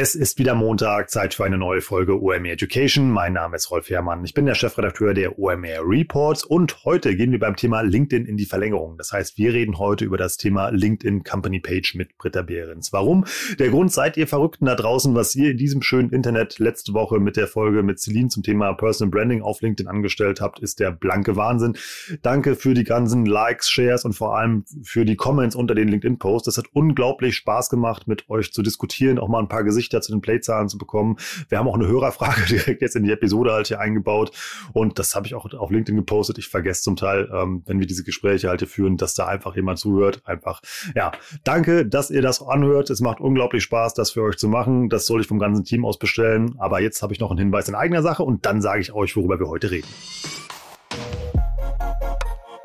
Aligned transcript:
Es 0.00 0.14
ist 0.14 0.38
wieder 0.38 0.54
Montag, 0.54 1.10
Zeit 1.10 1.34
für 1.34 1.44
eine 1.44 1.58
neue 1.58 1.80
Folge 1.80 2.22
OMR 2.22 2.52
Education. 2.52 3.10
Mein 3.10 3.32
Name 3.32 3.56
ist 3.56 3.68
Rolf 3.72 3.90
Herrmann. 3.90 4.24
Ich 4.24 4.32
bin 4.32 4.46
der 4.46 4.54
Chefredakteur 4.54 5.12
der 5.12 5.40
OMR 5.40 5.80
Reports 5.82 6.44
und 6.44 6.84
heute 6.84 7.16
gehen 7.16 7.32
wir 7.32 7.40
beim 7.40 7.56
Thema 7.56 7.80
LinkedIn 7.80 8.24
in 8.24 8.36
die 8.36 8.44
Verlängerung. 8.44 8.96
Das 8.96 9.10
heißt, 9.10 9.38
wir 9.38 9.52
reden 9.52 9.80
heute 9.80 10.04
über 10.04 10.16
das 10.16 10.36
Thema 10.36 10.68
LinkedIn 10.68 11.24
Company 11.24 11.58
Page 11.58 11.96
mit 11.96 12.16
Britta 12.16 12.42
Behrens. 12.42 12.92
Warum? 12.92 13.24
Der 13.58 13.70
Grund 13.70 13.92
seid 13.92 14.16
ihr 14.16 14.28
Verrückten 14.28 14.66
da 14.66 14.76
draußen, 14.76 15.16
was 15.16 15.34
ihr 15.34 15.50
in 15.50 15.56
diesem 15.56 15.82
schönen 15.82 16.10
Internet 16.10 16.60
letzte 16.60 16.94
Woche 16.94 17.18
mit 17.18 17.36
der 17.36 17.48
Folge 17.48 17.82
mit 17.82 17.98
Celine 17.98 18.28
zum 18.28 18.44
Thema 18.44 18.74
Personal 18.74 19.10
Branding 19.10 19.42
auf 19.42 19.62
LinkedIn 19.62 19.88
angestellt 19.88 20.40
habt, 20.40 20.60
ist 20.60 20.78
der 20.78 20.92
blanke 20.92 21.34
Wahnsinn. 21.34 21.76
Danke 22.22 22.54
für 22.54 22.74
die 22.74 22.84
ganzen 22.84 23.26
Likes, 23.26 23.68
Shares 23.68 24.04
und 24.04 24.12
vor 24.12 24.38
allem 24.38 24.64
für 24.84 25.04
die 25.04 25.16
Comments 25.16 25.56
unter 25.56 25.74
den 25.74 25.88
LinkedIn-Posts. 25.88 26.46
Das 26.46 26.56
hat 26.56 26.66
unglaublich 26.72 27.34
Spaß 27.34 27.68
gemacht, 27.68 28.06
mit 28.06 28.30
euch 28.30 28.52
zu 28.52 28.62
diskutieren, 28.62 29.18
auch 29.18 29.26
mal 29.26 29.40
ein 29.40 29.48
paar 29.48 29.64
Gesichter 29.64 29.87
Gesichter 29.88 30.00
zu 30.02 30.12
den 30.12 30.20
Playzahlen 30.20 30.68
zu 30.68 30.78
bekommen. 30.78 31.16
Wir 31.48 31.58
haben 31.58 31.68
auch 31.68 31.74
eine 31.74 31.86
Hörerfrage 31.86 32.42
direkt 32.48 32.82
jetzt 32.82 32.96
in 32.96 33.04
die 33.04 33.12
Episode 33.12 33.52
halt 33.52 33.68
hier 33.68 33.80
eingebaut 33.80 34.32
und 34.72 34.98
das 34.98 35.14
habe 35.14 35.26
ich 35.26 35.34
auch 35.34 35.52
auf 35.52 35.70
LinkedIn 35.70 35.96
gepostet. 35.96 36.38
Ich 36.38 36.48
vergesse 36.48 36.82
zum 36.82 36.96
Teil, 36.96 37.28
ähm, 37.32 37.62
wenn 37.66 37.80
wir 37.80 37.86
diese 37.86 38.04
Gespräche 38.04 38.48
halt 38.48 38.60
hier 38.60 38.68
führen, 38.68 38.96
dass 38.96 39.14
da 39.14 39.26
einfach 39.26 39.56
jemand 39.56 39.78
zuhört. 39.78 40.22
Einfach, 40.24 40.60
ja, 40.94 41.12
danke, 41.44 41.86
dass 41.86 42.10
ihr 42.10 42.22
das 42.22 42.42
anhört. 42.42 42.90
Es 42.90 43.00
macht 43.00 43.20
unglaublich 43.20 43.62
Spaß, 43.62 43.94
das 43.94 44.10
für 44.10 44.22
euch 44.22 44.36
zu 44.36 44.48
machen. 44.48 44.88
Das 44.88 45.06
soll 45.06 45.20
ich 45.20 45.26
vom 45.26 45.38
ganzen 45.38 45.64
Team 45.64 45.84
aus 45.84 45.98
bestellen. 45.98 46.54
Aber 46.58 46.80
jetzt 46.80 47.02
habe 47.02 47.12
ich 47.12 47.20
noch 47.20 47.30
einen 47.30 47.38
Hinweis 47.38 47.68
in 47.68 47.74
eigener 47.74 48.02
Sache 48.02 48.22
und 48.22 48.44
dann 48.46 48.60
sage 48.60 48.80
ich 48.80 48.92
euch, 48.92 49.16
worüber 49.16 49.38
wir 49.38 49.48
heute 49.48 49.70
reden. 49.70 49.88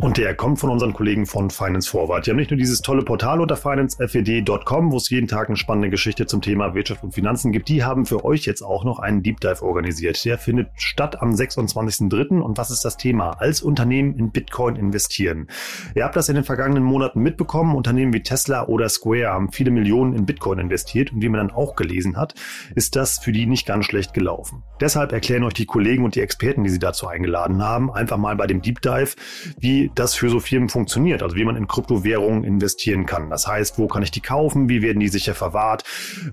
Und 0.04 0.18
der 0.18 0.36
kommt 0.36 0.60
von 0.60 0.70
unseren 0.70 0.92
Kollegen 0.92 1.26
von 1.26 1.50
Finance 1.50 1.90
Forward. 1.90 2.26
Die 2.26 2.32
haben 2.32 2.36
nicht 2.36 2.52
nur 2.52 2.58
dieses 2.58 2.82
tolle 2.82 3.04
Portal 3.04 3.40
unter 3.40 3.56
financefed.com, 3.56 4.92
wo 4.92 4.98
es 4.98 5.10
jeden 5.10 5.30
Tag 5.30 5.48
eine 5.48 5.56
spannende 5.56 5.90
Geschichte 5.90 6.26
zum 6.26 6.42
Thema 6.42 6.76
Wirtschaft 6.76 7.06
und 7.06 7.14
Finanzen 7.14 7.54
gibt. 7.54 7.70
Die 7.70 7.86
haben 7.86 8.06
für 8.06 8.26
euch 8.26 8.44
jetzt 8.46 8.64
auch 8.64 8.84
noch 8.84 9.00
einen 9.00 9.24
Deep 9.24 9.40
Dive 9.40 9.64
organisiert. 9.64 10.26
Der 10.26 10.38
findet 10.38 10.72
statt 10.76 11.22
am 11.22 11.30
26.03. 11.32 12.42
Und 12.42 12.58
was 12.58 12.70
ist 12.70 12.84
das 12.84 12.98
Thema? 12.98 13.30
Als 13.40 13.62
Unternehmen 13.62 14.18
in 14.20 14.32
Bitcoin 14.32 14.76
investieren. 14.76 15.48
Ihr 15.96 16.04
habt 16.04 16.18
das 16.18 16.28
in 16.28 16.36
den 16.36 16.44
vergangenen 16.44 16.84
Monaten 16.84 17.22
mitbekommen. 17.22 17.74
Unternehmen 17.74 18.12
wie 18.12 18.24
Tesla 18.24 18.68
oder 18.68 18.90
Square 18.90 19.30
haben 19.30 19.54
viele 19.54 19.72
Millionen 19.72 20.12
in 20.16 20.26
Bitcoin 20.26 20.60
investiert. 20.60 21.14
Und 21.14 21.22
wie 21.22 21.30
man 21.30 21.48
dann 21.48 21.56
auch 21.56 21.78
gelesen 21.78 22.18
hat, 22.18 22.36
ist 22.76 22.98
das 22.98 23.20
für 23.20 23.32
die 23.32 23.46
nicht 23.46 23.66
ganz 23.66 23.86
schlecht 23.86 24.14
gelaufen. 24.14 24.64
Deshalb 24.82 25.14
erklären 25.14 25.46
euch 25.46 25.54
die 25.54 25.66
Kollegen 25.66 26.04
und 26.04 26.16
die 26.16 26.22
Experten, 26.22 26.66
die 26.66 26.70
sie 26.70 26.80
dazu 26.80 27.08
eingeladen 27.08 27.64
haben, 27.64 27.90
einfach 27.90 28.18
mal 28.18 28.36
bei 28.36 28.48
dem 28.48 28.62
Deep 28.62 28.82
Dive, 28.82 29.16
wie 29.58 29.93
das 29.96 30.16
für 30.16 30.30
so 30.30 30.40
Firmen 30.40 30.70
funktioniert, 30.70 31.24
also 31.24 31.36
wie 31.36 31.46
man 31.46 31.56
in 31.56 31.68
Kryptowährungen 31.68 32.44
investieren 32.44 33.06
kann. 33.06 33.30
Das 33.30 33.48
heißt, 33.48 33.78
wo 33.78 33.88
kann 33.88 34.04
ich 34.04 34.12
die 34.12 34.22
kaufen, 34.22 34.70
wie 34.70 34.82
werden 34.82 35.00
die 35.00 35.08
sicher 35.08 35.36
verwahrt. 35.36 35.84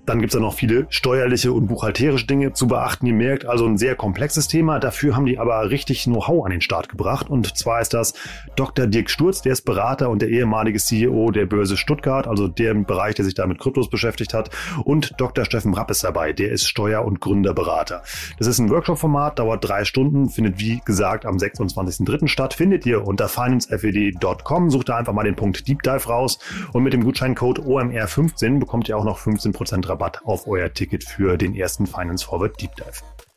Dann 0.07 0.21
gibt 0.21 0.33
es 0.33 0.39
da 0.39 0.41
noch 0.41 0.55
viele 0.55 0.87
steuerliche 0.91 1.53
und 1.53 1.67
buchhalterische 1.67 2.27
Dinge 2.27 2.53
zu 2.53 2.67
beachten. 2.67 3.07
Ihr 3.07 3.15
merkt 3.15 3.45
also 3.45 3.67
ein 3.67 3.79
sehr 3.79 3.95
komplexes 3.95 4.49
Thema. 4.49 4.79
Dafür 4.79 5.17
haben 5.17 5.27
die 5.27 5.39
aber 5.39 5.71
richtig 5.71 6.05
Know-how 6.05 6.45
an 6.45 6.51
den 6.51 6.61
Start 6.61 6.89
gebracht. 6.89 7.29
Und 7.31 7.57
zwar 7.57 7.81
ist 7.81 7.95
das 7.95 8.15
Dr. 8.57 8.87
Dirk 8.87 9.11
Sturz, 9.11 9.43
der 9.43 9.53
ist 9.53 9.63
Berater 9.63 10.11
und 10.11 10.23
der 10.23 10.29
ehemalige 10.29 10.79
CEO 10.79 11.31
der 11.31 11.47
Börse 11.47 11.77
Stuttgart, 11.77 12.27
also 12.27 12.49
der 12.49 12.75
Bereich, 12.75 13.15
der 13.15 13.25
sich 13.25 13.35
da 13.35 13.47
mit 13.47 13.59
Kryptos 13.59 13.91
beschäftigt 13.91 14.35
hat. 14.35 14.51
Und 14.85 15.13
Dr. 15.19 15.45
Steffen 15.45 15.75
Rapp 15.75 15.91
ist 15.91 16.05
dabei, 16.05 16.33
der 16.33 16.51
ist 16.51 16.67
Steuer- 16.67 17.05
und 17.05 17.21
Gründerberater. 17.21 18.03
Das 18.39 18.47
ist 18.47 18.59
ein 18.59 18.71
Workshop-Format, 18.71 19.39
dauert 19.39 19.67
drei 19.67 19.85
Stunden, 19.85 20.29
findet 20.29 20.59
wie 20.59 20.81
gesagt 20.85 21.27
am 21.27 21.37
26.03. 21.37 22.29
statt. 22.29 22.55
Findet 22.55 22.87
ihr 22.87 23.07
unter 23.07 23.29
financefed.com. 23.51 24.71
Sucht 24.71 24.89
da 24.89 24.97
einfach 24.97 25.13
mal 25.13 25.25
den 25.25 25.37
Punkt 25.37 25.67
Deep 25.67 25.83
Dive 25.83 26.07
raus 26.07 26.39
und 26.73 26.83
mit 26.83 26.93
dem 26.93 27.05
Gutscheincode 27.05 27.61
OMR15 27.61 28.59
bekommt 28.59 28.89
ihr 28.89 28.97
auch 28.97 29.05
noch 29.05 29.19
15% 29.19 29.89
Rabatt 29.89 30.25
auf 30.25 30.47
euer 30.47 30.73
Ticket 30.73 31.05
für 31.05 31.37
den 31.37 31.55
ersten 31.55 31.87
Finance 31.87 32.25
Forward 32.25 32.61
Deep 32.61 32.75
Dive. 32.77 33.30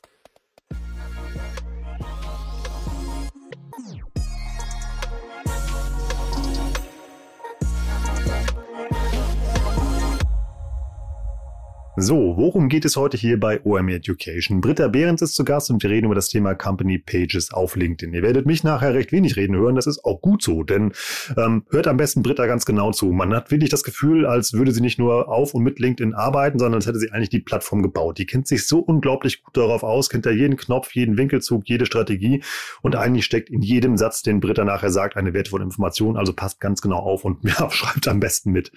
So, 11.96 12.16
worum 12.38 12.70
geht 12.70 12.86
es 12.86 12.96
heute 12.96 13.18
hier 13.18 13.40
bei 13.40 13.64
OM 13.64 13.88
Education? 13.88 14.62
Britta 14.62 14.88
Behrens 14.88 15.22
ist 15.22 15.36
zu 15.36 15.46
Gast 15.46 15.70
und 15.70 15.84
wir 15.84 15.92
reden 15.92 16.08
über 16.08 16.16
das 16.16 16.28
Thema 16.28 16.56
Company 16.56 16.98
Pages 16.98 17.54
auf 17.54 17.76
LinkedIn. 17.76 18.16
Ihr 18.16 18.24
werdet 18.24 18.48
mich 18.48 18.64
nachher 18.64 18.96
recht 18.96 19.12
wenig 19.12 19.36
reden 19.36 19.56
hören, 19.56 19.76
das 19.76 19.86
ist 19.86 20.04
auch 20.04 20.20
gut 20.20 20.42
so, 20.42 20.64
denn 20.64 20.94
ähm, 21.38 21.68
hört 21.70 21.86
am 21.86 21.98
besten 21.98 22.24
Britta 22.24 22.48
ganz 22.48 22.66
genau 22.66 22.92
zu. 22.94 23.12
Man 23.12 23.32
hat 23.36 23.52
wirklich 23.52 23.70
das 23.70 23.84
Gefühl, 23.84 24.26
als 24.26 24.54
würde 24.54 24.72
sie 24.72 24.82
nicht 24.82 24.98
nur 24.98 25.28
auf 25.28 25.54
und 25.54 25.62
mit 25.62 25.78
LinkedIn 25.78 26.16
arbeiten, 26.16 26.58
sondern 26.58 26.80
als 26.80 26.88
hätte 26.88 26.98
sie 26.98 27.12
eigentlich 27.12 27.30
die 27.30 27.42
Plattform 27.42 27.84
gebaut. 27.84 28.18
Die 28.18 28.26
kennt 28.26 28.48
sich 28.48 28.66
so 28.66 28.80
unglaublich 28.80 29.44
gut 29.44 29.56
darauf 29.56 29.84
aus, 29.84 30.10
kennt 30.10 30.26
ja 30.26 30.32
jeden 30.32 30.58
Knopf, 30.58 30.96
jeden 30.96 31.16
Winkelzug, 31.16 31.70
jede 31.70 31.86
Strategie 31.86 32.42
und 32.82 32.96
eigentlich 32.96 33.26
steckt 33.26 33.52
in 33.52 33.62
jedem 33.62 33.98
Satz, 33.98 34.24
den 34.24 34.40
Britta 34.40 34.66
nachher 34.66 34.90
sagt, 34.90 35.16
eine 35.16 35.36
wertvolle 35.36 35.64
Information, 35.64 36.18
also 36.18 36.34
passt 36.34 36.60
ganz 36.60 36.82
genau 36.82 36.98
auf 36.98 37.24
und 37.24 37.44
ja, 37.48 37.70
schreibt 37.70 38.08
am 38.08 38.20
besten 38.20 38.52
mit. 38.52 38.72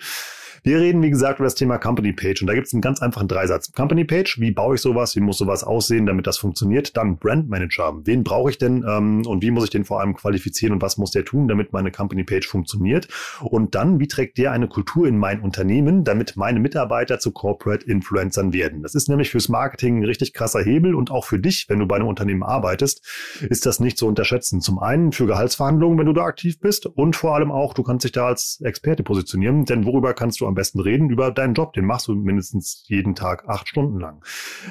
Wir 0.67 0.81
reden, 0.81 1.01
wie 1.01 1.11
gesagt, 1.11 1.39
über 1.39 1.47
das 1.47 1.55
Thema 1.55 1.79
Company 1.79 2.13
Page 2.13 2.43
und 2.43 2.49
da 2.49 2.55
gibt 2.55 2.67
es 2.67 2.73
einen 2.73 2.83
ganz 2.83 3.01
einfachen 3.01 3.29
Dreisatz. 3.29 3.71
Company 3.71 4.05
Page, 4.05 4.41
wie 4.41 4.51
baue 4.51 4.75
ich 4.75 4.81
sowas, 4.81 5.15
wie 5.15 5.21
muss 5.21 5.39
sowas 5.39 5.63
aussehen, 5.63 6.07
damit 6.07 6.27
das 6.27 6.39
funktioniert? 6.39 6.97
Dann 6.97 7.19
Brand 7.19 7.49
Manager, 7.49 8.01
wen 8.03 8.25
brauche 8.25 8.51
ich 8.51 8.59
denn 8.59 8.85
ähm, 8.85 9.25
und 9.29 9.45
wie 9.45 9.53
muss 9.53 9.63
ich 9.63 9.71
den 9.71 9.85
vor 9.85 10.01
allem 10.01 10.17
qualifizieren 10.17 10.73
und 10.73 10.83
was 10.83 10.99
muss 10.99 11.13
der 11.13 11.25
tun, 11.25 11.47
damit 11.47 11.73
meine 11.73 11.93
Company 11.93 12.25
Page 12.25 12.49
funktioniert? 12.49 13.07
Und 13.43 13.77
dann, 13.77 14.01
wie 14.01 14.09
trägt 14.09 14.39
der 14.39 14.51
eine 14.51 14.67
Kultur 14.67 15.07
in 15.07 15.19
mein 15.19 15.41
Unternehmen, 15.41 16.03
damit 16.03 16.37
meine 16.37 16.59
Mitarbeiter 16.59 17.21
zu 17.21 17.31
Corporate 17.31 17.87
Influencern 17.87 18.53
werden? 18.53 18.83
Das 18.83 18.97
ist 18.97 19.09
nämlich 19.09 19.31
fürs 19.31 19.49
Marketing 19.49 19.99
ein 19.99 20.05
richtig 20.05 20.33
krasser 20.33 20.65
Hebel 20.65 20.97
und 20.97 21.13
auch 21.13 21.27
für 21.27 21.39
dich, 21.39 21.67
wenn 21.69 21.79
du 21.79 21.87
bei 21.87 21.95
einem 21.95 22.09
Unternehmen 22.09 22.43
arbeitest, 22.43 23.07
ist 23.49 23.67
das 23.67 23.79
nicht 23.79 23.99
zu 23.99 24.09
unterschätzen. 24.09 24.61
Zum 24.61 24.81
einen 24.81 25.13
für 25.13 25.27
Gehaltsverhandlungen, 25.27 25.97
wenn 25.97 26.07
du 26.07 26.13
da 26.13 26.25
aktiv 26.25 26.59
bist 26.59 26.87
und 26.87 27.15
vor 27.15 27.37
allem 27.37 27.53
auch, 27.53 27.73
du 27.73 27.85
kannst 27.85 28.03
dich 28.03 28.11
da 28.11 28.27
als 28.27 28.61
Experte 28.65 29.05
positionieren, 29.05 29.65
denn 29.65 29.85
worüber 29.85 30.13
kannst 30.13 30.41
du 30.41 30.47
am 30.49 30.56
besten 30.57 30.81
reden 30.81 31.09
über 31.11 31.31
deinen 31.31 31.55
Job. 31.55 31.73
Den 31.73 31.85
machst 31.85 32.09
du 32.09 32.17
mindestens 32.17 32.83
jeden 32.89 33.15
Tag 33.15 33.49
acht 33.49 33.69
Stunden 33.69 34.01
lang. 34.01 34.25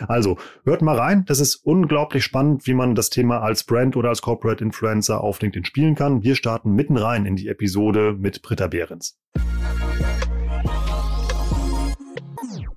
Also 0.09 0.37
hört 0.65 0.81
mal 0.81 0.97
rein. 0.97 1.23
Das 1.25 1.39
ist 1.39 1.55
unglaublich 1.55 2.25
spannend, 2.25 2.67
wie 2.67 2.73
man 2.73 2.95
das 2.95 3.09
Thema 3.09 3.41
als 3.41 3.63
Brand 3.63 3.95
oder 3.95 4.09
als 4.09 4.21
Corporate 4.21 4.63
Influencer 4.63 5.21
auf 5.21 5.39
LinkedIn 5.41 5.63
spielen 5.63 5.95
kann. 5.95 6.23
Wir 6.23 6.35
starten 6.35 6.73
mitten 6.73 6.97
rein 6.97 7.25
in 7.25 7.37
die 7.37 7.47
Episode 7.47 8.13
mit 8.19 8.41
Britta 8.41 8.67
Behrens. 8.67 9.17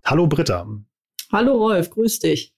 Hallo 0.04 0.28
Britta. 0.28 0.66
Hallo 1.32 1.52
Rolf, 1.56 1.90
grüß 1.90 2.20
dich. 2.20 2.54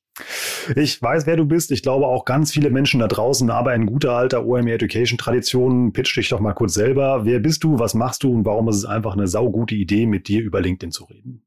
Ich 0.76 1.00
weiß, 1.00 1.26
wer 1.26 1.36
du 1.36 1.44
bist. 1.46 1.70
Ich 1.72 1.82
glaube 1.82 2.06
auch 2.06 2.24
ganz 2.24 2.52
viele 2.52 2.70
Menschen 2.70 3.00
da 3.00 3.08
draußen, 3.08 3.50
aber 3.50 3.74
in 3.74 3.86
guter 3.86 4.12
alter 4.12 4.46
OMR 4.46 4.74
Education 4.74 5.18
Tradition. 5.18 5.92
Pitch 5.92 6.16
dich 6.16 6.28
doch 6.28 6.40
mal 6.40 6.54
kurz 6.54 6.74
selber. 6.74 7.24
Wer 7.24 7.40
bist 7.40 7.64
du? 7.64 7.78
Was 7.78 7.94
machst 7.94 8.22
du? 8.22 8.32
Und 8.32 8.44
warum 8.44 8.68
ist 8.68 8.76
es 8.76 8.84
einfach 8.84 9.14
eine 9.14 9.26
saugute 9.26 9.74
Idee, 9.74 10.06
mit 10.06 10.28
dir 10.28 10.42
über 10.42 10.60
LinkedIn 10.60 10.92
zu 10.92 11.04
reden? 11.04 11.42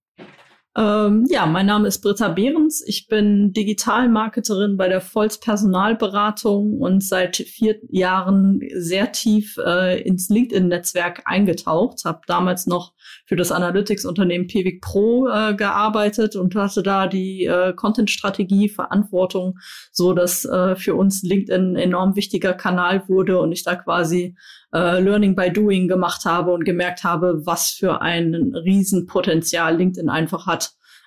Ähm, 0.75 1.27
ja, 1.29 1.45
mein 1.45 1.67
Name 1.67 1.87
ist 1.87 2.01
Britta 2.01 2.29
Behrens. 2.29 2.83
Ich 2.87 3.07
bin 3.07 3.53
Digitalmarketerin 3.53 4.75
bei 4.75 4.89
der 4.89 5.01
Volz 5.01 5.39
Personalberatung 5.39 6.79
und 6.79 7.03
seit 7.03 7.37
vier 7.37 7.75
Jahren 7.89 8.59
sehr 8.73 9.11
tief 9.11 9.57
äh, 9.63 10.01
ins 10.01 10.29
LinkedIn-Netzwerk 10.29 11.21
eingetaucht. 11.25 12.05
Habe 12.05 12.21
damals 12.25 12.65
noch 12.65 12.93
für 13.25 13.35
das 13.35 13.51
Analytics-Unternehmen 13.51 14.47
Pivik 14.47 14.81
Pro 14.81 15.27
äh, 15.27 15.53
gearbeitet 15.53 16.35
und 16.35 16.55
hatte 16.55 16.81
da 16.81 17.05
die 17.05 17.45
äh, 17.45 17.73
Content-Strategie, 17.73 18.67
Verantwortung, 18.67 19.59
so 19.91 20.13
dass 20.13 20.43
äh, 20.43 20.75
für 20.75 20.95
uns 20.95 21.21
LinkedIn 21.21 21.73
ein 21.73 21.75
enorm 21.75 22.15
wichtiger 22.15 22.53
Kanal 22.55 23.07
wurde 23.07 23.39
und 23.39 23.51
ich 23.51 23.63
da 23.63 23.75
quasi 23.75 24.35
äh, 24.73 24.99
Learning 24.99 25.35
by 25.35 25.51
Doing 25.51 25.87
gemacht 25.87 26.25
habe 26.25 26.51
und 26.51 26.65
gemerkt 26.65 27.03
habe, 27.03 27.45
was 27.45 27.69
für 27.69 28.01
ein 28.01 28.33
Riesenpotenzial 28.55 29.77
LinkedIn 29.77 30.09
einfach 30.09 30.47
hat, 30.47 30.62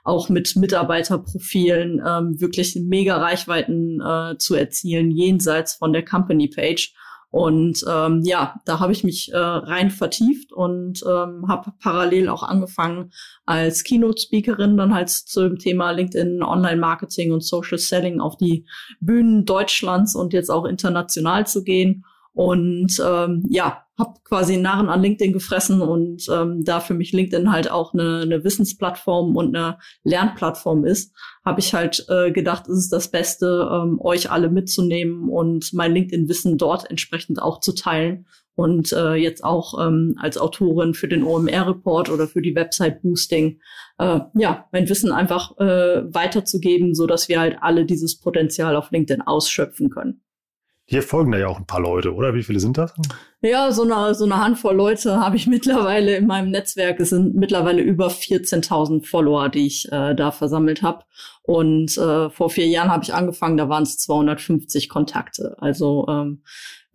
auch 0.06 0.28
mit 0.28 0.54
Mitarbeiterprofilen 0.56 2.00
ähm, 2.06 2.40
wirklich 2.40 2.76
mega 2.76 3.16
Reichweiten 3.16 4.00
äh, 4.00 4.38
zu 4.38 4.54
erzielen, 4.54 5.10
jenseits 5.10 5.74
von 5.74 5.92
der 5.92 6.04
Company 6.04 6.48
Page. 6.48 6.94
Und 7.30 7.84
ähm, 7.90 8.22
ja, 8.24 8.60
da 8.64 8.78
habe 8.78 8.92
ich 8.92 9.02
mich 9.02 9.32
äh, 9.32 9.36
rein 9.36 9.90
vertieft 9.90 10.52
und 10.52 11.02
ähm, 11.02 11.46
habe 11.48 11.72
parallel 11.80 12.28
auch 12.28 12.44
angefangen, 12.44 13.12
als 13.44 13.82
Keynote-Speakerin 13.82 14.76
dann 14.76 14.94
halt 14.94 15.10
zum 15.10 15.58
Thema 15.58 15.90
LinkedIn, 15.90 16.42
Online-Marketing 16.42 17.32
und 17.32 17.44
Social 17.44 17.78
Selling 17.78 18.20
auf 18.20 18.36
die 18.36 18.64
Bühnen 19.00 19.44
Deutschlands 19.44 20.14
und 20.14 20.32
jetzt 20.32 20.50
auch 20.50 20.64
international 20.64 21.46
zu 21.46 21.64
gehen 21.64 22.04
Und 22.36 23.02
ähm, 23.02 23.46
ja, 23.48 23.86
habe 23.98 24.20
quasi 24.22 24.52
einen 24.52 24.62
Narren 24.62 24.90
an 24.90 25.00
LinkedIn 25.00 25.32
gefressen 25.32 25.80
und 25.80 26.26
ähm, 26.30 26.64
da 26.64 26.80
für 26.80 26.92
mich 26.92 27.12
LinkedIn 27.12 27.50
halt 27.50 27.70
auch 27.70 27.94
eine, 27.94 28.20
eine 28.20 28.44
Wissensplattform 28.44 29.34
und 29.36 29.56
eine 29.56 29.78
Lernplattform 30.04 30.84
ist, 30.84 31.14
habe 31.46 31.60
ich 31.60 31.72
halt 31.72 32.04
äh, 32.10 32.32
gedacht, 32.32 32.68
es 32.68 32.76
ist 32.76 32.92
das 32.92 33.10
Beste, 33.10 33.70
ähm, 33.72 33.98
euch 34.02 34.30
alle 34.30 34.50
mitzunehmen 34.50 35.30
und 35.30 35.72
mein 35.72 35.94
LinkedIn-Wissen 35.94 36.58
dort 36.58 36.90
entsprechend 36.90 37.40
auch 37.40 37.60
zu 37.60 37.72
teilen 37.72 38.26
und 38.54 38.92
äh, 38.92 39.14
jetzt 39.14 39.42
auch 39.42 39.86
ähm, 39.86 40.16
als 40.20 40.36
Autorin 40.36 40.92
für 40.92 41.08
den 41.08 41.22
OMR-Report 41.22 42.10
oder 42.10 42.28
für 42.28 42.42
die 42.42 42.54
Website 42.54 43.00
Boosting, 43.00 43.60
äh, 43.96 44.20
ja, 44.34 44.66
mein 44.72 44.90
Wissen 44.90 45.10
einfach 45.10 45.56
äh, 45.56 46.02
weiterzugeben, 46.12 46.94
so 46.94 47.06
dass 47.06 47.30
wir 47.30 47.40
halt 47.40 47.56
alle 47.62 47.86
dieses 47.86 48.20
Potenzial 48.20 48.76
auf 48.76 48.90
LinkedIn 48.90 49.22
ausschöpfen 49.22 49.88
können. 49.88 50.20
Hier 50.88 51.02
folgen 51.02 51.32
da 51.32 51.38
ja 51.38 51.48
auch 51.48 51.58
ein 51.58 51.66
paar 51.66 51.80
Leute, 51.80 52.14
oder? 52.14 52.32
Wie 52.34 52.44
viele 52.44 52.60
sind 52.60 52.78
das? 52.78 52.94
Ja, 53.42 53.72
so 53.72 53.82
eine, 53.82 54.14
so 54.14 54.24
eine 54.24 54.38
Handvoll 54.38 54.76
Leute 54.76 55.16
habe 55.20 55.34
ich 55.34 55.48
mittlerweile 55.48 56.16
in 56.16 56.28
meinem 56.28 56.50
Netzwerk. 56.50 57.00
Es 57.00 57.10
sind 57.10 57.34
mittlerweile 57.34 57.82
über 57.82 58.06
14.000 58.06 59.04
Follower, 59.04 59.48
die 59.48 59.66
ich 59.66 59.90
äh, 59.90 60.14
da 60.14 60.30
versammelt 60.30 60.82
habe. 60.82 61.04
Und 61.42 61.98
äh, 61.98 62.30
vor 62.30 62.50
vier 62.50 62.66
Jahren 62.66 62.90
habe 62.90 63.02
ich 63.02 63.12
angefangen, 63.12 63.56
da 63.56 63.68
waren 63.68 63.82
es 63.82 63.98
250 63.98 64.88
Kontakte. 64.88 65.56
Also 65.58 66.06
ähm, 66.08 66.42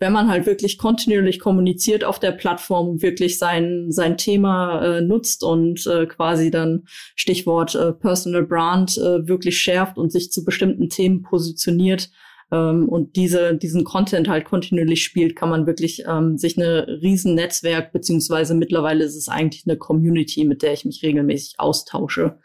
wenn 0.01 0.13
man 0.13 0.29
halt 0.29 0.45
wirklich 0.45 0.77
kontinuierlich 0.77 1.39
kommuniziert 1.39 2.03
auf 2.05 2.17
der 2.17 2.31
Plattform, 2.31 3.01
wirklich 3.01 3.37
sein, 3.37 3.87
sein 3.89 4.17
Thema 4.17 4.81
äh, 4.83 5.01
nutzt 5.01 5.43
und 5.43 5.85
äh, 5.85 6.07
quasi 6.07 6.49
dann 6.49 6.85
Stichwort 7.15 7.75
äh, 7.75 7.91
Personal 7.91 8.43
Brand 8.43 8.97
äh, 8.97 9.27
wirklich 9.27 9.59
schärft 9.59 9.97
und 9.97 10.11
sich 10.11 10.31
zu 10.31 10.43
bestimmten 10.43 10.89
Themen 10.89 11.21
positioniert, 11.21 12.09
ähm, 12.51 12.89
und 12.89 13.15
diese, 13.15 13.55
diesen 13.55 13.83
Content 13.83 14.27
halt 14.27 14.45
kontinuierlich 14.45 15.03
spielt, 15.03 15.35
kann 15.35 15.49
man 15.49 15.65
wirklich 15.65 16.03
ähm, 16.07 16.37
sich 16.37 16.57
eine 16.57 16.87
riesen 17.01 17.35
Netzwerk, 17.35 17.93
beziehungsweise 17.93 18.53
mittlerweile 18.53 19.03
ist 19.05 19.15
es 19.15 19.29
eigentlich 19.29 19.63
eine 19.65 19.77
Community, 19.77 20.43
mit 20.43 20.61
der 20.61 20.73
ich 20.73 20.85
mich 20.85 21.01
regelmäßig 21.01 21.59
austausche, 21.59 22.39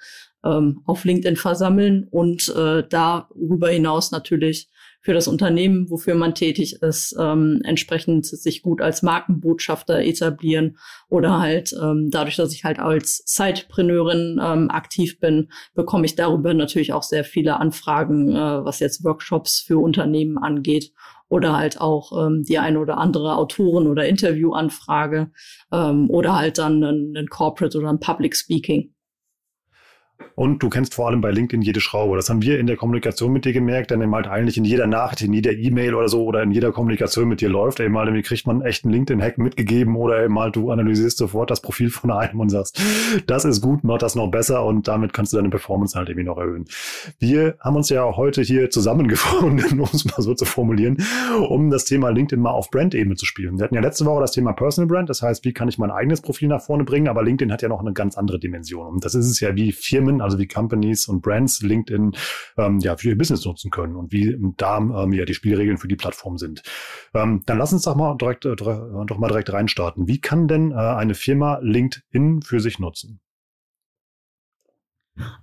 ähm, 0.44 0.82
auf 0.86 1.04
LinkedIn 1.04 1.36
versammeln 1.36 2.06
und 2.10 2.48
äh, 2.56 2.84
darüber 2.88 3.68
hinaus 3.68 4.12
natürlich 4.12 4.68
für 5.06 5.14
das 5.14 5.28
Unternehmen, 5.28 5.88
wofür 5.88 6.16
man 6.16 6.34
tätig 6.34 6.82
ist, 6.82 7.14
ähm, 7.16 7.60
entsprechend 7.62 8.26
sich 8.26 8.60
gut 8.60 8.82
als 8.82 9.02
Markenbotschafter 9.04 10.00
etablieren 10.00 10.78
oder 11.08 11.38
halt 11.38 11.72
ähm, 11.80 12.08
dadurch, 12.10 12.34
dass 12.34 12.52
ich 12.52 12.64
halt 12.64 12.80
als 12.80 13.22
Sidepreneurin 13.24 14.40
ähm, 14.42 14.68
aktiv 14.68 15.20
bin, 15.20 15.52
bekomme 15.76 16.06
ich 16.06 16.16
darüber 16.16 16.54
natürlich 16.54 16.92
auch 16.92 17.04
sehr 17.04 17.22
viele 17.22 17.60
Anfragen, 17.60 18.34
äh, 18.34 18.64
was 18.64 18.80
jetzt 18.80 19.04
Workshops 19.04 19.60
für 19.60 19.78
Unternehmen 19.78 20.38
angeht 20.38 20.90
oder 21.28 21.56
halt 21.56 21.80
auch 21.80 22.26
ähm, 22.26 22.42
die 22.42 22.58
eine 22.58 22.80
oder 22.80 22.98
andere 22.98 23.36
Autoren- 23.36 23.86
oder 23.86 24.08
Interviewanfrage 24.08 25.30
ähm, 25.70 26.10
oder 26.10 26.34
halt 26.34 26.58
dann 26.58 26.82
ein, 26.82 27.16
ein 27.16 27.28
Corporate 27.28 27.78
oder 27.78 27.90
ein 27.90 28.00
Public 28.00 28.34
Speaking. 28.34 28.95
Und 30.36 30.62
du 30.62 30.68
kennst 30.68 30.94
vor 30.94 31.08
allem 31.08 31.22
bei 31.22 31.30
LinkedIn 31.30 31.62
jede 31.62 31.80
Schraube. 31.80 32.14
Das 32.16 32.28
haben 32.28 32.42
wir 32.42 32.60
in 32.60 32.66
der 32.66 32.76
Kommunikation 32.76 33.32
mit 33.32 33.46
dir 33.46 33.54
gemerkt, 33.54 33.90
denn 33.90 34.14
halt 34.14 34.26
eigentlich 34.26 34.58
in 34.58 34.66
jeder 34.66 34.86
Nachricht, 34.86 35.22
in 35.22 35.32
jeder 35.32 35.52
E-Mail 35.52 35.94
oder 35.94 36.08
so 36.08 36.24
oder 36.24 36.42
in 36.42 36.50
jeder 36.50 36.72
Kommunikation 36.72 37.26
mit 37.26 37.40
dir 37.40 37.48
läuft, 37.48 37.80
eben 37.80 37.96
halt, 37.96 38.24
kriegt 38.24 38.46
man 38.46 38.60
echt 38.60 38.84
einen 38.84 38.92
LinkedIn-Hack 38.92 39.38
mitgegeben 39.38 39.96
oder 39.96 40.22
eben 40.22 40.38
halt 40.38 40.54
du 40.54 40.70
analysierst 40.70 41.16
sofort 41.16 41.50
das 41.50 41.62
Profil 41.62 41.88
von 41.88 42.10
einem 42.10 42.38
und 42.38 42.50
sagst, 42.50 42.78
das 43.26 43.46
ist 43.46 43.62
gut, 43.62 43.82
mach 43.82 43.96
das 43.96 44.14
noch 44.14 44.30
besser 44.30 44.64
und 44.64 44.86
damit 44.88 45.14
kannst 45.14 45.32
du 45.32 45.38
deine 45.38 45.48
Performance 45.48 45.96
halt 45.96 46.10
irgendwie 46.10 46.26
noch 46.26 46.36
erhöhen. 46.36 46.66
Wir 47.18 47.56
haben 47.60 47.76
uns 47.76 47.88
ja 47.88 48.04
heute 48.16 48.42
hier 48.42 48.68
zusammengefunden, 48.68 49.80
um 49.80 49.88
es 49.90 50.04
mal 50.04 50.20
so 50.20 50.34
zu 50.34 50.44
formulieren, 50.44 50.98
um 51.48 51.70
das 51.70 51.86
Thema 51.86 52.10
LinkedIn 52.10 52.42
mal 52.42 52.50
auf 52.50 52.70
Brand-Ebene 52.70 53.16
zu 53.16 53.24
spielen. 53.24 53.58
Wir 53.58 53.64
hatten 53.64 53.74
ja 53.74 53.80
letzte 53.80 54.04
Woche 54.04 54.20
das 54.20 54.32
Thema 54.32 54.52
Personal 54.52 54.86
Brand, 54.86 55.08
das 55.08 55.22
heißt, 55.22 55.46
wie 55.46 55.54
kann 55.54 55.68
ich 55.68 55.78
mein 55.78 55.90
eigenes 55.90 56.20
Profil 56.20 56.48
nach 56.48 56.60
vorne 56.60 56.84
bringen, 56.84 57.08
aber 57.08 57.22
LinkedIn 57.22 57.52
hat 57.52 57.62
ja 57.62 57.68
noch 57.68 57.80
eine 57.80 57.94
ganz 57.94 58.18
andere 58.18 58.38
Dimension. 58.38 58.86
Und 58.86 59.04
das 59.04 59.14
ist 59.14 59.30
es 59.30 59.40
ja 59.40 59.56
wie 59.56 59.72
Firmen 59.72 60.05
Firmen, 60.06 60.20
also 60.20 60.38
wie 60.38 60.46
Companies 60.46 61.08
und 61.08 61.22
Brands 61.22 61.62
LinkedIn 61.62 62.12
ähm, 62.56 62.78
ja 62.80 62.96
für 62.96 63.10
ihr 63.10 63.18
Business 63.18 63.44
nutzen 63.44 63.70
können 63.70 63.96
und 63.96 64.12
wie 64.12 64.36
da 64.56 64.78
ähm, 64.78 65.12
ja 65.12 65.24
die 65.24 65.34
Spielregeln 65.34 65.78
für 65.78 65.88
die 65.88 65.96
Plattform 65.96 66.38
sind. 66.38 66.62
Ähm, 67.14 67.42
dann 67.46 67.58
lass 67.58 67.72
uns 67.72 67.82
doch 67.82 67.96
mal 67.96 68.16
direkt 68.16 68.44
äh, 68.44 68.56
doch 68.56 69.18
mal 69.18 69.28
direkt 69.28 69.52
reinstarten. 69.52 70.08
Wie 70.08 70.20
kann 70.20 70.48
denn 70.48 70.72
äh, 70.72 70.74
eine 70.74 71.14
Firma 71.14 71.58
LinkedIn 71.62 72.42
für 72.42 72.60
sich 72.60 72.78
nutzen? 72.78 73.20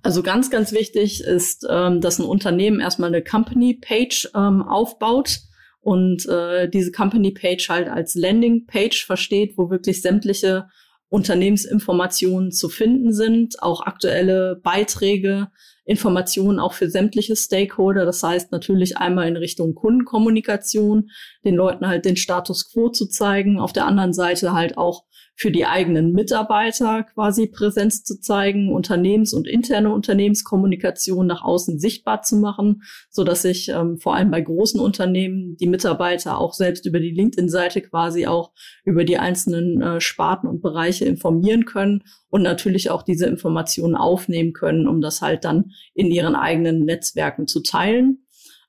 Also 0.04 0.22
ganz, 0.22 0.52
ganz 0.52 0.72
wichtig 0.72 1.24
ist, 1.24 1.66
ähm, 1.68 2.00
dass 2.00 2.20
ein 2.20 2.26
Unternehmen 2.26 2.80
erstmal 2.80 3.10
eine 3.10 3.24
Company-Page 3.24 4.30
ähm, 4.36 4.62
aufbaut 4.62 5.40
und 5.82 6.28
äh, 6.28 6.70
diese 6.70 6.92
Company-Page 6.92 7.70
halt 7.70 7.90
als 7.90 8.14
Landing-Page 8.14 9.04
versteht, 9.04 9.58
wo 9.58 9.72
wirklich 9.72 10.04
sämtliche 10.04 10.70
Unternehmensinformationen 11.14 12.52
zu 12.52 12.70
finden 12.70 13.14
sind, 13.14 13.62
auch 13.62 13.82
aktuelle 13.82 14.60
Beiträge, 14.64 15.50
Informationen 15.86 16.60
auch 16.60 16.74
für 16.74 16.90
sämtliche 16.90 17.36
Stakeholder. 17.36 18.04
Das 18.04 18.24
heißt 18.24 18.52
natürlich 18.52 18.98
einmal 18.98 19.28
in 19.28 19.38
Richtung 19.38 19.76
Kundenkommunikation, 19.76 21.12
den 21.46 21.54
Leuten 21.54 21.88
halt 21.88 22.06
den 22.06 22.16
Status 22.16 22.72
quo 22.72 22.90
zu 22.90 23.06
zeigen, 23.06 23.60
auf 23.60 23.74
der 23.74 23.86
anderen 23.86 24.12
Seite 24.12 24.54
halt 24.54 24.80
auch 24.80 25.04
für 25.36 25.52
die 25.52 25.66
eigenen 25.66 26.12
Mitarbeiter 26.14 27.04
quasi 27.04 27.48
Präsenz 27.48 28.04
zu 28.04 28.20
zeigen, 28.20 28.72
Unternehmens- 28.72 29.34
und 29.34 29.48
interne 29.48 29.94
Unternehmenskommunikation 29.94 31.26
nach 31.26 31.44
außen 31.44 31.80
sichtbar 31.80 32.22
zu 32.22 32.38
machen, 32.38 32.84
so 33.10 33.24
dass 33.24 33.42
sich 33.42 33.70
ähm, 33.70 33.98
vor 33.98 34.16
allem 34.16 34.32
bei 34.32 34.42
großen 34.42 34.80
Unternehmen 34.80 35.58
die 35.58 35.68
Mitarbeiter 35.68 36.38
auch 36.38 36.54
selbst 36.54 36.86
über 36.86 37.00
die 37.00 37.12
LinkedIn-Seite 37.12 37.82
quasi 37.82 38.28
auch 38.28 38.52
über 38.86 39.04
die 39.06 39.18
einzelnen 39.18 39.82
äh, 39.82 40.02
Sparten 40.02 40.48
und 40.48 40.62
Bereiche 40.62 41.06
informieren 41.06 41.66
können 41.66 42.04
und 42.30 42.44
natürlich 42.44 42.90
auch 42.90 43.04
diese 43.04 43.26
Informationen 43.26 43.96
aufnehmen 43.96 44.54
können, 44.54 44.88
um 44.88 45.02
das 45.02 45.22
halt 45.22 45.46
dann 45.46 45.72
in 45.94 46.08
ihren 46.08 46.36
eigenen 46.36 46.86
Netzwerken 46.86 47.48
zu 47.48 47.62
teilen. 47.62 48.23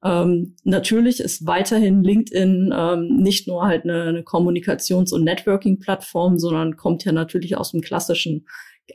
Ähm, 0.04 0.54
natürlich 0.64 1.20
ist 1.20 1.46
weiterhin 1.46 2.02
LinkedIn 2.04 2.74
ähm, 2.76 3.16
nicht 3.16 3.48
nur 3.48 3.64
halt 3.64 3.84
eine, 3.84 4.02
eine 4.02 4.22
Kommunikations- 4.22 5.12
und 5.12 5.24
Networking-Plattform, 5.24 6.38
sondern 6.38 6.76
kommt 6.76 7.04
ja 7.04 7.12
natürlich 7.12 7.56
aus 7.56 7.70
dem 7.70 7.80
klassischen 7.80 8.46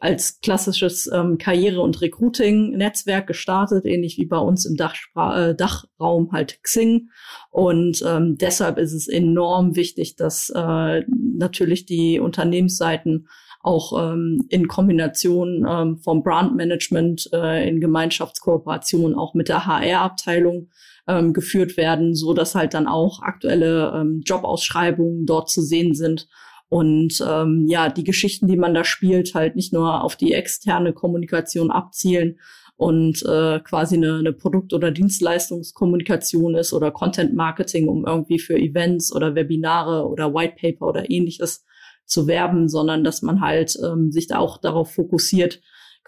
als 0.02 0.40
klassisches 0.42 1.10
ähm, 1.12 1.38
Karriere- 1.38 1.82
und 1.82 2.00
Recruiting-Netzwerk 2.02 3.26
gestartet, 3.26 3.86
ähnlich 3.86 4.18
wie 4.18 4.26
bei 4.26 4.38
uns 4.38 4.66
im 4.66 4.76
Dachspra 4.76 5.50
äh, 5.50 5.56
Dachraum 5.56 6.32
halt 6.32 6.62
Xing. 6.62 7.10
Und 7.50 8.04
ähm, 8.06 8.38
deshalb 8.38 8.78
ist 8.78 8.94
es 8.94 9.08
enorm 9.08 9.76
wichtig, 9.76 10.16
dass 10.16 10.52
äh, 10.56 11.04
natürlich 11.10 11.86
die 11.86 12.20
Unternehmensseiten 12.20 13.28
auch 13.62 14.14
ähm, 14.14 14.46
in 14.50 14.68
Kombination 14.68 15.66
ähm, 15.68 15.98
vom 15.98 16.24
Brandmanagement 16.24 17.30
äh, 17.34 17.68
in 17.68 17.82
Gemeinschaftskooperation 17.82 19.16
auch 19.16 19.34
mit 19.34 19.50
der 19.50 19.66
HR-Abteilung 19.66 20.70
ähm, 21.08 21.34
geführt 21.34 21.78
werden, 21.78 22.16
so 22.16 22.34
dass 22.34 22.56
halt 22.56 22.74
dann 22.74 22.88
auch 22.88 23.22
aktuelle 23.22 23.94
ähm, 23.96 24.22
Jobausschreibungen 24.26 25.26
dort 25.26 25.50
zu 25.50 25.62
sehen 25.62 25.94
sind. 25.94 26.28
Und 26.70 27.24
ähm, 27.28 27.66
ja, 27.68 27.90
die 27.90 28.04
Geschichten, 28.04 28.48
die 28.48 28.58
man 28.58 28.74
da 28.74 28.84
spielt, 28.84 29.34
halt 29.34 29.56
nicht 29.56 29.74
nur 29.74 30.04
auf 30.04 30.16
die 30.16 30.34
externe 30.34 30.94
Kommunikation 30.94 31.72
abzielen 31.72 32.38
und 32.80 33.26
äh, 33.26 33.60
quasi 33.60 33.96
eine, 33.98 34.20
eine 34.20 34.32
Produkt- 34.32 34.74
oder 34.74 34.92
Dienstleistungskommunikation 34.92 36.56
ist 36.56 36.72
oder 36.72 36.92
Content 36.92 37.34
Marketing, 37.34 37.90
um 37.90 38.06
irgendwie 38.06 38.40
für 38.40 38.58
Events 38.58 39.14
oder 39.14 39.36
Webinare 39.36 40.08
oder 40.08 40.34
White 40.34 40.56
Paper 40.62 40.88
oder 40.88 41.10
ähnliches 41.10 41.66
zu 42.06 42.26
werben, 42.26 42.70
sondern 42.70 43.04
dass 43.04 43.22
man 43.22 43.42
halt 43.42 43.78
ähm, 43.84 44.12
sich 44.12 44.28
da 44.28 44.38
auch 44.38 44.58
darauf 44.60 44.94
fokussiert, 44.94 45.60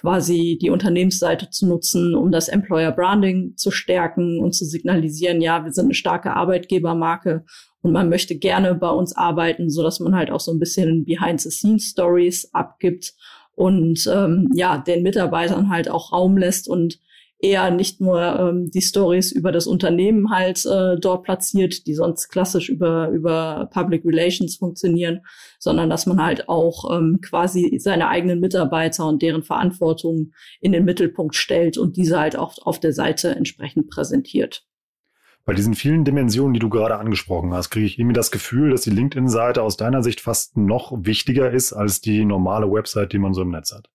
quasi 0.02 0.58
die 0.60 0.72
Unternehmensseite 0.72 1.52
zu 1.52 1.68
nutzen, 1.68 2.16
um 2.16 2.32
das 2.32 2.48
Employer 2.50 2.92
Branding 2.92 3.56
zu 3.56 3.70
stärken 3.70 4.40
und 4.40 4.54
zu 4.54 4.66
signalisieren, 4.66 5.42
ja, 5.42 5.64
wir 5.64 5.72
sind 5.72 5.86
eine 5.86 5.94
starke 5.94 6.34
Arbeitgebermarke 6.34 7.46
und 7.82 7.92
man 7.92 8.10
möchte 8.10 8.36
gerne 8.36 8.74
bei 8.74 8.90
uns 8.90 9.16
arbeiten, 9.16 9.70
so 9.70 9.84
dass 9.84 10.00
man 10.00 10.16
halt 10.16 10.32
auch 10.32 10.40
so 10.40 10.52
ein 10.52 10.60
bisschen 10.60 11.06
Behind-the-Scenes-Stories 11.06 12.50
abgibt 12.52 13.14
und 13.54 14.10
ähm, 14.12 14.50
ja, 14.56 14.80
den 14.80 15.04
Mitarbeitern 15.04 15.70
halt 15.70 15.88
auch 15.88 16.12
Raum 16.12 16.36
lässt 16.36 16.68
und 16.68 17.00
eher 17.42 17.72
nicht 17.72 18.00
nur 18.00 18.22
ähm, 18.22 18.72
die 18.72 18.82
Stories 18.82 19.32
über 19.32 19.52
das 19.52 19.66
Unternehmen 19.66 20.30
halt 20.30 20.66
äh, 20.66 20.98
dort 21.00 21.24
platziert, 21.24 21.88
die 21.88 21.96
sonst 21.96 22.30
klassisch 22.30 22.70
über 22.70 23.10
über 23.10 23.70
Public 23.74 24.06
Relations 24.06 24.58
funktionieren, 24.58 25.22
sondern 25.60 25.90
dass 25.90 26.06
man 26.06 26.24
halt 26.24 26.48
auch 26.50 26.96
ähm, 26.96 27.20
quasi 27.22 27.80
seine 27.80 28.08
eigenen 28.08 28.40
Mitarbeiter 28.40 29.08
und 29.08 29.22
deren 29.22 29.44
Verantwortung 29.44 30.32
in 30.60 30.72
den 30.72 30.86
Mittelpunkt 30.86 31.36
stellt 31.36 31.78
und 31.78 31.98
diese 31.98 32.20
halt 32.20 32.36
auch 32.36 32.56
auf 32.64 32.80
der 32.80 32.94
Seite 32.94 33.36
entsprechend 33.36 33.90
präsentiert. 33.90 34.64
Bei 35.44 35.54
diesen 35.56 35.74
vielen 35.74 36.06
Dimensionen, 36.06 36.54
die 36.54 36.60
du 36.60 36.70
gerade 36.70 36.98
angesprochen 36.98 37.52
hast, 37.52 37.72
kriege 37.72 37.88
ich 37.88 37.98
irgendwie 37.98 38.14
das 38.14 38.30
Gefühl, 38.30 38.70
dass 38.70 38.82
die 38.82 38.92
LinkedIn-Seite 38.92 39.64
aus 39.64 39.76
deiner 39.76 40.04
Sicht 40.04 40.22
fast 40.22 40.56
noch 40.56 40.94
wichtiger 40.96 41.50
ist 41.50 41.74
als 41.74 42.00
die 42.00 42.26
normale 42.26 42.72
Website, 42.72 43.12
die 43.12 43.18
man 43.18 43.34
so 43.34 43.42
im 43.42 43.50
Netz 43.50 43.74
hat. 43.74 43.90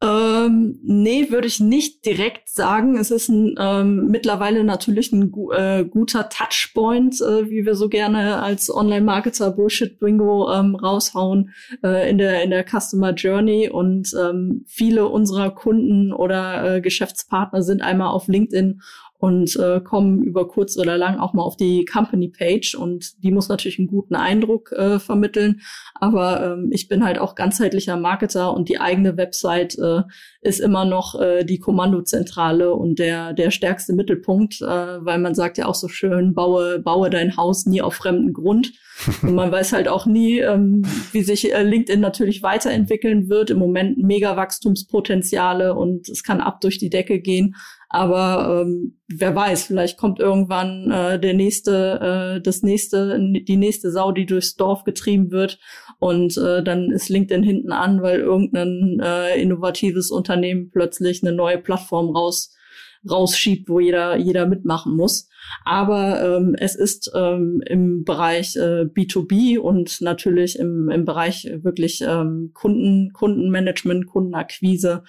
Äh 0.00 0.31
Ähm, 0.44 0.78
nee, 0.82 1.30
würde 1.30 1.46
ich 1.46 1.60
nicht 1.60 2.04
direkt 2.04 2.48
sagen. 2.48 2.96
Es 2.96 3.10
ist 3.10 3.28
ein, 3.28 3.54
ähm, 3.58 4.06
mittlerweile 4.08 4.64
natürlich 4.64 5.12
ein 5.12 5.30
gu 5.30 5.52
äh, 5.52 5.84
guter 5.84 6.28
Touchpoint, 6.28 7.20
äh, 7.20 7.50
wie 7.50 7.64
wir 7.64 7.74
so 7.74 7.88
gerne 7.88 8.42
als 8.42 8.74
Online-Marketer 8.74 9.50
Bullshit-Bingo 9.50 10.52
ähm, 10.52 10.74
raushauen 10.74 11.50
äh, 11.82 12.10
in 12.10 12.18
der 12.18 12.42
in 12.42 12.50
der 12.50 12.64
Customer 12.64 13.12
Journey. 13.12 13.68
Und 13.68 14.14
ähm, 14.18 14.64
viele 14.66 15.08
unserer 15.08 15.50
Kunden 15.50 16.12
oder 16.12 16.76
äh, 16.76 16.80
Geschäftspartner 16.80 17.62
sind 17.62 17.82
einmal 17.82 18.08
auf 18.08 18.28
LinkedIn 18.28 18.80
und 19.22 19.54
äh, 19.54 19.80
kommen 19.80 20.24
über 20.24 20.48
kurz 20.48 20.76
oder 20.76 20.98
lang 20.98 21.20
auch 21.20 21.32
mal 21.32 21.44
auf 21.44 21.56
die 21.56 21.84
Company 21.84 22.26
Page 22.26 22.74
und 22.74 23.22
die 23.22 23.30
muss 23.30 23.48
natürlich 23.48 23.78
einen 23.78 23.86
guten 23.86 24.16
Eindruck 24.16 24.72
äh, 24.72 24.98
vermitteln. 24.98 25.60
Aber 25.94 26.44
ähm, 26.44 26.70
ich 26.72 26.88
bin 26.88 27.04
halt 27.04 27.20
auch 27.20 27.36
ganzheitlicher 27.36 27.96
Marketer 27.96 28.52
und 28.52 28.68
die 28.68 28.80
eigene 28.80 29.16
Website 29.16 29.78
äh, 29.78 30.02
ist 30.42 30.58
immer 30.58 30.84
noch 30.84 31.18
äh, 31.20 31.44
die 31.44 31.60
Kommandozentrale 31.60 32.74
und 32.74 32.98
der 32.98 33.32
der 33.32 33.52
stärkste 33.52 33.92
Mittelpunkt, 33.92 34.60
äh, 34.60 34.66
weil 34.66 35.18
man 35.18 35.34
sagt 35.34 35.56
ja 35.56 35.66
auch 35.66 35.76
so 35.76 35.86
schön, 35.88 36.34
baue 36.34 36.80
baue 36.80 37.10
dein 37.10 37.36
Haus 37.36 37.64
nie 37.64 37.80
auf 37.80 37.94
fremden 37.94 38.32
Grund. 38.32 38.72
Und 39.22 39.34
man 39.34 39.50
weiß 39.50 39.72
halt 39.72 39.88
auch 39.88 40.06
nie, 40.06 40.38
ähm, 40.40 40.82
wie 41.12 41.22
sich 41.22 41.52
äh, 41.52 41.62
LinkedIn 41.62 41.98
natürlich 41.98 42.42
weiterentwickeln 42.42 43.28
wird. 43.28 43.50
Im 43.50 43.58
Moment 43.58 43.98
mega 43.98 44.36
Wachstumspotenziale 44.36 45.74
und 45.74 46.08
es 46.08 46.22
kann 46.22 46.40
ab 46.40 46.60
durch 46.60 46.78
die 46.78 46.90
Decke 46.90 47.18
gehen. 47.18 47.56
Aber 47.88 48.62
ähm, 48.62 48.98
wer 49.06 49.34
weiß, 49.34 49.64
vielleicht 49.64 49.98
kommt 49.98 50.18
irgendwann 50.18 50.90
äh, 50.90 51.20
der 51.20 51.34
nächste, 51.34 52.36
äh, 52.36 52.42
das 52.42 52.62
nächste, 52.62 53.18
die 53.18 53.56
nächste 53.56 53.90
Sau, 53.90 54.12
die 54.12 54.24
durchs 54.24 54.56
Dorf 54.56 54.84
getrieben 54.84 55.30
wird. 55.30 55.58
Und 56.02 56.36
äh, 56.36 56.64
dann 56.64 56.90
ist 56.90 57.10
LinkedIn 57.10 57.44
hinten 57.44 57.70
an, 57.70 58.02
weil 58.02 58.18
irgendein 58.18 58.98
äh, 59.00 59.40
innovatives 59.40 60.10
Unternehmen 60.10 60.72
plötzlich 60.72 61.22
eine 61.22 61.30
neue 61.30 61.58
Plattform 61.58 62.10
raus 62.10 62.56
rausschiebt, 63.08 63.68
wo 63.68 63.78
jeder 63.78 64.16
jeder 64.16 64.46
mitmachen 64.46 64.96
muss. 64.96 65.28
Aber 65.64 66.38
ähm, 66.38 66.56
es 66.58 66.74
ist 66.74 67.12
ähm, 67.14 67.62
im 67.66 68.02
Bereich 68.02 68.56
äh, 68.56 68.82
B2B 68.82 69.60
und 69.60 70.00
natürlich 70.00 70.58
im, 70.58 70.90
im 70.90 71.04
Bereich 71.04 71.48
wirklich 71.62 72.02
ähm, 72.04 72.50
Kunden, 72.52 73.12
Kundenmanagement, 73.12 74.06
Kundenakquise 74.06 75.04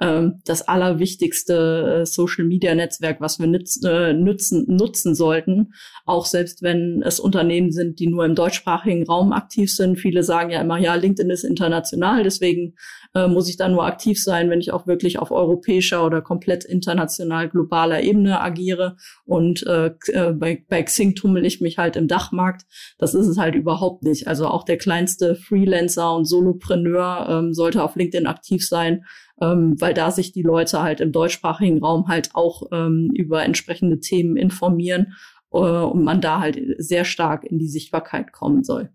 ähm, 0.00 0.40
das 0.44 0.66
allerwichtigste 0.66 2.00
äh, 2.02 2.06
Social-Media-Netzwerk, 2.06 3.20
was 3.20 3.38
wir 3.38 3.46
nütz, 3.46 3.82
äh, 3.84 4.12
nützen, 4.12 4.64
nutzen 4.68 5.14
sollten, 5.14 5.72
auch 6.06 6.26
selbst 6.26 6.62
wenn 6.62 7.02
es 7.04 7.18
Unternehmen 7.18 7.72
sind, 7.72 7.98
die 7.98 8.06
nur 8.06 8.24
im 8.24 8.34
deutschsprachigen 8.34 9.06
Raum 9.06 9.32
aktiv 9.32 9.74
sind. 9.74 9.96
Viele 9.96 10.22
sagen 10.22 10.50
ja 10.50 10.60
immer, 10.60 10.78
ja, 10.78 10.94
LinkedIn 10.94 11.30
ist 11.30 11.44
international, 11.44 12.22
deswegen 12.22 12.74
äh, 13.14 13.26
muss 13.26 13.48
ich 13.48 13.56
da 13.56 13.68
nur 13.68 13.86
aktiv 13.86 14.22
sein, 14.22 14.50
wenn 14.50 14.60
ich 14.60 14.72
auch 14.72 14.86
wirklich 14.86 15.18
auf 15.18 15.30
europäischer 15.30 16.04
oder 16.04 16.22
komplett 16.22 16.64
international 16.64 17.48
globaler 17.48 18.02
Ebene 18.02 18.40
agiere. 18.40 18.96
Und 19.24 19.66
äh, 19.66 19.94
äh, 20.12 20.32
bei, 20.32 20.64
bei 20.68 20.82
Xing 20.82 21.14
tummel 21.14 21.44
ich 21.44 21.60
mich 21.60 21.78
halt 21.78 21.96
im 21.96 22.08
Dachmarkt. 22.08 22.62
Das 22.98 23.14
ist 23.14 23.26
es 23.26 23.38
halt 23.38 23.54
überhaupt 23.54 24.04
nicht. 24.04 24.28
Also 24.28 24.46
auch 24.46 24.64
der 24.64 24.78
kleinste 24.78 25.34
Freelancer 25.34 26.14
und 26.14 26.26
Solopreneur 26.26 27.26
ähm, 27.28 27.54
sollte 27.54 27.82
auf 27.82 27.96
LinkedIn 27.96 28.26
aktiv 28.26 28.66
sein 28.66 29.04
ähm, 29.40 29.80
weil 29.80 29.94
da 29.94 30.10
sich 30.10 30.32
die 30.32 30.42
Leute 30.42 30.82
halt 30.82 31.00
im 31.00 31.12
deutschsprachigen 31.12 31.82
Raum 31.82 32.08
halt 32.08 32.30
auch 32.34 32.62
ähm, 32.72 33.10
über 33.14 33.44
entsprechende 33.44 34.00
Themen 34.00 34.36
informieren 34.36 35.14
äh, 35.52 35.58
und 35.58 36.04
man 36.04 36.20
da 36.20 36.40
halt 36.40 36.60
sehr 36.78 37.04
stark 37.04 37.44
in 37.44 37.58
die 37.58 37.68
Sichtbarkeit 37.68 38.32
kommen 38.32 38.64
soll. 38.64 38.90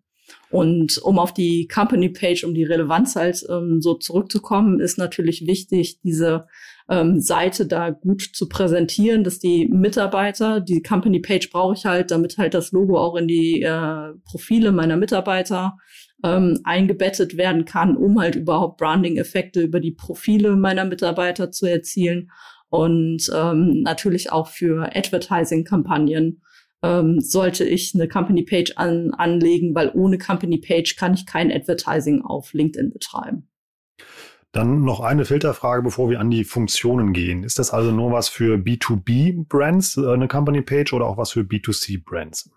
Und 0.50 1.00
um 1.00 1.20
auf 1.20 1.34
die 1.34 1.68
Company 1.68 2.10
Page, 2.10 2.44
um 2.44 2.54
die 2.54 2.64
Relevanz 2.64 3.16
halt 3.16 3.44
ähm, 3.50 3.82
so 3.82 3.96
zurückzukommen, 3.96 4.80
ist 4.80 4.98
natürlich 4.98 5.48
wichtig, 5.48 6.00
diese 6.02 6.48
ähm, 6.90 7.20
Seite 7.20 7.66
da 7.66 7.90
gut 7.90 8.22
zu 8.22 8.48
präsentieren, 8.48 9.24
dass 9.24 9.40
die 9.40 9.68
Mitarbeiter, 9.68 10.60
die 10.60 10.84
Company 10.84 11.20
Page 11.20 11.50
brauche 11.50 11.74
ich 11.74 11.86
halt, 11.86 12.12
damit 12.12 12.38
halt 12.38 12.54
das 12.54 12.72
Logo 12.72 13.00
auch 13.00 13.16
in 13.16 13.28
die 13.28 13.64
äh, 13.64 14.14
Profile 14.26 14.72
meiner 14.72 14.98
Mitarbeiter 14.98 15.78
ähm, 16.24 16.60
eingebettet 16.64 17.38
werden 17.38 17.66
kann, 17.66 17.98
um 17.98 18.20
halt 18.20 18.36
überhaupt 18.36 18.78
Branding-Effekte 18.78 19.62
über 19.62 19.80
die 19.80 19.92
Profile 19.92 20.56
meiner 20.56 20.86
Mitarbeiter 20.86 21.52
zu 21.52 21.66
erzielen 21.66 22.32
und 22.74 23.32
ähm, 23.36 23.82
natürlich 23.82 24.32
auch 24.32 24.48
für 24.48 24.96
Advertising-Kampagnen 24.96 26.42
ähm, 26.82 27.20
sollte 27.20 27.64
ich 27.64 27.94
eine 27.94 28.08
Company 28.08 28.42
Page 28.42 28.74
an, 28.78 29.14
anlegen, 29.14 29.76
weil 29.76 29.92
ohne 29.94 30.18
Company 30.18 30.58
Page 30.58 30.96
kann 30.96 31.14
ich 31.14 31.28
kein 31.28 31.52
Advertising 31.52 32.24
auf 32.24 32.52
LinkedIn 32.54 32.92
betreiben. 32.92 33.48
Dann 34.54 34.84
noch 34.84 35.02
eine 35.02 35.26
Filterfrage, 35.26 35.84
bevor 35.84 36.10
wir 36.10 36.20
an 36.20 36.30
die 36.30 36.44
Funktionen 36.44 37.14
gehen. 37.14 37.44
Ist 37.44 37.60
das 37.60 37.72
also 37.72 37.92
nur 37.92 38.12
was 38.12 38.28
für 38.30 38.58
B2B-Brands, 38.58 39.98
äh, 39.98 40.12
eine 40.12 40.28
Company 40.28 40.62
Page, 40.62 40.94
oder 40.94 41.06
auch 41.06 41.18
was 41.18 41.32
für 41.32 41.42
B2C-Brands? 41.42 42.52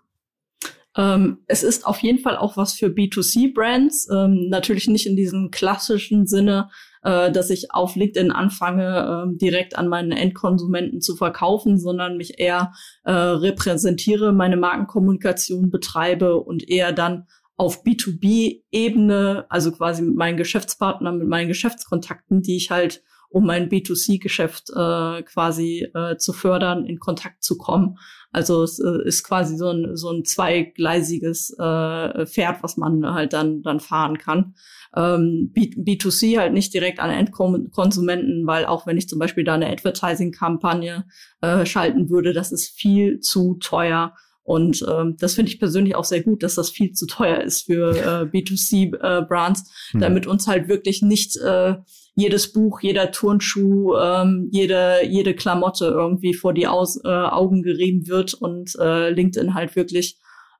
Ähm, 0.97 1.43
es 1.45 1.63
ist 1.63 1.85
auf 1.85 1.99
jeden 1.99 2.19
Fall 2.19 2.37
auch 2.37 2.57
was 2.57 2.73
für 2.73 2.87
B2C-Brands. 2.87 4.09
Ähm, 4.11 4.49
natürlich 4.49 4.87
nicht 4.87 5.05
in 5.05 5.15
diesem 5.15 5.51
klassischen 5.51 6.25
Sinne, 6.25 6.69
äh, 7.03 7.31
dass 7.31 7.51
ich 7.51 7.71
auf 7.71 7.95
LinkedIn 7.95 8.31
anfange, 8.31 9.27
äh, 9.31 9.37
direkt 9.37 9.77
an 9.77 9.87
meinen 9.87 10.11
Endkonsumenten 10.11 10.99
zu 10.99 11.15
verkaufen, 11.15 11.77
sondern 11.77 12.17
mich 12.17 12.39
eher 12.39 12.73
äh, 13.03 13.11
repräsentiere, 13.11 14.33
meine 14.33 14.57
Markenkommunikation 14.57 15.69
betreibe 15.69 16.37
und 16.37 16.67
eher 16.67 16.91
dann 16.91 17.27
auf 17.57 17.83
B2B-Ebene, 17.83 19.45
also 19.49 19.71
quasi 19.71 20.01
mit 20.01 20.15
meinen 20.15 20.37
Geschäftspartnern, 20.37 21.17
mit 21.17 21.27
meinen 21.27 21.47
Geschäftskontakten, 21.47 22.41
die 22.41 22.57
ich 22.57 22.71
halt 22.71 23.03
um 23.29 23.45
mein 23.45 23.69
B2C-Geschäft 23.69 24.69
äh, 24.69 25.23
quasi 25.23 25.87
äh, 25.93 26.17
zu 26.17 26.33
fördern, 26.33 26.85
in 26.85 26.99
Kontakt 26.99 27.43
zu 27.43 27.57
kommen. 27.57 27.97
Also 28.31 28.63
es 28.63 28.79
äh, 28.79 29.05
ist 29.05 29.23
quasi 29.23 29.57
so 29.57 29.69
ein, 29.69 29.95
so 29.95 30.11
ein 30.11 30.23
zweigleisiges 30.23 31.51
äh, 31.51 32.25
Pferd, 32.25 32.63
was 32.63 32.77
man 32.77 33.05
halt 33.05 33.33
dann, 33.33 33.61
dann 33.61 33.79
fahren 33.79 34.17
kann. 34.17 34.55
Ähm, 34.95 35.51
B 35.53 35.71
B2C 35.75 36.37
halt 36.37 36.53
nicht 36.53 36.73
direkt 36.73 36.99
an 36.99 37.09
Endkonsumenten, 37.09 38.47
weil 38.47 38.65
auch 38.65 38.87
wenn 38.87 38.97
ich 38.97 39.09
zum 39.09 39.19
Beispiel 39.19 39.43
da 39.43 39.55
eine 39.55 39.69
Advertising-Kampagne 39.69 41.05
äh, 41.41 41.65
schalten 41.65 42.09
würde, 42.09 42.33
das 42.33 42.51
ist 42.51 42.69
viel 42.69 43.19
zu 43.19 43.55
teuer. 43.55 44.13
Und 44.43 44.85
ähm, 44.89 45.17
das 45.19 45.35
finde 45.35 45.51
ich 45.51 45.59
persönlich 45.59 45.95
auch 45.95 46.05
sehr 46.05 46.23
gut, 46.23 46.41
dass 46.41 46.55
das 46.55 46.69
viel 46.69 46.93
zu 46.93 47.05
teuer 47.05 47.41
ist 47.41 47.65
für 47.65 47.91
äh, 47.97 48.25
B2C-Brands, 48.25 49.61
äh, 49.93 49.97
mhm. 49.97 49.99
damit 49.99 50.25
uns 50.25 50.47
halt 50.47 50.69
wirklich 50.69 51.01
nicht 51.01 51.35
äh, 51.35 51.75
jedes 52.17 52.51
Buch, 52.51 52.81
jeder 52.81 53.11
Turnschuh, 53.11 53.95
ähm, 53.95 54.49
jede, 54.51 55.05
jede 55.07 55.35
Klamotte 55.35 55.85
irgendwie 55.85 56.33
vor 56.33 56.51
die 56.51 56.65
Aus, 56.65 56.99
äh, 57.05 57.07
Augen 57.07 57.61
gerieben 57.61 58.07
wird 58.07 58.33
und 58.33 58.73
äh, 58.79 59.11
LinkedIn 59.11 59.53
halt 59.53 59.75
wirklich, 59.75 60.17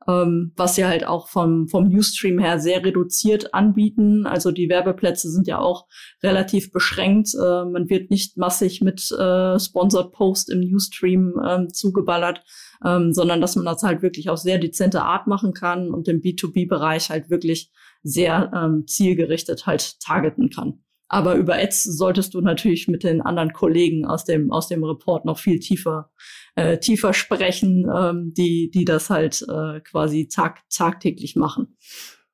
ähm, 0.08 0.54
was 0.56 0.76
sie 0.76 0.86
halt 0.86 1.08
auch 1.08 1.30
vom, 1.30 1.68
vom 1.68 1.88
Newsstream 1.88 2.38
her 2.38 2.60
sehr 2.60 2.86
reduziert 2.86 3.56
anbieten. 3.56 4.28
Also 4.28 4.52
die 4.52 4.70
Werbeplätze 4.70 5.32
sind 5.32 5.48
ja 5.48 5.58
auch 5.58 5.88
relativ 6.22 6.72
beschränkt. 6.72 7.30
Äh, 7.34 7.66
man 7.66 7.90
wird 7.90 8.12
nicht 8.12 8.38
massig 8.38 8.82
mit 8.82 9.12
äh, 9.12 9.60
Sponsored 9.60 10.12
Post 10.12 10.52
im 10.52 10.60
Newsstream 10.60 11.42
ähm, 11.44 11.74
zugeballert, 11.74 12.44
ähm, 12.86 13.14
sondern 13.14 13.42
dass 13.42 13.56
man 13.56 13.66
das 13.66 13.82
halt 13.82 14.04
wirklich 14.04 14.30
auf 14.30 14.38
sehr 14.38 14.60
dezente 14.60 15.02
Art 15.02 15.26
machen 15.26 15.54
kann 15.54 15.90
und 15.90 16.08
im 16.08 16.22
B2B-Bereich 16.22 17.10
halt 17.10 17.32
wirklich 17.32 17.72
sehr 18.04 18.52
ähm, 18.56 18.86
zielgerichtet 18.86 19.66
halt 19.66 20.00
targeten 20.02 20.52
kann. 20.52 20.84
Aber 21.10 21.36
über 21.36 21.56
Ads 21.56 21.84
solltest 21.84 22.34
du 22.34 22.42
natürlich 22.42 22.88
mit 22.88 23.04
den 23.04 23.22
anderen 23.22 23.54
Kollegen 23.54 24.06
aus 24.06 24.26
dem, 24.26 24.52
aus 24.52 24.68
dem 24.68 24.84
Report 24.84 25.24
noch 25.26 25.40
viel 25.40 25.60
tiefer, 25.60 26.12
äh, 26.56 26.78
tiefer 26.80 27.14
sprechen, 27.14 27.90
ähm, 27.96 28.34
die, 28.34 28.70
die 28.72 28.84
das 28.84 29.10
halt 29.10 29.46
äh, 29.50 29.80
quasi 29.82 30.28
tag, 30.28 30.64
tagtäglich 30.70 31.36
machen. 31.36 31.78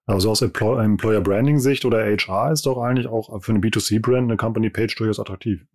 Also 0.06 0.32
aus 0.32 0.42
Employer 0.42 1.22
Branding 1.22 1.60
Sicht 1.60 1.86
oder 1.86 2.04
HR 2.04 2.52
ist 2.52 2.66
doch 2.66 2.78
eigentlich 2.78 3.08
auch 3.08 3.42
für 3.42 3.52
eine 3.52 3.62
B2C-Brand 3.62 4.24
eine 4.24 4.38
Company 4.38 4.70
Page 4.70 4.96
durchaus 4.96 5.20
attraktiv. 5.20 5.66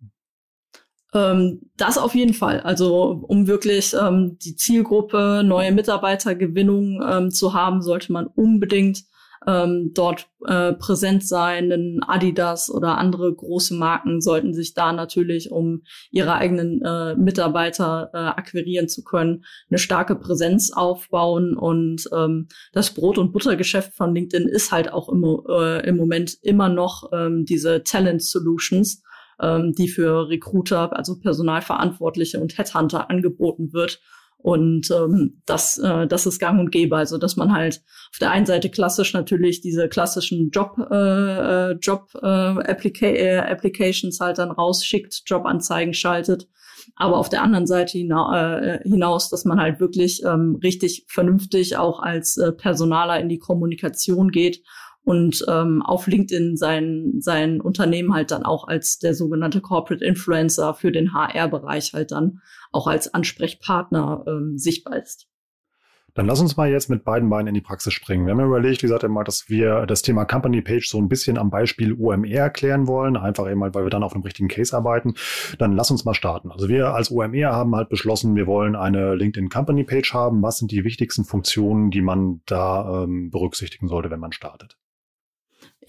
Ähm, 1.13 1.61
das 1.77 1.97
auf 1.97 2.13
jeden 2.13 2.33
Fall. 2.33 2.59
Also 2.59 3.23
um 3.27 3.47
wirklich 3.47 3.95
ähm, 3.99 4.37
die 4.39 4.55
Zielgruppe, 4.55 5.41
neue 5.43 5.71
Mitarbeitergewinnung 5.71 7.01
ähm, 7.07 7.31
zu 7.31 7.53
haben, 7.53 7.81
sollte 7.81 8.11
man 8.11 8.27
unbedingt 8.27 9.05
ähm, 9.47 9.91
dort 9.93 10.27
äh, 10.45 10.73
präsent 10.73 11.27
sein. 11.27 11.69
Denn 11.69 12.01
Adidas 12.05 12.69
oder 12.69 12.97
andere 12.97 13.33
große 13.33 13.73
Marken 13.73 14.21
sollten 14.21 14.53
sich 14.53 14.73
da 14.73 14.93
natürlich, 14.93 15.51
um 15.51 15.83
ihre 16.11 16.33
eigenen 16.33 16.81
äh, 16.81 17.15
Mitarbeiter 17.15 18.09
äh, 18.13 18.17
akquirieren 18.17 18.87
zu 18.87 19.03
können, 19.03 19.45
eine 19.69 19.79
starke 19.79 20.15
Präsenz 20.15 20.71
aufbauen. 20.71 21.55
Und 21.55 22.09
ähm, 22.13 22.47
das 22.73 22.93
Brot- 22.93 23.17
und 23.17 23.31
Buttergeschäft 23.31 23.93
von 23.93 24.13
LinkedIn 24.13 24.47
ist 24.47 24.71
halt 24.71 24.91
auch 24.91 25.09
im, 25.09 25.23
äh, 25.23 25.87
im 25.87 25.97
Moment 25.97 26.37
immer 26.41 26.69
noch 26.69 27.09
ähm, 27.13 27.45
diese 27.45 27.83
Talent 27.83 28.23
Solutions 28.23 29.03
ähm, 29.41 29.73
die 29.73 29.87
für 29.87 30.29
Recruiter, 30.29 30.95
also 30.95 31.17
Personalverantwortliche 31.19 32.39
und 32.39 32.57
Headhunter 32.57 33.09
angeboten 33.09 33.73
wird. 33.73 34.01
Und 34.41 34.89
ähm, 34.89 35.41
das, 35.45 35.77
äh, 35.77 36.07
das 36.07 36.25
ist 36.25 36.39
gang 36.39 36.59
und 36.59 36.71
gäbe. 36.71 36.95
Also 36.95 37.17
dass 37.17 37.35
man 37.35 37.51
halt 37.51 37.81
auf 38.11 38.19
der 38.19 38.31
einen 38.31 38.45
Seite 38.45 38.69
klassisch 38.69 39.13
natürlich 39.13 39.59
diese 39.59 39.89
klassischen 39.89 40.49
Job, 40.49 40.77
äh, 40.89 41.71
äh 41.71 41.71
Job 41.73 42.09
äh, 42.21 42.25
Applica 42.25 43.05
äh, 43.05 43.39
Applications 43.39 44.19
halt 44.21 44.37
dann 44.37 44.51
rausschickt, 44.51 45.23
Jobanzeigen 45.25 45.93
schaltet. 45.93 46.47
Aber 46.95 47.17
auf 47.17 47.29
der 47.29 47.43
anderen 47.43 47.67
Seite 47.67 47.97
hina 47.97 48.59
äh, 48.59 48.81
hinaus, 48.83 49.29
dass 49.29 49.43
man 49.43 49.59
halt 49.59 49.81
wirklich 49.81 50.23
ähm, 50.23 50.57
richtig 50.63 51.05
vernünftig 51.07 51.75
auch 51.75 51.99
als 51.99 52.37
äh, 52.37 52.53
Personaler 52.53 53.19
in 53.19 53.27
die 53.27 53.39
Kommunikation 53.39 54.31
geht 54.31 54.63
und 55.09 55.43
ähm, 55.47 55.81
auf 55.81 56.05
LinkedIn 56.05 56.55
sein, 56.55 57.13
sein 57.17 57.61
Unternehmen 57.61 58.13
halt 58.13 58.29
dann 58.29 58.43
auch 58.43 58.67
als 58.67 58.99
der 58.99 59.15
sogenannte 59.15 59.59
Corporate 59.59 60.05
Influencer 60.05 60.75
für 60.75 60.91
den 60.91 61.15
HR-Bereich 61.15 61.93
halt 61.93 62.11
dann 62.11 62.41
auch 62.71 62.85
als 62.85 63.11
Ansprechpartner 63.11 64.23
ähm, 64.27 64.59
sichtbar 64.59 64.97
ist. 64.97 65.27
Dann 66.13 66.27
lass 66.27 66.41
uns 66.41 66.57
mal 66.57 66.69
jetzt 66.69 66.91
mit 66.91 67.03
beiden 67.03 67.27
Beinen 67.27 67.47
in 67.47 67.53
die 67.55 67.61
Praxis 67.61 67.91
springen. 67.91 68.27
Wir 68.27 68.33
haben 68.33 68.45
überlegt, 68.45 68.83
wie 68.83 68.85
gesagt, 68.85 69.03
immer, 69.03 69.23
dass 69.23 69.49
wir 69.49 69.87
das 69.87 70.03
Thema 70.03 70.25
Company 70.25 70.61
Page 70.61 70.87
so 70.87 70.99
ein 70.99 71.09
bisschen 71.09 71.39
am 71.39 71.49
Beispiel 71.49 71.93
OMR 71.93 72.29
erklären 72.29 72.85
wollen, 72.85 73.17
einfach 73.17 73.49
eben 73.49 73.61
mal, 73.61 73.73
weil 73.73 73.85
wir 73.85 73.89
dann 73.89 74.03
auf 74.03 74.13
einem 74.13 74.21
richtigen 74.21 74.47
Case 74.47 74.77
arbeiten. 74.77 75.15
Dann 75.57 75.71
lass 75.71 75.89
uns 75.89 76.05
mal 76.05 76.13
starten. 76.13 76.51
Also 76.51 76.69
wir 76.69 76.93
als 76.93 77.09
OMR 77.09 77.53
haben 77.53 77.75
halt 77.75 77.89
beschlossen, 77.89 78.35
wir 78.35 78.45
wollen 78.45 78.75
eine 78.75 79.15
LinkedIn 79.15 79.49
Company 79.49 79.85
Page 79.85 80.13
haben. 80.13 80.43
Was 80.43 80.59
sind 80.59 80.69
die 80.71 80.83
wichtigsten 80.83 81.25
Funktionen, 81.25 81.89
die 81.89 82.01
man 82.01 82.41
da 82.45 83.05
ähm, 83.05 83.31
berücksichtigen 83.31 83.87
sollte, 83.87 84.11
wenn 84.11 84.19
man 84.19 84.33
startet? 84.33 84.77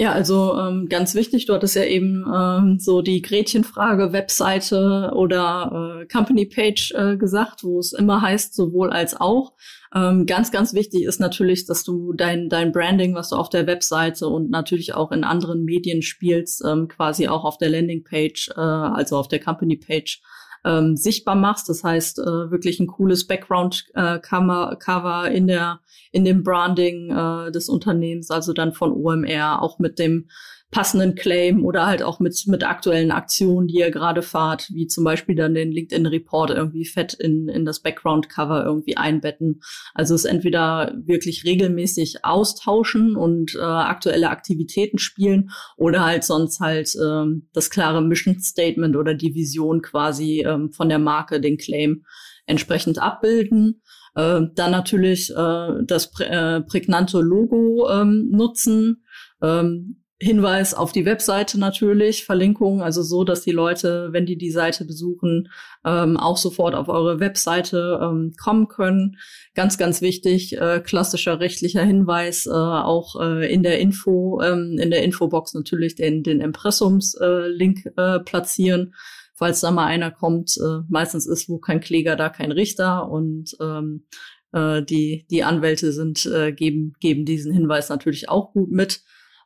Ja, 0.00 0.12
also 0.12 0.58
ähm, 0.58 0.88
ganz 0.88 1.14
wichtig, 1.14 1.44
du 1.44 1.52
hattest 1.52 1.76
ja 1.76 1.84
eben 1.84 2.24
ähm, 2.34 2.78
so 2.78 3.02
die 3.02 3.20
Gretchenfrage 3.20 4.14
Webseite 4.14 5.10
oder 5.14 6.00
äh, 6.00 6.06
Company 6.06 6.46
Page 6.46 6.94
äh, 6.96 7.18
gesagt, 7.18 7.64
wo 7.64 7.78
es 7.78 7.92
immer 7.92 8.22
heißt, 8.22 8.54
sowohl 8.54 8.88
als 8.88 9.20
auch. 9.20 9.52
Ähm, 9.94 10.24
ganz, 10.24 10.50
ganz 10.52 10.72
wichtig 10.72 11.02
ist 11.02 11.20
natürlich, 11.20 11.66
dass 11.66 11.84
du 11.84 12.14
dein, 12.14 12.48
dein 12.48 12.72
Branding, 12.72 13.14
was 13.14 13.28
du 13.28 13.36
auf 13.36 13.50
der 13.50 13.66
Webseite 13.66 14.26
und 14.26 14.48
natürlich 14.48 14.94
auch 14.94 15.12
in 15.12 15.22
anderen 15.22 15.66
Medien 15.66 16.00
spielst, 16.00 16.64
ähm, 16.64 16.88
quasi 16.88 17.28
auch 17.28 17.44
auf 17.44 17.58
der 17.58 17.68
Landingpage, 17.68 18.52
äh, 18.56 18.58
also 18.58 19.18
auf 19.18 19.28
der 19.28 19.40
Company 19.40 19.76
Page 19.76 20.22
ähm, 20.64 20.96
sichtbar 20.96 21.34
machst. 21.34 21.68
Das 21.68 21.84
heißt, 21.84 22.18
äh, 22.18 22.50
wirklich 22.50 22.80
ein 22.80 22.86
cooles 22.86 23.26
Background-Cover 23.26 25.28
äh, 25.28 25.36
in 25.36 25.46
der 25.46 25.80
in 26.12 26.24
dem 26.24 26.42
Branding 26.42 27.10
äh, 27.10 27.52
des 27.52 27.68
Unternehmens, 27.68 28.30
also 28.30 28.52
dann 28.52 28.72
von 28.72 28.92
OMR, 28.92 29.62
auch 29.62 29.78
mit 29.78 29.98
dem 29.98 30.28
passenden 30.70 31.16
Claim 31.16 31.64
oder 31.64 31.86
halt 31.86 32.02
auch 32.02 32.20
mit, 32.20 32.44
mit 32.46 32.62
aktuellen 32.62 33.10
Aktionen, 33.10 33.66
die 33.66 33.78
ihr 33.78 33.90
gerade 33.90 34.22
fahrt, 34.22 34.68
wie 34.72 34.86
zum 34.86 35.02
Beispiel 35.02 35.34
dann 35.34 35.54
den 35.54 35.72
LinkedIn-Report 35.72 36.50
irgendwie 36.50 36.84
fett 36.84 37.14
in, 37.14 37.48
in 37.48 37.64
das 37.64 37.80
Background-Cover 37.80 38.64
irgendwie 38.64 38.96
einbetten. 38.96 39.62
Also 39.94 40.14
es 40.14 40.24
entweder 40.24 40.94
wirklich 40.96 41.44
regelmäßig 41.44 42.24
austauschen 42.24 43.16
und 43.16 43.56
äh, 43.56 43.60
aktuelle 43.60 44.30
Aktivitäten 44.30 44.98
spielen 44.98 45.50
oder 45.76 46.04
halt 46.04 46.22
sonst 46.22 46.60
halt 46.60 46.94
ähm, 47.02 47.48
das 47.52 47.70
klare 47.70 48.00
Mission 48.00 48.38
Statement 48.38 48.94
oder 48.94 49.14
die 49.14 49.34
Vision 49.34 49.82
quasi 49.82 50.44
ähm, 50.46 50.70
von 50.72 50.88
der 50.88 51.00
Marke, 51.00 51.40
den 51.40 51.58
Claim 51.58 52.04
entsprechend 52.46 53.00
abbilden. 53.00 53.82
Äh, 54.14 54.42
dann 54.54 54.70
natürlich 54.70 55.30
äh, 55.30 55.68
das 55.84 56.10
prä 56.12 56.24
äh, 56.24 56.60
prägnante 56.60 57.20
Logo 57.20 57.88
ähm, 57.90 58.28
nutzen. 58.30 59.04
Ähm, 59.42 59.99
Hinweis 60.22 60.74
auf 60.74 60.92
die 60.92 61.06
Webseite 61.06 61.58
natürlich, 61.58 62.26
Verlinkung, 62.26 62.82
also 62.82 63.02
so, 63.02 63.24
dass 63.24 63.40
die 63.40 63.52
Leute, 63.52 64.10
wenn 64.12 64.26
die 64.26 64.36
die 64.36 64.50
Seite 64.50 64.84
besuchen, 64.84 65.48
ähm, 65.82 66.18
auch 66.18 66.36
sofort 66.36 66.74
auf 66.74 66.90
eure 66.90 67.20
Webseite 67.20 67.98
ähm, 68.02 68.34
kommen 68.38 68.68
können. 68.68 69.16
Ganz, 69.54 69.78
ganz 69.78 70.02
wichtig, 70.02 70.58
äh, 70.58 70.80
klassischer 70.80 71.40
rechtlicher 71.40 71.82
Hinweis, 71.82 72.44
äh, 72.44 72.50
auch 72.50 73.18
äh, 73.18 73.50
in 73.50 73.62
der 73.62 73.80
Info, 73.80 74.42
ähm, 74.42 74.76
in 74.78 74.90
der 74.90 75.04
Infobox 75.04 75.54
natürlich 75.54 75.94
den, 75.94 76.22
den 76.22 76.42
Impressums-Link 76.42 77.86
äh, 77.86 78.16
äh, 78.16 78.20
platzieren, 78.20 78.94
falls 79.32 79.60
da 79.60 79.70
mal 79.70 79.86
einer 79.86 80.10
kommt. 80.10 80.54
Äh, 80.58 80.82
meistens 80.90 81.26
ist 81.26 81.48
wo 81.48 81.56
kein 81.58 81.80
Kläger, 81.80 82.16
da 82.16 82.28
kein 82.28 82.52
Richter 82.52 83.08
und 83.08 83.56
ähm, 83.58 84.04
äh, 84.52 84.82
die, 84.82 85.24
die 85.30 85.44
Anwälte 85.44 85.92
sind, 85.92 86.30
geben, 86.56 86.92
geben 87.00 87.24
diesen 87.24 87.54
Hinweis 87.54 87.88
natürlich 87.88 88.28
auch 88.28 88.52
gut 88.52 88.70
mit 88.70 89.00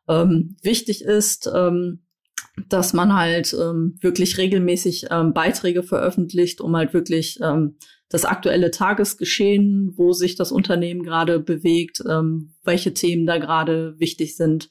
ähm, 0.08 0.56
wichtig 0.62 1.02
ist, 1.02 1.50
ähm, 1.52 2.04
dass 2.68 2.92
man 2.92 3.14
halt 3.14 3.54
ähm, 3.54 3.96
wirklich 4.00 4.38
regelmäßig 4.38 5.06
ähm, 5.10 5.32
Beiträge 5.32 5.82
veröffentlicht, 5.82 6.60
um 6.60 6.76
halt 6.76 6.94
wirklich 6.94 7.38
ähm, 7.42 7.76
das 8.08 8.24
aktuelle 8.24 8.70
Tagesgeschehen, 8.70 9.92
wo 9.96 10.12
sich 10.12 10.36
das 10.36 10.52
Unternehmen 10.52 11.02
gerade 11.02 11.40
bewegt, 11.40 12.02
ähm, 12.08 12.54
welche 12.62 12.94
Themen 12.94 13.26
da 13.26 13.38
gerade 13.38 13.98
wichtig 13.98 14.36
sind, 14.36 14.70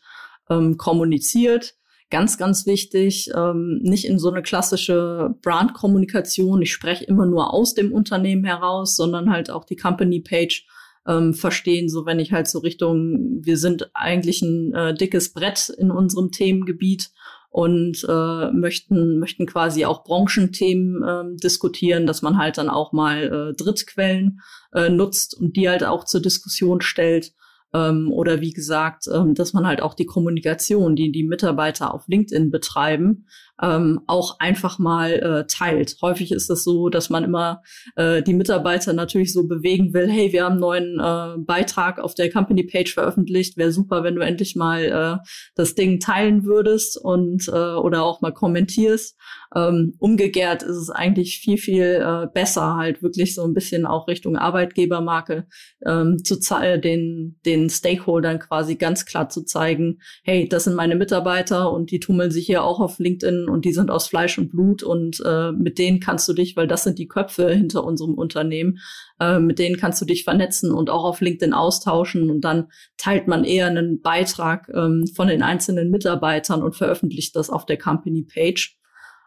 ähm, 0.49 0.77
kommuniziert. 0.77 1.75
Ganz, 2.09 2.37
ganz 2.37 2.65
wichtig, 2.67 3.31
ähm, 3.35 3.79
nicht 3.81 4.05
in 4.05 4.19
so 4.19 4.31
eine 4.31 4.43
klassische 4.43 5.35
Brandkommunikation. 5.41 6.61
Ich 6.61 6.71
spreche 6.71 7.05
immer 7.05 7.25
nur 7.25 7.53
aus 7.53 7.73
dem 7.73 7.91
Unternehmen 7.91 8.45
heraus, 8.45 8.95
sondern 8.95 9.31
halt 9.31 9.49
auch 9.49 9.65
die 9.65 9.75
Company 9.77 10.21
Page 10.21 10.65
ähm, 11.07 11.33
verstehen, 11.33 11.89
so 11.89 12.05
wenn 12.05 12.19
ich 12.19 12.31
halt 12.31 12.47
so 12.47 12.59
Richtung, 12.59 13.39
wir 13.41 13.57
sind 13.57 13.89
eigentlich 13.93 14.41
ein 14.41 14.73
äh, 14.73 14.93
dickes 14.93 15.33
Brett 15.33 15.69
in 15.69 15.91
unserem 15.91 16.31
Themengebiet 16.31 17.11
und 17.49 18.03
äh, 18.09 18.51
möchten 18.51 19.19
möchten 19.19 19.45
quasi 19.45 19.85
auch 19.85 20.03
Branchenthemen 20.03 21.03
äh, 21.03 21.37
diskutieren, 21.37 22.07
dass 22.07 22.21
man 22.21 22.37
halt 22.37 22.57
dann 22.57 22.69
auch 22.69 22.93
mal 22.93 23.51
äh, 23.51 23.53
Drittquellen 23.53 24.39
äh, 24.73 24.89
nutzt 24.89 25.37
und 25.39 25.55
die 25.55 25.69
halt 25.69 25.83
auch 25.83 26.05
zur 26.05 26.21
Diskussion 26.21 26.81
stellt. 26.81 27.33
Ähm, 27.73 28.11
oder 28.11 28.41
wie 28.41 28.53
gesagt, 28.53 29.05
ähm, 29.13 29.35
dass 29.35 29.53
man 29.53 29.67
halt 29.67 29.81
auch 29.81 29.93
die 29.93 30.05
Kommunikation, 30.05 30.95
die 30.95 31.11
die 31.11 31.23
Mitarbeiter 31.23 31.93
auf 31.93 32.07
LinkedIn 32.07 32.49
betreiben, 32.49 33.27
ähm, 33.61 34.01
auch 34.07 34.39
einfach 34.39 34.79
mal 34.79 35.11
äh, 35.11 35.47
teilt. 35.47 35.97
Häufig 36.01 36.31
ist 36.31 36.49
es 36.49 36.63
so, 36.63 36.89
dass 36.89 37.09
man 37.09 37.23
immer 37.23 37.61
äh, 37.95 38.23
die 38.23 38.33
Mitarbeiter 38.33 38.93
natürlich 38.93 39.31
so 39.31 39.47
bewegen 39.47 39.93
will, 39.93 40.09
hey, 40.09 40.33
wir 40.33 40.45
haben 40.45 40.53
einen 40.53 40.61
neuen 40.61 40.99
äh, 40.99 41.43
Beitrag 41.43 41.99
auf 41.99 42.15
der 42.15 42.31
Company 42.31 42.63
Page 42.63 42.91
veröffentlicht, 42.93 43.57
wäre 43.57 43.71
super, 43.71 44.03
wenn 44.03 44.15
du 44.15 44.21
endlich 44.21 44.55
mal 44.55 44.83
äh, 44.83 45.27
das 45.55 45.75
Ding 45.75 45.99
teilen 45.99 46.45
würdest 46.45 46.99
und 46.99 47.47
äh, 47.47 47.51
oder 47.51 48.03
auch 48.03 48.21
mal 48.21 48.33
kommentierst. 48.33 49.17
Ähm, 49.55 49.93
umgekehrt 49.99 50.63
ist 50.63 50.77
es 50.77 50.89
eigentlich 50.89 51.37
viel, 51.37 51.57
viel 51.57 52.01
äh, 52.03 52.27
besser, 52.33 52.75
halt 52.75 53.03
wirklich 53.03 53.35
so 53.35 53.43
ein 53.43 53.53
bisschen 53.53 53.85
auch 53.85 54.07
Richtung 54.07 54.35
Arbeitgebermarke 54.35 55.45
ähm, 55.85 56.23
zu 56.23 56.39
den, 56.83 57.39
den 57.45 57.69
Stakeholdern 57.69 58.39
quasi 58.39 58.75
ganz 58.75 59.05
klar 59.05 59.29
zu 59.29 59.43
zeigen, 59.43 59.99
hey, 60.23 60.47
das 60.49 60.63
sind 60.63 60.75
meine 60.75 60.95
Mitarbeiter 60.95 61.71
und 61.71 61.91
die 61.91 61.99
tummeln 61.99 62.31
sich 62.31 62.47
hier 62.47 62.63
auch 62.63 62.79
auf 62.79 62.99
LinkedIn 62.99 63.42
und 63.49 63.65
die 63.65 63.73
sind 63.73 63.91
aus 63.91 64.07
Fleisch 64.07 64.37
und 64.37 64.49
Blut 64.49 64.83
und 64.83 65.21
äh, 65.25 65.51
mit 65.51 65.77
denen 65.77 65.99
kannst 65.99 66.27
du 66.27 66.33
dich, 66.33 66.55
weil 66.55 66.67
das 66.67 66.83
sind 66.83 66.99
die 66.99 67.07
Köpfe 67.07 67.49
hinter 67.49 67.83
unserem 67.83 68.15
Unternehmen, 68.15 68.79
äh, 69.19 69.39
mit 69.39 69.59
denen 69.59 69.77
kannst 69.77 70.01
du 70.01 70.05
dich 70.05 70.23
vernetzen 70.23 70.71
und 70.71 70.89
auch 70.89 71.03
auf 71.03 71.21
LinkedIn 71.21 71.53
austauschen 71.53 72.29
und 72.29 72.41
dann 72.41 72.67
teilt 72.97 73.27
man 73.27 73.43
eher 73.43 73.67
einen 73.67 74.01
Beitrag 74.01 74.69
ähm, 74.73 75.05
von 75.15 75.27
den 75.27 75.43
einzelnen 75.43 75.89
Mitarbeitern 75.89 76.63
und 76.63 76.75
veröffentlicht 76.75 77.35
das 77.35 77.49
auf 77.49 77.65
der 77.65 77.77
Company 77.77 78.23
Page. 78.23 78.77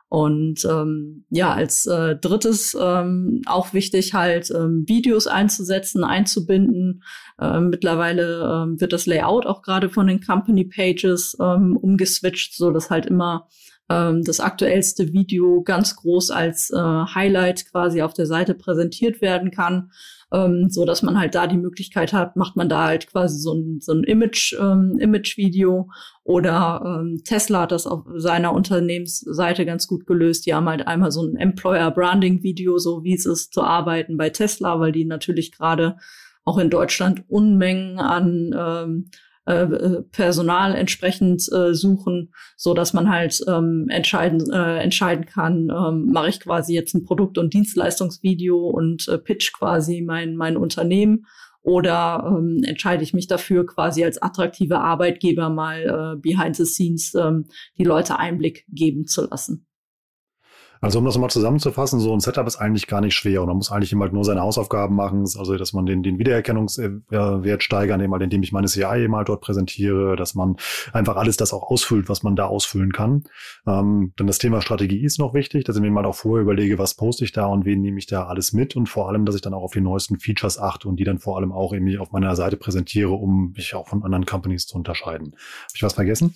Und 0.08 0.64
ähm, 0.64 1.24
ja, 1.30 1.52
als 1.52 1.84
äh, 1.86 2.14
drittes 2.14 2.76
ähm, 2.80 3.42
auch 3.46 3.72
wichtig 3.72 4.14
halt 4.14 4.52
ähm, 4.52 4.84
Videos 4.86 5.26
einzusetzen, 5.26 6.04
einzubinden. 6.04 7.02
Ähm, 7.40 7.70
mittlerweile 7.70 8.64
ähm, 8.64 8.80
wird 8.80 8.92
das 8.92 9.06
Layout 9.06 9.46
auch 9.46 9.62
gerade 9.62 9.88
von 9.88 10.06
den 10.06 10.20
Company 10.20 10.64
Pages 10.64 11.36
ähm, 11.40 11.76
umgeswitcht, 11.76 12.54
so 12.54 12.70
dass 12.70 12.88
halt 12.88 13.06
immer 13.06 13.48
ähm, 13.88 14.22
das 14.24 14.40
aktuellste 14.40 15.12
Video 15.12 15.62
ganz 15.62 15.96
groß 15.96 16.30
als 16.30 16.70
äh, 16.70 16.76
Highlight 16.76 17.70
quasi 17.70 18.02
auf 18.02 18.14
der 18.14 18.26
Seite 18.26 18.54
präsentiert 18.54 19.20
werden 19.20 19.50
kann, 19.50 19.90
ähm, 20.32 20.68
so 20.70 20.84
dass 20.84 21.02
man 21.02 21.18
halt 21.18 21.34
da 21.34 21.46
die 21.46 21.56
Möglichkeit 21.56 22.12
hat, 22.12 22.36
macht 22.36 22.56
man 22.56 22.68
da 22.68 22.86
halt 22.86 23.06
quasi 23.06 23.38
so 23.38 23.54
ein, 23.54 23.80
so 23.80 23.92
ein 23.92 24.02
Image, 24.04 24.54
ähm, 24.60 24.98
Image-Video 24.98 25.88
oder 26.24 27.00
ähm, 27.00 27.22
Tesla 27.24 27.62
hat 27.62 27.72
das 27.72 27.86
auf 27.86 28.04
seiner 28.16 28.52
Unternehmensseite 28.52 29.64
ganz 29.64 29.86
gut 29.86 30.06
gelöst. 30.06 30.46
Die 30.46 30.54
haben 30.54 30.68
halt 30.68 30.86
einmal 30.86 31.12
so 31.12 31.22
ein 31.22 31.36
Employer 31.36 31.90
Branding 31.92 32.42
Video, 32.42 32.78
so 32.78 33.04
wie 33.04 33.14
es 33.14 33.26
ist 33.26 33.52
zu 33.52 33.62
arbeiten 33.62 34.16
bei 34.16 34.30
Tesla, 34.30 34.80
weil 34.80 34.92
die 34.92 35.04
natürlich 35.04 35.52
gerade 35.52 35.96
auch 36.44 36.58
in 36.58 36.70
Deutschland 36.70 37.24
Unmengen 37.28 37.98
an 37.98 38.54
ähm, 38.56 39.10
äh, 39.46 40.02
Personal 40.12 40.74
entsprechend 40.74 41.50
äh, 41.52 41.72
suchen, 41.72 42.32
so 42.56 42.74
dass 42.74 42.92
man 42.92 43.08
halt 43.08 43.40
ähm, 43.48 43.86
entscheiden 43.88 44.50
äh, 44.52 44.78
entscheiden 44.78 45.26
kann, 45.26 45.70
ähm, 45.70 46.10
mache 46.12 46.28
ich 46.28 46.40
quasi 46.40 46.74
jetzt 46.74 46.94
ein 46.94 47.04
Produkt- 47.04 47.38
und 47.38 47.54
Dienstleistungsvideo 47.54 48.68
und 48.68 49.08
äh, 49.08 49.18
pitch 49.18 49.52
quasi 49.52 50.02
mein 50.02 50.36
mein 50.36 50.56
Unternehmen 50.56 51.26
oder 51.66 52.24
ähm, 52.38 52.62
entscheide 52.64 53.02
ich 53.02 53.12
mich 53.12 53.26
dafür, 53.26 53.66
quasi 53.66 54.04
als 54.04 54.22
attraktive 54.22 54.78
Arbeitgeber 54.78 55.50
mal 55.50 56.14
äh, 56.14 56.20
behind 56.20 56.54
the 56.54 56.64
scenes 56.64 57.12
ähm, 57.14 57.46
die 57.76 57.84
Leute 57.84 58.20
Einblick 58.20 58.64
geben 58.68 59.06
zu 59.06 59.26
lassen. 59.28 59.66
Also 60.80 60.98
um 60.98 61.04
das 61.04 61.18
mal 61.18 61.28
zusammenzufassen, 61.28 62.00
so 62.00 62.12
ein 62.12 62.20
Setup 62.20 62.46
ist 62.46 62.56
eigentlich 62.56 62.86
gar 62.86 63.00
nicht 63.00 63.14
schwer 63.14 63.42
und 63.42 63.48
man 63.48 63.56
muss 63.56 63.70
eigentlich 63.70 63.92
immer 63.92 64.04
halt 64.04 64.12
nur 64.12 64.24
seine 64.24 64.40
Hausaufgaben 64.40 64.94
machen, 64.94 65.20
also 65.20 65.56
dass 65.56 65.72
man 65.72 65.86
den, 65.86 66.02
den 66.02 66.18
Wiedererkennungswert 66.18 67.62
steigern, 67.62 68.10
halt, 68.10 68.22
indem 68.22 68.42
ich 68.42 68.52
meine 68.52 68.66
CI 68.66 69.04
eben 69.04 69.16
halt 69.16 69.28
dort 69.28 69.40
präsentiere, 69.40 70.16
dass 70.16 70.34
man 70.34 70.56
einfach 70.92 71.16
alles 71.16 71.36
das 71.36 71.52
auch 71.52 71.70
ausfüllt, 71.70 72.08
was 72.08 72.22
man 72.22 72.36
da 72.36 72.46
ausfüllen 72.46 72.92
kann. 72.92 73.24
Ähm, 73.66 74.12
dann 74.16 74.26
das 74.26 74.38
Thema 74.38 74.60
Strategie 74.60 75.02
ist 75.02 75.18
noch 75.18 75.34
wichtig, 75.34 75.64
dass 75.64 75.76
ich 75.76 75.82
mir 75.82 75.90
mal 75.90 76.06
auch 76.06 76.14
vorher 76.14 76.42
überlege, 76.42 76.78
was 76.78 76.94
poste 76.94 77.24
ich 77.24 77.32
da 77.32 77.46
und 77.46 77.64
wen 77.64 77.80
nehme 77.80 77.98
ich 77.98 78.06
da 78.06 78.26
alles 78.26 78.52
mit 78.52 78.76
und 78.76 78.88
vor 78.88 79.08
allem, 79.08 79.24
dass 79.24 79.34
ich 79.34 79.42
dann 79.42 79.54
auch 79.54 79.62
auf 79.62 79.72
die 79.72 79.80
neuesten 79.80 80.18
Features 80.18 80.58
achte 80.58 80.88
und 80.88 80.96
die 80.96 81.04
dann 81.04 81.18
vor 81.18 81.36
allem 81.36 81.52
auch 81.52 81.74
eben 81.74 81.96
auf 81.98 82.12
meiner 82.12 82.36
Seite 82.36 82.56
präsentiere, 82.56 83.10
um 83.10 83.52
mich 83.56 83.74
auch 83.74 83.88
von 83.88 84.02
anderen 84.02 84.26
Companies 84.26 84.66
zu 84.66 84.76
unterscheiden. 84.76 85.32
Habe 85.32 85.72
ich 85.74 85.82
was 85.82 85.94
vergessen? 85.94 86.34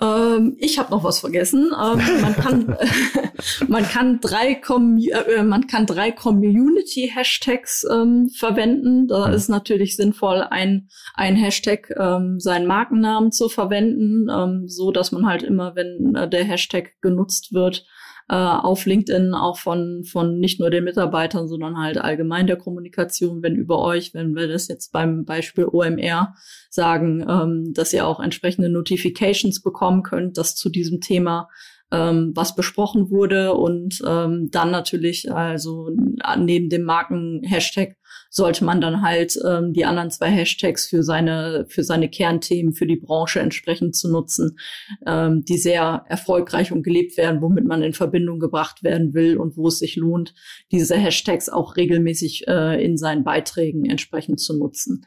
Ähm, 0.00 0.56
ich 0.58 0.78
habe 0.78 0.90
noch 0.90 1.04
was 1.04 1.20
vergessen. 1.20 1.72
Ähm, 1.72 2.00
man 2.22 2.34
kann 2.34 2.76
man 3.68 3.84
kann 3.84 4.20
drei 4.20 4.54
Com 4.54 4.98
äh, 4.98 5.42
man 5.42 5.66
kann 5.66 5.86
drei 5.86 6.10
Community 6.10 7.10
Hashtags 7.14 7.86
ähm, 7.90 8.28
verwenden. 8.28 9.08
Da 9.08 9.28
mhm. 9.28 9.34
ist 9.34 9.48
natürlich 9.48 9.96
sinnvoll 9.96 10.46
ein 10.48 10.88
ein 11.14 11.36
Hashtag 11.36 11.90
ähm, 11.98 12.40
seinen 12.40 12.66
Markennamen 12.66 13.32
zu 13.32 13.48
verwenden, 13.48 14.28
ähm, 14.30 14.68
so 14.68 14.90
dass 14.90 15.12
man 15.12 15.26
halt 15.26 15.42
immer, 15.42 15.74
wenn 15.76 16.14
äh, 16.14 16.28
der 16.28 16.44
Hashtag 16.44 16.92
genutzt 17.00 17.52
wird, 17.52 17.84
äh, 18.30 18.34
auf 18.34 18.86
LinkedIn 18.86 19.34
auch 19.34 19.58
von, 19.58 20.04
von 20.04 20.38
nicht 20.38 20.60
nur 20.60 20.70
den 20.70 20.84
Mitarbeitern, 20.84 21.48
sondern 21.48 21.78
halt 21.78 21.98
allgemein 21.98 22.46
der 22.46 22.56
Kommunikation, 22.56 23.42
wenn 23.42 23.56
über 23.56 23.80
euch, 23.82 24.14
wenn 24.14 24.36
wir 24.36 24.46
das 24.46 24.68
jetzt 24.68 24.92
beim 24.92 25.24
Beispiel 25.24 25.66
OMR 25.66 26.34
sagen, 26.68 27.26
ähm, 27.28 27.72
dass 27.74 27.92
ihr 27.92 28.06
auch 28.06 28.20
entsprechende 28.20 28.68
Notifications 28.68 29.62
bekommen 29.62 30.04
könnt, 30.04 30.38
dass 30.38 30.54
zu 30.54 30.68
diesem 30.70 31.00
Thema 31.00 31.48
ähm, 31.90 32.30
was 32.36 32.54
besprochen 32.54 33.10
wurde 33.10 33.54
und 33.54 34.00
ähm, 34.06 34.48
dann 34.52 34.70
natürlich 34.70 35.32
also 35.32 35.90
neben 36.38 36.68
dem 36.68 36.84
Marken-Hashtag 36.84 37.96
sollte 38.30 38.64
man 38.64 38.80
dann 38.80 39.02
halt 39.02 39.38
ähm, 39.44 39.72
die 39.72 39.84
anderen 39.84 40.10
zwei 40.10 40.30
Hashtags 40.30 40.86
für 40.86 41.02
seine 41.02 41.66
für 41.68 41.82
seine 41.82 42.08
Kernthemen 42.08 42.72
für 42.72 42.86
die 42.86 42.96
Branche 42.96 43.40
entsprechend 43.40 43.96
zu 43.96 44.10
nutzen, 44.10 44.56
ähm, 45.04 45.44
die 45.44 45.58
sehr 45.58 46.04
erfolgreich 46.08 46.70
und 46.70 46.84
gelebt 46.84 47.16
werden, 47.16 47.42
womit 47.42 47.64
man 47.64 47.82
in 47.82 47.92
Verbindung 47.92 48.38
gebracht 48.38 48.84
werden 48.84 49.14
will 49.14 49.36
und 49.36 49.56
wo 49.56 49.66
es 49.66 49.80
sich 49.80 49.96
lohnt, 49.96 50.32
diese 50.70 50.96
Hashtags 50.96 51.48
auch 51.48 51.76
regelmäßig 51.76 52.46
äh, 52.46 52.82
in 52.82 52.96
seinen 52.96 53.24
Beiträgen 53.24 53.84
entsprechend 53.84 54.40
zu 54.40 54.56
nutzen. 54.56 55.06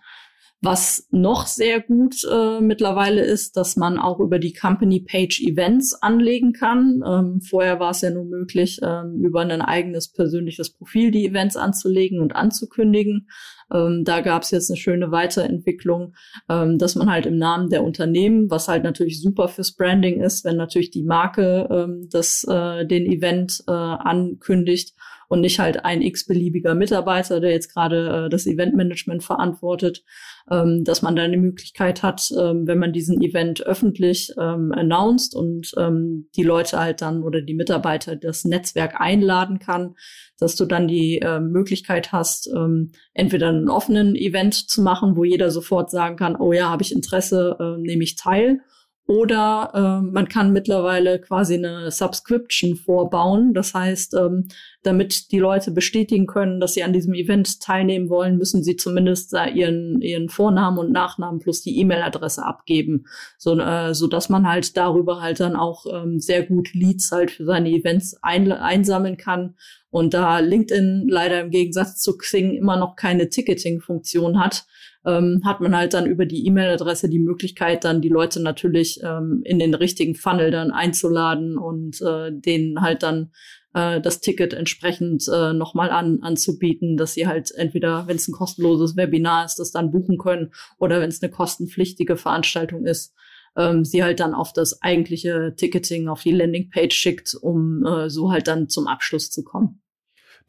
Was 0.65 1.09
noch 1.11 1.45
sehr 1.45 1.81
gut 1.81 2.23
äh, 2.23 2.61
mittlerweile 2.61 3.21
ist, 3.21 3.57
dass 3.57 3.75
man 3.75 3.99
auch 3.99 4.21
über 4.21 4.39
die 4.39 4.53
Company 4.53 5.01
Page 5.01 5.41
Events 5.41 5.93
anlegen 6.01 6.53
kann. 6.53 7.03
Ähm, 7.05 7.41
vorher 7.41 7.81
war 7.81 7.91
es 7.91 7.99
ja 7.99 8.11
nur 8.11 8.23
möglich, 8.23 8.79
ähm, 8.81 9.21
über 9.21 9.41
ein 9.41 9.61
eigenes 9.61 10.09
persönliches 10.09 10.71
Profil 10.71 11.11
die 11.11 11.25
Events 11.25 11.57
anzulegen 11.57 12.21
und 12.21 12.33
anzukündigen. 12.33 13.27
Ähm, 13.73 14.03
da 14.05 14.21
gab 14.21 14.43
es 14.43 14.51
jetzt 14.51 14.71
eine 14.71 14.77
schöne 14.77 15.11
Weiterentwicklung, 15.11 16.15
ähm, 16.47 16.77
dass 16.77 16.95
man 16.95 17.11
halt 17.11 17.25
im 17.25 17.37
Namen 17.37 17.69
der 17.69 17.83
Unternehmen, 17.83 18.49
was 18.49 18.69
halt 18.69 18.85
natürlich 18.85 19.21
super 19.21 19.49
fürs 19.49 19.75
Branding 19.75 20.21
ist, 20.21 20.45
wenn 20.45 20.55
natürlich 20.55 20.91
die 20.91 21.03
Marke 21.03 21.67
ähm, 21.69 22.07
das, 22.09 22.45
äh, 22.49 22.85
den 22.85 23.05
Event 23.11 23.65
äh, 23.67 23.71
ankündigt 23.71 24.93
und 25.33 25.41
nicht 25.41 25.57
halt 25.57 25.83
ein 25.83 26.03
x-beliebiger 26.03 26.75
Mitarbeiter, 26.75 27.39
der 27.39 27.49
jetzt 27.49 27.73
gerade 27.73 28.25
äh, 28.25 28.29
das 28.29 28.45
Eventmanagement 28.45 29.23
verantwortet, 29.23 30.03
ähm, 30.51 30.83
dass 30.83 31.01
man 31.01 31.15
da 31.15 31.23
eine 31.23 31.37
Möglichkeit 31.37 32.03
hat, 32.03 32.29
ähm, 32.39 32.67
wenn 32.67 32.77
man 32.77 32.93
diesen 32.93 33.19
Event 33.19 33.65
öffentlich 33.65 34.31
ähm, 34.39 34.71
announced 34.71 35.33
und 35.33 35.71
ähm, 35.75 36.29
die 36.35 36.43
Leute 36.43 36.79
halt 36.79 37.01
dann 37.01 37.23
oder 37.23 37.41
die 37.41 37.55
Mitarbeiter 37.55 38.15
das 38.15 38.45
Netzwerk 38.45 39.01
einladen 39.01 39.57
kann, 39.57 39.95
dass 40.37 40.55
du 40.55 40.65
dann 40.65 40.87
die 40.87 41.17
äh, 41.17 41.39
Möglichkeit 41.39 42.11
hast, 42.11 42.47
ähm, 42.55 42.91
entweder 43.15 43.49
einen 43.49 43.69
offenen 43.69 44.15
Event 44.15 44.53
zu 44.53 44.83
machen, 44.83 45.17
wo 45.17 45.23
jeder 45.23 45.49
sofort 45.49 45.89
sagen 45.89 46.15
kann, 46.15 46.35
oh 46.35 46.53
ja, 46.53 46.69
habe 46.69 46.83
ich 46.83 46.93
Interesse, 46.93 47.57
äh, 47.59 47.81
nehme 47.81 48.03
ich 48.03 48.17
teil 48.17 48.59
oder 49.05 49.71
äh, 49.73 50.01
man 50.01 50.29
kann 50.29 50.53
mittlerweile 50.53 51.19
quasi 51.19 51.55
eine 51.55 51.91
Subscription 51.91 52.77
vorbauen. 52.77 53.53
Das 53.53 53.73
heißt, 53.73 54.13
ähm, 54.13 54.47
damit 54.81 55.31
die 55.31 55.39
Leute 55.39 55.71
bestätigen 55.71 56.25
können, 56.25 56.61
dass 56.61 56.73
sie 56.73 56.83
an 56.83 56.93
diesem 56.93 57.13
Event 57.13 57.59
teilnehmen 57.59 58.09
wollen, 58.09 58.37
müssen 58.37 58.63
sie 58.63 58.77
zumindest 58.77 59.33
äh, 59.33 59.49
ihren, 59.49 60.01
ihren 60.01 60.29
Vornamen 60.29 60.77
und 60.77 60.93
Nachnamen 60.93 61.39
plus 61.39 61.61
die 61.61 61.77
E-Mail-Adresse 61.79 62.45
abgeben, 62.45 63.05
so, 63.37 63.59
äh, 63.59 63.93
so 63.93 64.07
dass 64.07 64.29
man 64.29 64.47
halt 64.47 64.77
darüber 64.77 65.21
halt 65.21 65.41
dann 65.41 65.57
auch 65.57 65.85
ähm, 65.91 66.19
sehr 66.19 66.43
gut 66.43 66.73
Leads 66.73 67.11
halt 67.11 67.31
für 67.31 67.45
seine 67.45 67.69
Events 67.69 68.15
ein, 68.21 68.51
einsammeln 68.53 69.17
kann. 69.17 69.55
Und 69.93 70.15
da 70.15 70.39
LinkedIn 70.39 71.07
leider 71.07 71.39
im 71.39 71.51
Gegensatz 71.51 72.01
zu 72.01 72.17
Xing 72.17 72.55
immer 72.55 72.77
noch 72.77 72.95
keine 72.95 73.29
Ticketing-Funktion 73.29 74.39
hat, 74.39 74.65
ähm, 75.05 75.43
hat 75.45 75.61
man 75.61 75.77
halt 75.77 75.93
dann 75.93 76.07
über 76.07 76.25
die 76.25 76.47
E-Mail-Adresse 76.47 77.09
die 77.09 77.19
Möglichkeit, 77.19 77.83
dann 77.83 78.01
die 78.01 78.09
Leute 78.09 78.41
natürlich 78.41 79.01
ähm, 79.03 79.43
in 79.45 79.59
den 79.59 79.75
richtigen 79.75 80.15
Funnel 80.15 80.49
dann 80.49 80.71
einzuladen 80.71 81.59
und 81.59 82.01
äh, 82.01 82.31
denen 82.31 82.81
halt 82.81 83.03
dann 83.03 83.33
äh, 83.75 84.01
das 84.01 84.19
Ticket 84.19 84.55
entsprechend 84.55 85.27
äh, 85.31 85.53
nochmal 85.53 85.91
an, 85.91 86.23
anzubieten, 86.23 86.97
dass 86.97 87.13
sie 87.13 87.27
halt 87.27 87.53
entweder, 87.53 88.07
wenn 88.07 88.15
es 88.15 88.27
ein 88.27 88.33
kostenloses 88.33 88.97
Webinar 88.97 89.45
ist, 89.45 89.59
das 89.59 89.71
dann 89.71 89.91
buchen 89.91 90.17
können 90.17 90.53
oder 90.79 91.01
wenn 91.01 91.09
es 91.09 91.21
eine 91.21 91.31
kostenpflichtige 91.31 92.17
Veranstaltung 92.17 92.87
ist, 92.87 93.13
ähm, 93.55 93.85
sie 93.85 94.03
halt 94.03 94.19
dann 94.19 94.33
auf 94.33 94.53
das 94.53 94.81
eigentliche 94.81 95.53
Ticketing, 95.55 96.07
auf 96.07 96.23
die 96.23 96.31
Landingpage 96.31 96.95
schickt, 96.95 97.35
um 97.39 97.85
äh, 97.85 98.09
so 98.09 98.31
halt 98.31 98.47
dann 98.47 98.69
zum 98.69 98.87
Abschluss 98.87 99.29
zu 99.29 99.43
kommen. 99.43 99.82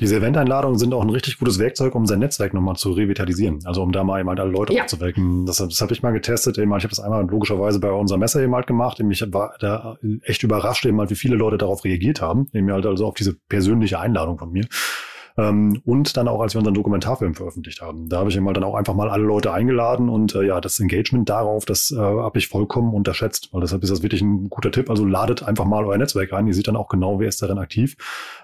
Diese 0.00 0.16
Event-Einladungen 0.16 0.78
sind 0.78 0.92
auch 0.92 1.02
ein 1.02 1.10
richtig 1.10 1.38
gutes 1.38 1.58
Werkzeug, 1.58 1.94
um 1.94 2.06
sein 2.06 2.18
Netzwerk 2.18 2.52
nochmal 2.52 2.74
zu 2.76 2.90
revitalisieren. 2.90 3.60
Also 3.64 3.82
um 3.82 3.92
da 3.92 4.02
mal 4.02 4.20
eben 4.20 4.28
halt 4.28 4.40
alle 4.40 4.50
Leute 4.50 4.72
ja. 4.74 4.82
aufzuwecken. 4.82 5.46
Das, 5.46 5.58
das 5.58 5.80
habe 5.80 5.92
ich 5.92 6.02
mal 6.02 6.12
getestet. 6.12 6.58
Eben, 6.58 6.76
ich 6.76 6.82
habe 6.82 6.88
das 6.88 7.00
einmal 7.00 7.24
logischerweise 7.26 7.78
bei 7.78 7.90
unserer 7.90 8.18
Messe 8.18 8.42
eben 8.42 8.54
halt 8.54 8.66
gemacht. 8.66 8.98
Ich 9.00 9.32
war 9.32 9.54
da 9.60 9.96
echt 10.22 10.42
überrascht, 10.42 10.84
eben 10.84 10.98
halt, 10.98 11.10
wie 11.10 11.14
viele 11.14 11.36
Leute 11.36 11.58
darauf 11.58 11.84
reagiert 11.84 12.20
haben. 12.20 12.48
Eben 12.52 12.70
halt 12.72 12.86
also 12.86 13.06
auf 13.06 13.14
diese 13.14 13.34
persönliche 13.48 14.00
Einladung 14.00 14.38
von 14.38 14.50
mir. 14.50 14.66
Ähm, 15.36 15.82
und 15.84 16.16
dann 16.16 16.28
auch, 16.28 16.40
als 16.40 16.54
wir 16.54 16.60
unseren 16.60 16.74
Dokumentarfilm 16.74 17.34
veröffentlicht 17.34 17.82
haben. 17.82 18.08
Da 18.08 18.18
habe 18.18 18.30
ich 18.30 18.38
mal 18.38 18.52
dann 18.52 18.62
auch 18.62 18.74
einfach 18.74 18.94
mal 18.94 19.10
alle 19.10 19.24
Leute 19.24 19.52
eingeladen 19.52 20.08
und 20.08 20.34
äh, 20.34 20.46
ja, 20.46 20.60
das 20.60 20.78
Engagement 20.78 21.28
darauf, 21.28 21.64
das 21.64 21.90
äh, 21.90 21.98
habe 21.98 22.38
ich 22.38 22.48
vollkommen 22.48 22.94
unterschätzt, 22.94 23.48
weil 23.52 23.60
deshalb 23.60 23.82
ist 23.82 23.90
das 23.90 24.02
wirklich 24.02 24.22
ein 24.22 24.48
guter 24.48 24.70
Tipp. 24.70 24.90
Also 24.90 25.04
ladet 25.04 25.42
einfach 25.42 25.64
mal 25.64 25.84
euer 25.84 25.98
Netzwerk 25.98 26.32
ein. 26.32 26.46
Ihr 26.46 26.54
seht 26.54 26.68
dann 26.68 26.76
auch 26.76 26.88
genau, 26.88 27.18
wer 27.18 27.28
ist 27.28 27.42
darin 27.42 27.58
aktiv. 27.58 27.96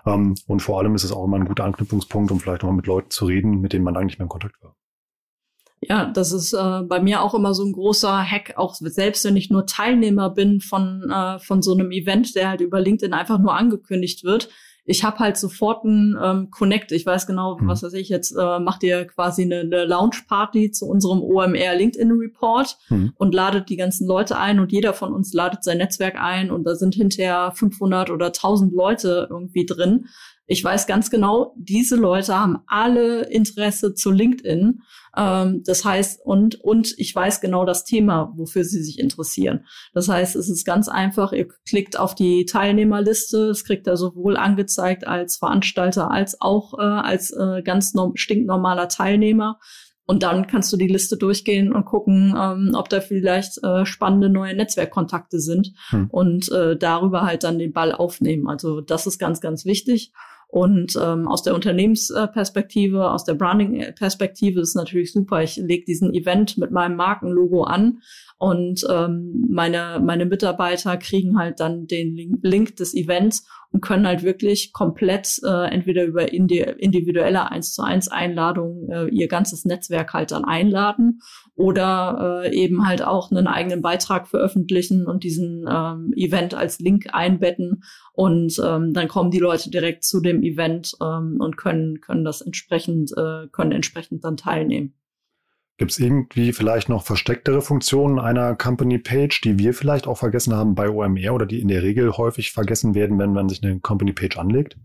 Ähm, 0.05 0.35
und 0.48 0.61
vor 0.61 0.81
allem 0.81 0.94
ist 0.96 1.05
es 1.05 1.12
auch 1.12 1.24
immer 1.24 1.37
ein 1.37 1.44
guter 1.44 1.64
Anknüpfungspunkt, 1.64 2.33
um 2.33 2.40
vielleicht 2.40 2.62
nochmal 2.62 2.76
mit 2.76 2.87
Leuten 2.87 3.11
zu 3.11 3.26
reden, 3.26 3.61
mit 3.61 3.72
denen 3.72 3.85
man 3.85 3.96
eigentlich 3.96 4.18
mehr 4.18 4.24
in 4.24 4.31
Kontakt 4.31 4.61
war. 4.61 4.74
Ja, 5.83 6.07
das 6.07 6.33
ist 6.33 6.53
äh, 6.53 6.83
bei 6.83 7.00
mir 7.00 7.22
auch 7.22 7.35
immer 7.35 7.55
so 7.55 7.64
ein 7.64 7.72
großer 7.72 8.22
Hack, 8.22 8.55
auch 8.57 8.74
selbst 8.74 9.24
wenn 9.24 9.37
ich 9.37 9.48
nur 9.48 9.64
Teilnehmer 9.64 10.29
bin 10.29 10.61
von, 10.61 11.09
äh, 11.11 11.38
von 11.38 11.62
so 11.62 11.72
einem 11.72 11.90
Event, 11.90 12.35
der 12.35 12.50
halt 12.50 12.61
über 12.61 12.81
LinkedIn 12.81 13.14
einfach 13.14 13.38
nur 13.38 13.55
angekündigt 13.55 14.24
wird 14.24 14.50
ich 14.90 15.05
habe 15.05 15.20
halt 15.20 15.37
sofort 15.37 15.85
ein 15.85 16.18
ähm, 16.20 16.50
Connect. 16.50 16.90
Ich 16.90 17.07
weiß 17.07 17.29
genau, 17.29 17.61
hm. 17.61 17.68
was 17.68 17.85
weiß 17.85 17.92
ich, 17.92 18.09
jetzt 18.09 18.33
äh, 18.33 18.59
macht 18.59 18.83
ihr 18.83 19.07
quasi 19.07 19.42
eine, 19.42 19.61
eine 19.61 19.85
Lounge-Party 19.85 20.72
zu 20.72 20.87
unserem 20.87 21.22
OMR 21.22 21.76
LinkedIn 21.76 22.11
Report 22.11 22.76
hm. 22.88 23.12
und 23.16 23.33
ladet 23.33 23.68
die 23.68 23.76
ganzen 23.76 24.09
Leute 24.09 24.37
ein 24.37 24.59
und 24.59 24.72
jeder 24.72 24.92
von 24.92 25.12
uns 25.12 25.33
ladet 25.33 25.62
sein 25.62 25.79
Netzwerk 25.79 26.20
ein 26.20 26.50
und 26.50 26.64
da 26.64 26.74
sind 26.74 26.96
hinterher 26.96 27.53
500 27.55 28.11
oder 28.11 28.26
1000 28.26 28.72
Leute 28.72 29.29
irgendwie 29.31 29.64
drin. 29.64 30.07
Ich 30.46 30.64
weiß 30.64 30.88
ganz 30.88 31.09
genau, 31.09 31.55
diese 31.57 31.94
Leute 31.94 32.37
haben 32.37 32.59
alle 32.66 33.31
Interesse 33.31 33.94
zu 33.94 34.11
LinkedIn. 34.11 34.83
Ähm, 35.16 35.62
das 35.64 35.85
heißt, 35.85 36.20
und, 36.25 36.61
und 36.61 36.94
ich 36.99 37.14
weiß 37.14 37.40
genau 37.40 37.64
das 37.64 37.85
Thema, 37.85 38.33
wofür 38.37 38.64
sie 38.64 38.83
sich 38.83 38.99
interessieren. 38.99 39.66
Das 39.92 40.09
heißt, 40.09 40.37
es 40.37 40.49
ist 40.49 40.64
ganz 40.64 40.88
einfach, 40.88 41.33
ihr 41.33 41.49
klickt 41.68 41.99
auf 41.99 42.14
die 42.14 42.44
Teilnehmerliste, 42.44 43.51
es 43.51 43.64
kriegt 43.64 43.87
er 43.87 43.96
sowohl 43.96 44.37
angezeigt 44.37 45.07
als 45.07 45.37
Veranstalter 45.37 46.11
als 46.11 46.40
auch 46.40 46.79
äh, 46.79 46.83
als 46.83 47.31
äh, 47.33 47.62
ganz 47.62 47.94
stinknormaler 48.14 48.88
Teilnehmer. 48.88 49.59
Und 50.11 50.25
dann 50.25 50.49
kannst 50.49 50.73
du 50.73 50.77
die 50.77 50.88
Liste 50.88 51.16
durchgehen 51.16 51.73
und 51.73 51.85
gucken, 51.85 52.35
ähm, 52.37 52.73
ob 52.75 52.88
da 52.88 53.01
vielleicht 53.01 53.62
äh, 53.62 53.87
spannende 53.87 54.29
neue 54.29 54.57
Netzwerkkontakte 54.57 55.38
sind 55.38 55.73
hm. 55.90 56.09
und 56.11 56.51
äh, 56.51 56.77
darüber 56.77 57.23
halt 57.23 57.44
dann 57.44 57.61
den 57.61 57.73
Ball 57.73 57.92
aufnehmen. 57.92 58.49
Also 58.49 58.81
das 58.81 59.07
ist 59.07 59.20
ganz, 59.20 59.40
ganz 59.40 59.64
wichtig. 59.64 60.12
Und 60.51 60.99
ähm, 61.01 61.29
aus 61.29 61.43
der 61.45 61.55
Unternehmensperspektive, 61.55 63.11
aus 63.11 63.25
der 63.25 63.35
Branding-Perspektive 63.35 64.61
ist 64.61 64.75
natürlich 64.75 65.13
super. 65.13 65.43
Ich 65.43 65.57
lege 65.57 65.85
diesen 65.85 66.13
Event 66.13 66.59
mit 66.59 66.73
meinem 66.73 66.97
Markenlogo 66.97 67.63
an 67.63 68.03
Und 68.40 68.87
ähm, 68.88 69.44
meine, 69.50 70.00
meine 70.03 70.24
Mitarbeiter 70.24 70.96
kriegen 70.96 71.38
halt 71.38 71.61
dann 71.61 71.87
den 71.87 72.38
Link 72.40 72.74
des 72.76 72.94
Events 72.94 73.46
und 73.70 73.83
können 73.83 74.07
halt 74.07 74.22
wirklich 74.22 74.72
komplett 74.72 75.38
äh, 75.44 75.70
entweder 75.70 76.05
über 76.05 76.33
individuelle 76.33 77.50
1 77.50 77.74
zu 77.74 77.83
1 77.83 78.09
Einladungen 78.09 78.90
äh, 78.90 79.05
ihr 79.09 79.29
ganzes 79.29 79.66
Netzwerk 79.66 80.14
halt 80.14 80.31
dann 80.31 80.46
einladen 80.46 81.20
oder 81.55 82.42
äh, 82.44 82.57
eben 82.57 82.87
halt 82.87 83.03
auch 83.05 83.31
einen 83.31 83.46
eigenen 83.46 83.83
Beitrag 83.83 84.26
veröffentlichen 84.26 85.07
und 85.07 85.22
diesen 85.22 85.66
ähm, 85.70 86.14
Event 86.16 86.55
als 86.55 86.79
Link 86.79 87.09
einbetten 87.12 87.83
und 88.14 88.59
ähm, 88.64 88.94
dann 88.94 89.09
kommen 89.09 89.31
die 89.31 89.38
Leute 89.38 89.68
direkt 89.68 90.03
zu 90.03 90.22
dem 90.22 90.42
Event 90.42 90.94
ähm, 91.03 91.37
und 91.40 91.59
können 91.59 92.00
können 92.00 92.24
das 92.24 92.40
entsprechend 92.40 93.12
äh, 93.18 93.48
können 93.53 93.72
entsprechend 93.72 94.24
dann 94.24 94.38
teilnehmen. 94.38 94.94
Gibt 95.81 95.93
es 95.93 95.99
irgendwie 95.99 96.53
vielleicht 96.53 96.90
noch 96.90 97.05
verstecktere 97.05 97.62
Funktionen 97.62 98.19
einer 98.19 98.55
Company 98.55 98.99
Page, 98.99 99.40
die 99.40 99.59
wir 99.59 99.73
vielleicht 99.73 100.07
auch 100.07 100.19
vergessen 100.19 100.55
haben 100.55 100.75
bei 100.75 100.90
OMR 100.90 101.33
oder 101.33 101.47
die 101.47 101.59
in 101.59 101.69
der 101.69 101.83
Regel 101.83 102.19
häufig 102.19 102.53
vergessen 102.53 102.95
werden, 102.95 103.19
wenn 103.19 103.33
man 103.33 103.49
sich 103.49 103.64
eine 103.64 103.81
Company 103.81 104.12
Page 104.12 104.37
anlegt? 104.37 104.77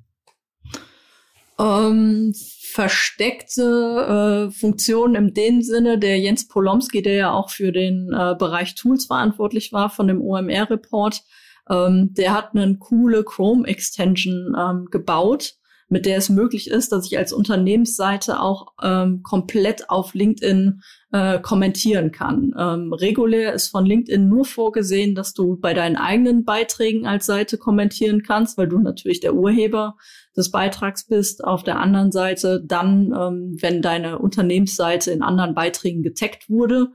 Ähm, 1.59 2.33
versteckte 2.71 4.47
äh, 4.47 4.57
Funktionen 4.57 5.15
im 5.15 5.33
dem 5.33 5.61
Sinne, 5.61 5.99
der 5.99 6.17
Jens 6.17 6.47
Polomski, 6.47 7.01
der 7.01 7.15
ja 7.15 7.33
auch 7.33 7.49
für 7.49 7.73
den 7.73 8.13
äh, 8.13 8.33
Bereich 8.39 8.75
Tools 8.75 9.07
verantwortlich 9.07 9.73
war 9.73 9.89
von 9.89 10.07
dem 10.07 10.21
OMR-Report, 10.21 11.23
ähm, 11.69 12.13
der 12.13 12.33
hat 12.33 12.55
eine 12.55 12.77
coole 12.77 13.25
Chrome-Extension 13.25 14.55
ähm, 14.57 14.85
gebaut, 14.89 15.55
mit 15.87 16.05
der 16.05 16.17
es 16.17 16.29
möglich 16.29 16.69
ist, 16.69 16.91
dass 16.91 17.05
ich 17.05 17.17
als 17.17 17.31
Unternehmensseite 17.31 18.39
auch 18.39 18.73
ähm, 18.81 19.21
komplett 19.21 19.89
auf 19.89 20.13
LinkedIn 20.13 20.81
äh, 21.11 21.39
kommentieren 21.39 22.11
kann. 22.11 22.53
Ähm, 22.57 22.91
regulär 22.91 23.53
ist 23.53 23.67
von 23.67 23.85
LinkedIn 23.85 24.27
nur 24.27 24.45
vorgesehen, 24.45 25.13
dass 25.13 25.33
du 25.33 25.57
bei 25.57 25.73
deinen 25.73 25.95
eigenen 25.95 26.43
Beiträgen 26.43 27.05
als 27.05 27.27
Seite 27.27 27.57
kommentieren 27.57 28.23
kannst, 28.23 28.57
weil 28.57 28.67
du 28.67 28.79
natürlich 28.79 29.19
der 29.19 29.35
Urheber 29.35 29.95
des 30.35 30.49
Beitrags 30.49 31.07
bist. 31.07 31.43
Auf 31.43 31.63
der 31.63 31.79
anderen 31.79 32.11
Seite 32.11 32.63
dann, 32.65 33.13
ähm, 33.17 33.57
wenn 33.61 33.81
deine 33.83 34.17
Unternehmensseite 34.17 35.11
in 35.11 35.21
anderen 35.21 35.53
Beiträgen 35.53 36.01
getaggt 36.01 36.49
wurde, 36.49 36.87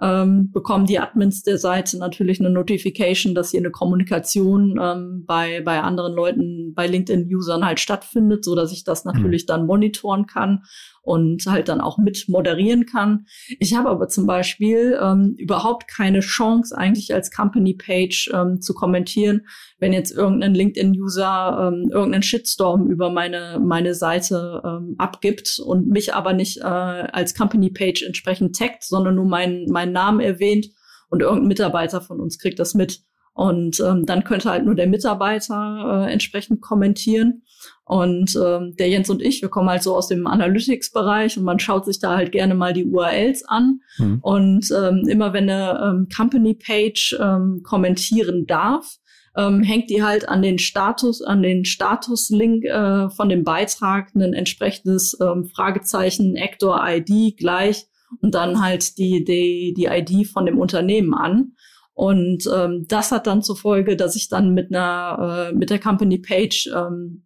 ähm, 0.00 0.50
bekommen 0.50 0.86
die 0.86 0.98
Admins 0.98 1.42
der 1.42 1.58
Seite 1.58 1.98
natürlich 1.98 2.40
eine 2.40 2.50
Notification, 2.50 3.34
dass 3.34 3.50
hier 3.50 3.60
eine 3.60 3.70
Kommunikation 3.70 4.78
ähm, 4.80 5.24
bei, 5.26 5.60
bei 5.62 5.80
anderen 5.80 6.14
Leuten, 6.14 6.74
bei 6.74 6.86
LinkedIn-Usern 6.86 7.64
halt 7.64 7.80
stattfindet, 7.80 8.44
so 8.44 8.54
dass 8.54 8.72
ich 8.72 8.84
das 8.84 9.04
mhm. 9.04 9.12
natürlich 9.12 9.44
mhm. 9.44 9.48
dann 9.48 9.66
monitoren 9.66 10.26
kann 10.26 10.62
und 11.02 11.44
halt 11.46 11.68
dann 11.68 11.80
auch 11.80 11.98
mit 11.98 12.28
moderieren 12.28 12.86
kann. 12.86 13.26
Ich 13.58 13.74
habe 13.74 13.90
aber 13.90 14.08
zum 14.08 14.26
Beispiel 14.26 14.98
ähm, 15.02 15.34
überhaupt 15.36 15.88
keine 15.88 16.20
Chance, 16.20 16.76
eigentlich 16.76 17.12
als 17.12 17.30
Company 17.30 17.74
Page 17.74 18.30
ähm, 18.32 18.60
zu 18.60 18.72
kommentieren, 18.72 19.46
wenn 19.78 19.92
jetzt 19.92 20.12
irgendein 20.12 20.54
LinkedIn-User 20.54 21.72
ähm, 21.72 21.90
irgendeinen 21.90 22.22
Shitstorm 22.22 22.88
über 22.88 23.10
meine, 23.10 23.60
meine 23.60 23.94
Seite 23.94 24.62
ähm, 24.64 24.94
abgibt 24.98 25.58
und 25.58 25.88
mich 25.88 26.14
aber 26.14 26.32
nicht 26.32 26.58
äh, 26.58 26.62
als 26.62 27.34
Company 27.34 27.70
Page 27.70 28.02
entsprechend 28.02 28.56
taggt, 28.56 28.84
sondern 28.84 29.16
nur 29.16 29.26
meinen, 29.26 29.70
meinen 29.70 29.92
Namen 29.92 30.20
erwähnt 30.20 30.68
und 31.10 31.20
irgendein 31.20 31.48
Mitarbeiter 31.48 32.00
von 32.00 32.20
uns 32.20 32.38
kriegt 32.38 32.58
das 32.58 32.74
mit. 32.74 33.00
Und 33.34 33.80
ähm, 33.80 34.04
dann 34.04 34.24
könnte 34.24 34.50
halt 34.50 34.64
nur 34.64 34.74
der 34.74 34.86
Mitarbeiter 34.86 36.04
äh, 36.06 36.12
entsprechend 36.12 36.60
kommentieren. 36.60 37.42
Und 37.84 38.36
ähm, 38.36 38.74
der 38.78 38.88
Jens 38.88 39.10
und 39.10 39.20
ich, 39.20 39.42
wir 39.42 39.48
kommen 39.48 39.68
halt 39.68 39.82
so 39.82 39.96
aus 39.96 40.06
dem 40.06 40.26
Analytics-Bereich 40.26 41.36
und 41.36 41.44
man 41.44 41.58
schaut 41.58 41.84
sich 41.84 41.98
da 41.98 42.16
halt 42.16 42.30
gerne 42.30 42.54
mal 42.54 42.72
die 42.72 42.84
URLs 42.84 43.44
an. 43.44 43.80
Mhm. 43.98 44.18
Und 44.22 44.70
ähm, 44.70 45.08
immer 45.08 45.32
wenn 45.32 45.50
eine 45.50 45.80
ähm, 45.82 46.08
Company-Page 46.14 47.18
ähm, 47.20 47.62
kommentieren 47.64 48.46
darf, 48.46 48.98
ähm, 49.36 49.62
hängt 49.62 49.90
die 49.90 50.02
halt 50.02 50.28
an 50.28 50.42
den 50.42 50.58
Status, 50.58 51.22
an 51.22 51.42
den 51.42 51.64
Status-Link 51.64 52.64
äh, 52.64 53.10
von 53.10 53.28
dem 53.28 53.44
Beitrag 53.44 54.14
ein 54.14 54.32
entsprechendes 54.32 55.18
ähm, 55.20 55.46
Fragezeichen, 55.46 56.36
Actor 56.36 56.80
ID 56.86 57.36
gleich 57.36 57.86
und 58.20 58.34
dann 58.34 58.62
halt 58.62 58.98
die, 58.98 59.24
die, 59.24 59.74
die 59.76 59.86
ID 59.86 60.28
von 60.28 60.46
dem 60.46 60.58
Unternehmen 60.58 61.14
an. 61.14 61.52
Und 61.94 62.48
ähm, 62.54 62.86
das 62.88 63.12
hat 63.12 63.26
dann 63.26 63.42
zur 63.42 63.56
Folge, 63.56 63.96
dass 63.96 64.16
ich 64.16 64.28
dann 64.28 64.54
mit 64.54 64.74
einer 64.74 65.50
äh, 65.50 65.54
mit 65.54 65.70
der 65.70 65.78
Company 65.78 66.18
Page 66.18 66.70
ähm, 66.74 67.24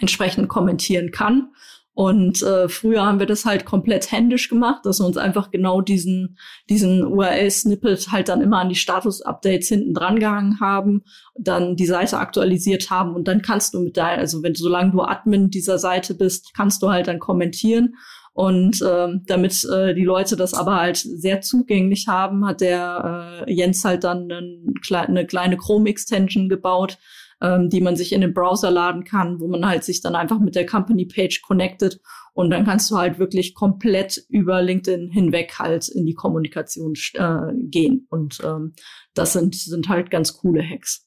entsprechend 0.00 0.48
kommentieren 0.48 1.10
kann. 1.10 1.50
Und 1.92 2.40
äh, 2.42 2.68
früher 2.68 3.04
haben 3.04 3.18
wir 3.18 3.26
das 3.26 3.44
halt 3.44 3.64
komplett 3.64 4.10
händisch 4.10 4.48
gemacht, 4.48 4.86
dass 4.86 5.00
wir 5.00 5.06
uns 5.06 5.16
einfach 5.16 5.50
genau 5.50 5.80
diesen, 5.80 6.38
diesen 6.70 7.04
URL-Snippet 7.04 8.10
halt 8.10 8.28
dann 8.28 8.40
immer 8.40 8.58
an 8.58 8.68
die 8.68 8.76
Status-Updates 8.76 9.68
hinten 9.68 9.92
dran 9.92 10.18
gehangen 10.18 10.60
haben, 10.60 11.02
dann 11.34 11.76
die 11.76 11.86
Seite 11.86 12.18
aktualisiert 12.18 12.90
haben 12.90 13.14
und 13.14 13.28
dann 13.28 13.42
kannst 13.42 13.74
du 13.74 13.80
mit 13.80 13.96
deiner, 13.96 14.18
also 14.18 14.42
wenn 14.42 14.54
solange 14.54 14.92
du 14.92 15.02
Admin 15.02 15.50
dieser 15.50 15.78
Seite 15.78 16.14
bist, 16.14 16.54
kannst 16.54 16.82
du 16.82 16.88
halt 16.88 17.08
dann 17.08 17.18
kommentieren. 17.18 17.96
Und 18.32 18.82
ähm, 18.88 19.24
damit 19.26 19.64
äh, 19.64 19.92
die 19.92 20.04
Leute 20.04 20.36
das 20.36 20.54
aber 20.54 20.76
halt 20.76 20.96
sehr 20.96 21.40
zugänglich 21.40 22.06
haben, 22.06 22.46
hat 22.46 22.60
der 22.60 23.44
äh, 23.46 23.52
Jens 23.52 23.84
halt 23.84 24.04
dann 24.04 24.30
einen, 24.30 24.74
eine 24.90 25.26
kleine 25.26 25.56
Chrome-Extension 25.56 26.48
gebaut, 26.48 26.96
ähm, 27.40 27.70
die 27.70 27.80
man 27.80 27.96
sich 27.96 28.12
in 28.12 28.20
den 28.20 28.34
Browser 28.34 28.70
laden 28.70 29.04
kann, 29.04 29.40
wo 29.40 29.48
man 29.48 29.66
halt 29.66 29.84
sich 29.84 30.00
dann 30.00 30.14
einfach 30.14 30.40
mit 30.40 30.54
der 30.54 30.66
Company 30.66 31.06
Page 31.06 31.42
connectet 31.42 32.00
und 32.32 32.50
dann 32.50 32.64
kannst 32.64 32.90
du 32.90 32.96
halt 32.96 33.18
wirklich 33.18 33.54
komplett 33.54 34.24
über 34.28 34.62
LinkedIn 34.62 35.10
hinweg 35.10 35.58
halt 35.58 35.88
in 35.88 36.06
die 36.06 36.14
Kommunikation 36.14 36.94
äh, 37.14 37.52
gehen. 37.54 38.06
Und 38.08 38.40
ähm, 38.44 38.74
das 39.14 39.32
sind, 39.32 39.54
sind 39.54 39.88
halt 39.88 40.10
ganz 40.10 40.34
coole 40.34 40.62
Hacks. 40.62 41.06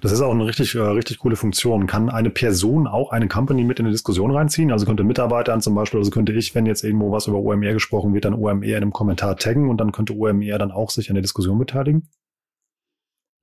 Das 0.00 0.10
ist 0.10 0.22
auch 0.22 0.32
eine 0.32 0.46
richtig, 0.46 0.74
äh, 0.74 0.80
richtig 0.80 1.18
coole 1.18 1.36
Funktion. 1.36 1.86
Kann 1.86 2.08
eine 2.08 2.30
Person 2.30 2.86
auch 2.86 3.10
eine 3.10 3.28
Company 3.28 3.62
mit 3.62 3.78
in 3.78 3.84
eine 3.84 3.92
Diskussion 3.92 4.30
reinziehen? 4.30 4.72
Also 4.72 4.86
könnte 4.86 5.04
Mitarbeitern 5.04 5.60
zum 5.60 5.74
Beispiel, 5.74 5.98
also 5.98 6.10
könnte 6.10 6.32
ich, 6.32 6.54
wenn 6.54 6.64
jetzt 6.64 6.82
irgendwo 6.82 7.12
was 7.12 7.26
über 7.26 7.38
OMR 7.38 7.74
gesprochen 7.74 8.14
wird, 8.14 8.24
dann 8.24 8.34
OMR 8.34 8.64
in 8.64 8.74
einem 8.76 8.92
Kommentar 8.92 9.36
taggen 9.36 9.68
und 9.68 9.78
dann 9.78 9.92
könnte 9.92 10.14
OMR 10.14 10.58
dann 10.58 10.72
auch 10.72 10.90
sich 10.90 11.10
an 11.10 11.14
der 11.14 11.22
Diskussion 11.22 11.58
beteiligen? 11.58 12.08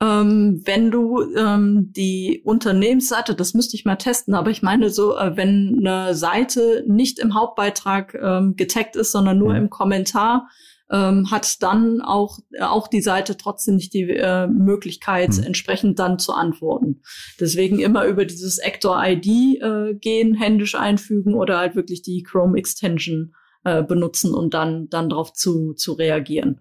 Ähm, 0.04 0.62
wenn 0.66 0.92
du 0.92 1.22
ähm, 1.34 1.94
die 1.96 2.42
Unternehmensseite, 2.44 3.36
das 3.36 3.54
müsste 3.54 3.78
ich 3.78 3.86
mal 3.86 3.96
testen, 3.96 4.34
aber 4.34 4.52
ich 4.52 4.62
meine 4.62 4.90
so, 4.90 5.16
äh, 5.16 5.38
wenn 5.38 5.78
eine 5.80 6.14
Seite 6.14 6.84
nicht 6.88 7.20
im 7.20 7.36
Hauptbeitrag 7.36 8.14
ähm, 8.14 8.56
getaggt 8.58 8.98
ist, 8.98 9.14
sondern 9.14 9.38
nur 9.38 9.52
mhm. 9.52 9.56
im 9.56 9.70
Kommentar, 9.70 10.50
ähm, 10.92 11.32
hat 11.32 11.64
dann 11.64 12.02
auch, 12.02 12.40
äh, 12.52 12.64
auch 12.64 12.90
die 12.90 13.02
Seite 13.02 13.38
trotzdem 13.38 13.76
nicht 13.76 13.94
die 13.94 14.10
äh, 14.10 14.48
Möglichkeit, 14.48 15.38
mhm. 15.38 15.44
entsprechend 15.44 16.00
dann 16.00 16.20
zu 16.20 16.34
antworten. 16.34 17.02
Deswegen 17.40 17.80
immer 17.80 18.06
über 18.06 18.26
dieses 18.26 18.60
Actor 18.60 19.02
ID 19.02 19.62
äh, 19.62 19.94
gehen, 19.94 20.36
händisch 20.36 20.76
einfügen 20.76 21.34
oder 21.34 21.60
halt 21.60 21.76
wirklich 21.76 22.02
die 22.02 22.24
Chrome 22.24 22.58
Extension 22.58 23.36
äh, 23.64 23.84
benutzen 23.84 24.34
und 24.34 24.54
dann, 24.54 24.90
dann 24.90 25.10
darauf 25.10 25.32
zu, 25.32 25.74
zu 25.74 25.94
reagieren. 25.94 26.60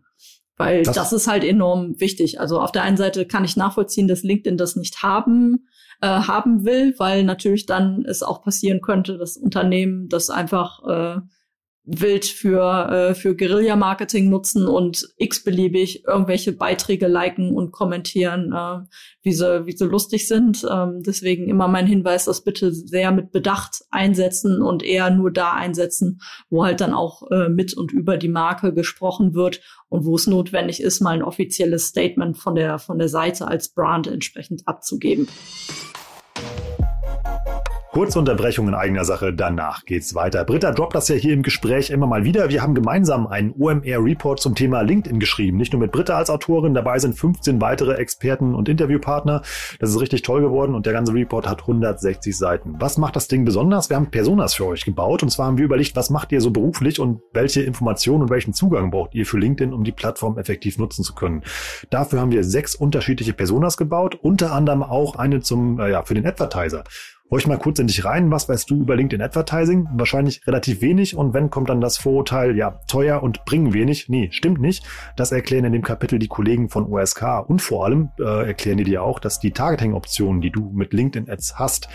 Weil 0.62 0.83
das, 0.83 0.94
das 0.94 1.12
ist 1.12 1.29
halt 1.29 1.44
enorm 1.44 2.01
wichtig. 2.01 2.40
Also 2.40 2.61
auf 2.61 2.72
der 2.72 2.83
einen 2.83 2.96
Seite 2.96 3.27
kann 3.27 3.44
ich 3.44 3.57
nachvollziehen, 3.57 4.09
dass 4.09 4.22
LinkedIn 4.22 4.57
das 4.57 4.77
nicht 4.77 5.03
haben, 5.03 5.66
äh, 6.01 6.07
haben 6.07 6.64
will, 6.64 6.94
weil 6.98 7.25
natürlich 7.25 7.66
dann 7.66 8.05
es 8.07 8.22
auch 8.22 8.42
passieren 8.42 8.81
könnte, 8.81 9.18
dass 9.18 9.37
Unternehmen 9.37 10.09
das 10.09 10.31
einfach 10.31 10.83
äh, 10.87 11.20
wild 11.85 12.25
für, 12.25 12.88
äh, 12.90 13.14
für 13.14 13.35
Guerilla-Marketing 13.35 14.29
nutzen 14.29 14.68
und 14.68 15.09
x-beliebig 15.16 16.05
irgendwelche 16.07 16.53
Beiträge 16.53 17.09
liken 17.09 17.53
und 17.53 17.73
kommentieren, 17.73 18.53
äh, 18.53 18.87
wie, 19.23 19.33
sie, 19.33 19.66
wie 19.66 19.73
sie 19.73 19.87
lustig 19.87 20.29
sind. 20.29 20.64
Ähm, 20.71 21.03
deswegen 21.03 21.49
immer 21.49 21.66
mein 21.66 21.87
Hinweis, 21.87 22.27
das 22.27 22.45
bitte 22.45 22.73
sehr 22.73 23.11
mit 23.11 23.33
Bedacht 23.33 23.85
einsetzen 23.90 24.62
und 24.62 24.85
eher 24.85 25.11
nur 25.11 25.33
da 25.33 25.53
einsetzen, 25.53 26.21
wo 26.51 26.64
halt 26.64 26.81
dann 26.81 26.95
auch 26.95 27.29
äh, 27.33 27.49
mit 27.49 27.75
und 27.75 27.92
über 27.92 28.16
die 28.16 28.29
Marke 28.29 28.73
gesprochen 28.73 29.35
wird 29.35 29.61
und 29.88 30.05
wo 30.05 30.14
es 30.14 30.29
notwendig 30.29 30.81
ist, 30.81 31.01
mal 31.01 31.14
ein 31.14 31.23
offizielles 31.23 31.88
Statement 31.88 32.38
von 32.38 32.55
der, 32.55 32.79
von 32.79 32.99
der 32.99 33.09
Seite 33.09 33.49
als 33.49 33.71
Brand 33.71 34.07
entsprechend 34.07 34.68
abzugeben. 34.68 35.27
Kurze 37.92 38.18
Unterbrechung 38.18 38.68
in 38.68 38.74
eigener 38.74 39.05
Sache, 39.05 39.35
danach 39.35 39.85
geht's 39.85 40.14
weiter. 40.14 40.46
Britta 40.46 40.72
droppt 40.72 40.94
das 40.94 41.09
ja 41.09 41.14
hier 41.14 41.35
im 41.35 41.42
Gespräch 41.42 41.90
immer 41.90 42.07
mal 42.07 42.24
wieder. 42.24 42.48
Wir 42.48 42.62
haben 42.62 42.74
gemeinsam 42.74 43.26
einen 43.26 43.52
OMR-Report 43.52 44.40
zum 44.40 44.55
Thema 44.55 44.81
LinkedIn 44.81 45.20
geschrieben. 45.20 45.59
Nicht 45.59 45.74
nur 45.74 45.81
mit 45.81 45.92
Britta 45.92 46.16
als 46.16 46.31
Autorin, 46.31 46.72
dabei 46.72 46.98
sind 46.98 47.18
15 47.18 47.61
weitere 47.61 47.96
Experten 47.96 48.55
und 48.55 48.70
Interviewpartner. 48.70 49.42
Das 49.78 49.90
ist 49.90 50.00
richtig 50.00 50.22
toll 50.22 50.40
geworden 50.40 50.74
und 50.74 50.87
der 50.87 50.94
ganze 50.94 51.12
Report 51.12 51.46
hat 51.46 51.61
160 51.61 52.35
Seiten. 52.35 52.76
Was 52.78 52.96
macht 52.96 53.14
das 53.14 53.28
Ding 53.28 53.44
besonders? 53.44 53.90
Wir 53.90 53.96
haben 53.96 54.11
Personas 54.11 54.55
für 54.55 54.64
euch 54.64 54.87
gebaut 54.87 55.22
und 55.22 55.28
zwar 55.28 55.48
haben 55.48 55.59
wir 55.59 55.66
überlegt, 55.66 55.94
was 55.94 56.09
macht 56.09 56.33
ihr 56.33 56.40
so 56.40 56.50
beruflich 56.50 56.98
und 56.98 57.20
welche 57.35 57.61
Informationen 57.61 58.22
und 58.22 58.31
welchen 58.31 58.55
Zugang 58.55 58.90
braucht 58.90 59.14
ihr 59.14 59.26
für 59.26 59.38
LinkedIn, 59.38 59.74
um 59.74 59.85
die 59.85 59.92
Plattform 59.92 60.38
effektiv 60.38 60.78
nutzen 60.78 61.05
zu 61.05 61.14
können. 61.14 61.42
Dafür 61.90 62.22
haben 62.22 62.33
wir 62.33 62.42
sechs 62.42 62.74
unterschiedliche 62.74 63.35
Personas 63.35 63.76
gebaut, 63.76 64.18
unter 64.22 64.52
anderem 64.52 64.83
auch 64.83 65.16
eine 65.16 65.40
zum, 65.40 65.78
äh, 65.78 65.90
ja, 65.90 66.02
für 66.05 66.14
den 66.14 66.26
Advertiser. 66.26 66.85
Hör 67.33 67.38
ich 67.38 67.47
mal 67.47 67.57
kurz 67.57 67.79
in 67.79 67.87
dich 67.87 68.05
rein. 68.05 68.31
Was 68.31 68.47
weißt 68.47 68.68
du 68.68 68.83
über 68.83 68.95
LinkedIn 68.95 69.25
Advertising? 69.25 69.88
Wahrscheinlich 69.95 70.47
relativ 70.47 70.83
wenig. 70.83 71.16
Und 71.16 71.33
wenn 71.33 71.49
kommt 71.49 71.71
dann 71.71 71.81
das 71.81 71.97
Vorurteil, 71.97 72.55
ja, 72.59 72.79
teuer 72.88 73.23
und 73.23 73.47
bringen 73.47 73.73
wenig? 73.73 74.11
Nee, 74.11 74.29
stimmt 74.33 74.61
nicht. 74.61 74.85
Das 75.16 75.33
erklären 75.33 75.64
in 75.64 75.73
dem 75.73 75.81
Kapitel 75.81 76.18
die 76.18 76.29
Kollegen 76.29 76.68
von 76.68 76.85
OSK. 76.85 77.49
Und 77.49 77.62
vor 77.62 77.87
allem 77.87 78.11
äh, 78.21 78.49
erklären 78.49 78.77
die 78.77 78.85
dir 78.85 79.03
auch, 79.03 79.18
dass 79.18 79.40
die 79.40 79.51
Targeting-Optionen, 79.51 80.42
die 80.42 80.51
du 80.51 80.73
mit 80.75 80.92
LinkedIn 80.92 81.31
Ads 81.31 81.59
hast, 81.59 81.88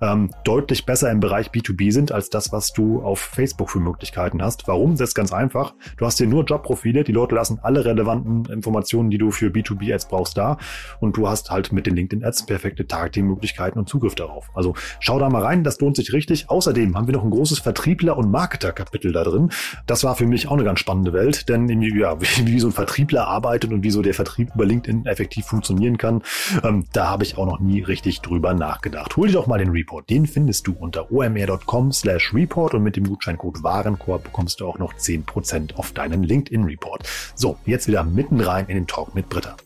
ähm, 0.00 0.30
deutlich 0.44 0.86
besser 0.86 1.10
im 1.10 1.18
Bereich 1.18 1.48
B2B 1.48 1.90
sind 1.90 2.12
als 2.12 2.30
das, 2.30 2.52
was 2.52 2.72
du 2.72 3.02
auf 3.02 3.18
Facebook 3.18 3.70
für 3.70 3.80
Möglichkeiten 3.80 4.42
hast. 4.42 4.68
Warum? 4.68 4.92
Das 4.92 5.08
ist 5.08 5.14
ganz 5.16 5.32
einfach. 5.32 5.74
Du 5.96 6.06
hast 6.06 6.18
hier 6.18 6.28
nur 6.28 6.44
Jobprofile. 6.44 7.02
Die 7.02 7.10
Leute 7.10 7.34
lassen 7.34 7.58
alle 7.60 7.84
relevanten 7.84 8.44
Informationen, 8.44 9.10
die 9.10 9.18
du 9.18 9.32
für 9.32 9.48
B2B 9.48 9.92
Ads 9.92 10.06
brauchst, 10.06 10.38
da. 10.38 10.56
Und 11.00 11.16
du 11.16 11.28
hast 11.28 11.50
halt 11.50 11.72
mit 11.72 11.86
den 11.86 11.96
LinkedIn 11.96 12.24
Ads 12.24 12.46
perfekte 12.46 12.86
Targeting-Möglichkeiten 12.86 13.80
und 13.80 13.88
Zugriff 13.88 14.14
darauf. 14.14 14.52
Also 14.54 14.74
Schau 15.00 15.18
da 15.18 15.28
mal 15.28 15.42
rein, 15.42 15.64
das 15.64 15.80
lohnt 15.80 15.96
sich 15.96 16.12
richtig. 16.12 16.50
Außerdem 16.50 16.96
haben 16.96 17.06
wir 17.06 17.14
noch 17.14 17.24
ein 17.24 17.30
großes 17.30 17.60
Vertriebler- 17.60 18.16
und 18.16 18.30
Marketer-Kapitel 18.30 19.12
da 19.12 19.24
drin. 19.24 19.50
Das 19.86 20.04
war 20.04 20.16
für 20.16 20.26
mich 20.26 20.48
auch 20.48 20.52
eine 20.52 20.64
ganz 20.64 20.80
spannende 20.80 21.12
Welt, 21.12 21.48
denn 21.48 21.68
ja, 21.82 22.20
wie, 22.20 22.60
so 22.60 22.68
ein 22.68 22.72
Vertriebler 22.72 23.26
arbeitet 23.26 23.72
und 23.72 23.82
wie 23.82 23.90
so 23.90 24.02
der 24.02 24.14
Vertrieb 24.14 24.50
über 24.54 24.64
LinkedIn 24.64 25.06
effektiv 25.06 25.46
funktionieren 25.46 25.98
kann, 25.98 26.22
ähm, 26.62 26.86
da 26.92 27.08
habe 27.08 27.24
ich 27.24 27.38
auch 27.38 27.46
noch 27.46 27.60
nie 27.60 27.82
richtig 27.82 28.20
drüber 28.20 28.54
nachgedacht. 28.54 29.16
Hol 29.16 29.28
dir 29.28 29.34
doch 29.34 29.46
mal 29.46 29.58
den 29.58 29.70
Report. 29.70 30.08
Den 30.08 30.26
findest 30.26 30.66
du 30.66 30.74
unter 30.78 31.10
omr.com 31.10 31.92
slash 31.92 32.32
report 32.34 32.74
und 32.74 32.82
mit 32.82 32.96
dem 32.96 33.08
Gutscheincode 33.08 33.62
Warenkorb 33.62 34.24
bekommst 34.24 34.60
du 34.60 34.66
auch 34.66 34.78
noch 34.78 34.94
10% 34.94 35.76
auf 35.76 35.92
deinen 35.92 36.22
LinkedIn-Report. 36.22 37.08
So, 37.34 37.56
jetzt 37.66 37.88
wieder 37.88 38.04
mitten 38.04 38.40
rein 38.40 38.66
in 38.68 38.74
den 38.76 38.86
Talk 38.86 39.14
mit 39.14 39.28
Britta. 39.28 39.56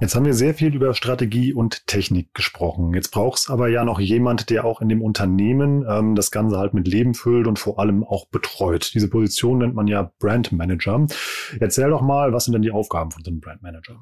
Jetzt 0.00 0.16
haben 0.16 0.24
wir 0.24 0.32
sehr 0.32 0.54
viel 0.54 0.74
über 0.74 0.94
Strategie 0.94 1.52
und 1.52 1.86
Technik 1.86 2.32
gesprochen. 2.32 2.94
Jetzt 2.94 3.10
braucht 3.10 3.40
es 3.40 3.50
aber 3.50 3.68
ja 3.68 3.84
noch 3.84 4.00
jemand, 4.00 4.48
der 4.48 4.64
auch 4.64 4.80
in 4.80 4.88
dem 4.88 5.02
Unternehmen 5.02 5.84
ähm, 5.86 6.14
das 6.14 6.30
Ganze 6.30 6.56
halt 6.56 6.72
mit 6.72 6.88
Leben 6.88 7.12
füllt 7.12 7.46
und 7.46 7.58
vor 7.58 7.78
allem 7.78 8.02
auch 8.02 8.26
betreut. 8.28 8.92
Diese 8.94 9.10
Position 9.10 9.58
nennt 9.58 9.74
man 9.74 9.88
ja 9.88 10.10
Brand 10.18 10.52
Manager. 10.52 11.06
Erzähl 11.60 11.90
doch 11.90 12.00
mal, 12.00 12.32
was 12.32 12.46
sind 12.46 12.54
denn 12.54 12.62
die 12.62 12.70
Aufgaben 12.70 13.10
von 13.10 13.22
so 13.22 13.30
einem 13.30 13.40
Brand 13.40 13.60
Manager? 13.60 14.00